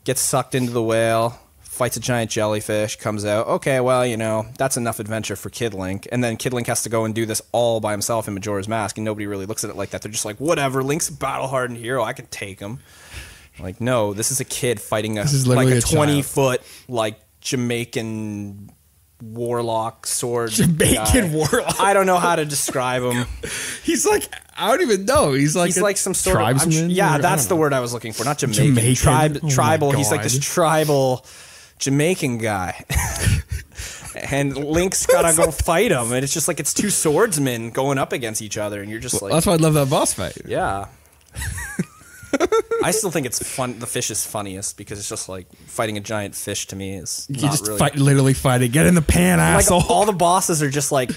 Gets 0.04 0.22
sucked 0.22 0.56
into 0.56 0.72
the 0.72 0.84
whale, 0.84 1.40
fights 1.60 1.98
a 1.98 2.00
giant 2.00 2.32
jellyfish, 2.32 2.96
comes 2.96 3.26
out. 3.26 3.48
Okay, 3.48 3.80
well, 3.80 4.06
you 4.06 4.18
know, 4.18 4.46
that's 4.58 4.78
enough 4.78 5.00
adventure 5.00 5.36
for 5.36 5.50
Kid 5.50 5.74
Link. 5.74 6.08
And 6.12 6.24
then 6.24 6.38
Kid 6.38 6.54
Link 6.54 6.68
has 6.68 6.84
to 6.84 6.90
go 6.90 7.06
and 7.06 7.14
do 7.14 7.26
this 7.26 7.42
all 7.52 7.80
by 7.80 7.92
himself 7.92 8.28
in 8.28 8.34
Majora's 8.34 8.68
Mask, 8.68 8.98
and 8.98 9.06
nobody 9.06 9.28
really 9.28 9.46
looks 9.46 9.64
at 9.64 9.70
it 9.70 9.76
like 9.76 9.90
that. 9.90 10.02
They're 10.02 10.12
just 10.12 10.26
like, 10.26 10.40
whatever, 10.40 10.82
Link's 10.82 11.10
a 11.10 11.14
battle 11.14 11.48
hardened 11.48 11.80
hero. 11.80 12.04
I 12.04 12.14
can 12.14 12.28
take 12.28 12.60
him. 12.60 12.80
Like, 13.60 13.82
no, 13.82 14.14
this 14.14 14.32
is 14.32 14.40
a 14.40 14.46
kid 14.46 14.80
fighting 14.80 15.18
a 15.18 15.24
like 15.46 15.68
a 15.68 15.78
a 15.78 15.82
child. 15.82 15.94
twenty 15.94 16.22
foot 16.22 16.62
like 16.88 17.20
Jamaican 17.42 18.72
warlock 19.22 20.06
sword. 20.06 20.52
Jamaican 20.52 21.32
guy. 21.32 21.36
warlock. 21.36 21.80
I 21.80 21.94
don't 21.94 22.06
know 22.06 22.18
how 22.20 22.36
to 22.36 22.46
describe 22.46 23.04
him. 23.04 23.26
He's 23.84 24.06
like 24.06 24.28
I 24.60 24.70
don't 24.72 24.82
even 24.82 25.06
know. 25.06 25.34
He's 25.34 25.56
like 25.56 25.68
He's 25.68 25.82
like 25.82 25.98
some 25.98 26.14
sort 26.14 26.38
of 26.38 26.42
I'm 26.44 26.56
tribesman. 26.58 26.90
sh- 26.90 26.94
yeah, 26.94 27.18
or- 27.18 27.22
that's 27.22 27.46
the 27.46 27.56
word 27.56 27.74
I 27.74 27.80
was 27.80 27.94
looking 27.94 28.14
for. 28.14 28.24
Not 28.24 28.38
Jamaican. 28.40 28.66
Jamaican? 28.76 28.96
Tribe, 28.96 29.40
Oh 29.44 29.50
tribal. 29.50 29.92
He's 29.92 30.12
like 30.12 30.24
this 30.24 30.40
tribal 30.40 31.26
Jamaican 31.80 32.40
guy. 32.40 32.84
and 34.32 34.56
Link's 34.58 35.06
gotta 35.06 35.36
go 35.38 35.52
fight 35.52 35.92
him, 35.92 36.12
and 36.12 36.24
it's 36.24 36.34
just 36.34 36.48
like 36.48 36.60
it's 36.60 36.74
two 36.74 36.90
swordsmen 36.90 37.70
going 37.70 37.98
up 38.00 38.14
against 38.14 38.42
each 38.42 38.58
other, 38.58 38.82
and 38.82 38.90
you're 38.90 39.00
just 39.00 39.22
like, 39.22 39.32
That's 39.32 39.46
why 39.46 39.54
I 39.54 39.58
love 39.58 39.76
that 39.76 39.90
boss 39.92 40.14
fight. 40.14 40.38
yeah. 40.46 40.88
I 42.84 42.92
still 42.92 43.12
think 43.12 43.26
it's 43.26 43.40
fun. 43.56 43.80
The 43.80 43.88
fish 43.88 44.12
is 44.12 44.26
funniest 44.26 44.78
because 44.78 45.00
it's 45.00 45.10
just 45.10 45.28
like 45.30 45.48
fighting 45.66 45.98
a 45.98 46.00
giant 46.00 46.36
fish 46.36 46.68
to 46.68 46.76
me 46.76 46.96
is 46.96 47.26
You 47.30 47.42
not 47.42 47.52
just 47.52 47.66
really 47.68 47.80
fight, 47.80 47.96
literally 47.96 48.34
fight 48.34 48.62
it. 48.62 48.70
Get 48.70 48.86
in 48.86 48.96
the 48.96 49.02
pan, 49.02 49.40
like 49.40 49.64
asshole. 49.66 49.84
all 49.90 50.06
the 50.06 50.14
bosses 50.14 50.62
are 50.62 50.70
just 50.70 50.92
like 50.92 51.10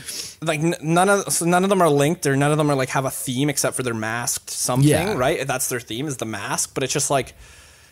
like 0.42 0.60
n- 0.60 0.74
none 0.82 1.08
of 1.08 1.32
so 1.32 1.44
none 1.46 1.64
of 1.64 1.70
them 1.70 1.82
are 1.82 1.90
linked 1.90 2.26
or 2.26 2.36
none 2.36 2.50
of 2.50 2.58
them 2.58 2.70
are 2.70 2.74
like 2.74 2.88
have 2.90 3.04
a 3.04 3.10
theme 3.10 3.50
except 3.50 3.76
for 3.76 3.82
they're 3.82 3.92
masked 3.94 4.50
something 4.50 4.88
Yeah. 4.88 5.14
right 5.14 5.46
that's 5.46 5.68
their 5.68 5.80
theme 5.80 6.06
is 6.06 6.16
the 6.16 6.24
mask 6.24 6.72
but 6.74 6.82
it's 6.82 6.92
just 6.94 7.10
like 7.10 7.34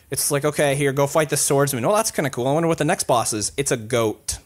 it's 0.09 0.31
like 0.31 0.43
okay 0.45 0.73
here 0.75 0.91
go 0.91 1.05
fight 1.05 1.29
the 1.29 1.37
swordsman 1.37 1.85
oh 1.85 1.93
that's 1.95 2.09
kind 2.09 2.25
of 2.25 2.33
cool 2.33 2.47
i 2.47 2.51
wonder 2.53 2.67
what 2.67 2.79
the 2.79 2.85
next 2.85 3.03
boss 3.03 3.33
is 3.33 3.51
it's 3.55 3.71
a 3.71 3.77
goat 3.77 4.39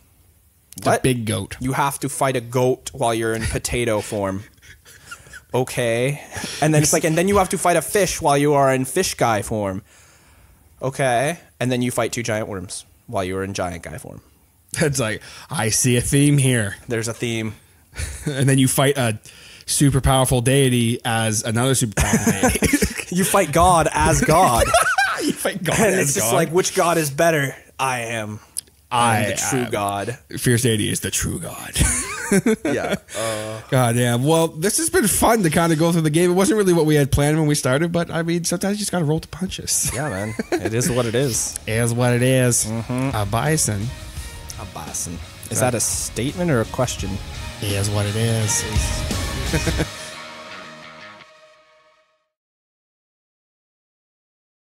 It's 0.76 0.86
a 0.86 1.00
big 1.02 1.26
goat. 1.26 1.56
you 1.62 1.72
have 1.72 1.98
to 2.02 2.10
fight 2.10 2.36
a 2.36 2.42
goat 2.42 2.90
while 2.94 3.14
you're 3.14 3.34
in 3.34 3.44
potato 3.44 4.02
form 4.02 4.44
okay 5.54 6.22
and 6.62 6.74
then 6.74 6.82
it's 6.82 6.94
like 6.94 7.04
and 7.04 7.18
then 7.18 7.28
you 7.28 7.38
have 7.38 7.50
to 7.50 7.58
fight 7.58 7.78
a 7.78 7.82
fish 7.82 8.22
while 8.22 8.38
you 8.38 8.54
are 8.54 8.74
in 8.74 8.86
fish 8.86 9.14
guy 9.14 9.42
form 9.42 9.82
okay 10.82 11.40
and 11.60 11.72
then 11.72 11.82
you 11.82 11.92
fight 11.92 12.12
two 12.12 12.24
giant 12.24 12.48
worms 12.48 12.86
while 13.08 13.24
you 13.24 13.38
are 13.38 13.44
in 13.44 13.54
giant 13.54 13.84
guy 13.84 13.98
form 13.98 14.22
It's 14.78 15.00
like 15.00 15.22
I 15.50 15.70
see 15.70 15.98
a 15.98 16.02
theme 16.02 16.38
here, 16.38 16.76
there's 16.88 17.08
a 17.08 17.14
theme 17.14 17.56
and 18.26 18.50
then 18.50 18.58
you 18.58 18.68
fight 18.68 18.98
a 18.98 19.20
super 19.66 20.02
powerful 20.02 20.42
deity 20.42 21.00
as 21.06 21.44
another 21.44 21.76
super 21.76 22.02
powerful 22.02 22.50
deity. 22.50 22.68
you 23.16 23.24
fight 23.24 23.52
God 23.52 23.88
as 23.92 24.22
God. 24.22 24.66
you 25.24 25.32
fight 25.34 25.64
God 25.64 25.80
and 25.80 26.00
it's 26.00 26.14
just 26.14 26.34
like, 26.34 26.50
which 26.50 26.76
God 26.76 26.98
is 26.98 27.12
better? 27.12 27.56
I 27.80 28.00
am. 28.02 28.40
I 28.94 29.18
am 29.20 29.26
I 29.26 29.30
the 29.32 29.36
true. 29.50 29.66
God. 29.72 30.18
fierce 30.38 30.62
deity 30.62 30.90
is 30.90 31.00
the 31.02 31.12
true 31.12 31.40
God. 31.40 31.72
Yeah. 32.66 32.96
God 33.70 33.96
damn. 33.96 34.24
Well, 34.24 34.48
this 34.48 34.78
has 34.78 34.90
been 34.90 35.08
fun 35.08 35.44
to 35.44 35.52
kind 35.52 35.72
of 35.72 35.78
go 35.78 35.92
through 35.92 36.02
the 36.02 36.10
game. 36.10 36.32
It 36.32 36.34
wasn't 36.34 36.58
really 36.58 36.74
what 36.74 36.88
we 36.88 36.96
had 36.96 37.12
planned 37.12 37.38
when 37.38 37.46
we 37.46 37.54
started, 37.54 37.92
but 37.92 38.10
I 38.10 38.24
mean, 38.24 38.44
sometimes 38.44 38.78
you 38.78 38.80
just 38.80 38.92
got 38.92 39.00
to 39.00 39.06
roll 39.06 39.20
the 39.20 39.28
punches. 39.28 39.92
yeah, 39.94 40.10
man. 40.10 40.34
It 40.52 40.74
is 40.74 40.90
what 40.90 41.06
it 41.06 41.14
is. 41.14 41.60
Is 41.68 41.94
what 41.94 42.12
it 42.14 42.24
is. 42.24 42.66
Mm-hmm. 42.66 43.16
A 43.16 43.26
bison. 43.28 43.86
A 44.60 44.66
bison. 44.74 45.20
Is 45.52 45.60
that 45.60 45.76
a 45.76 45.80
statement 45.80 46.50
or 46.50 46.62
a 46.62 46.66
question? 46.66 47.12
He 47.60 47.76
is 47.76 47.88
what 47.92 48.08
it 48.08 48.16
is. 48.16 48.64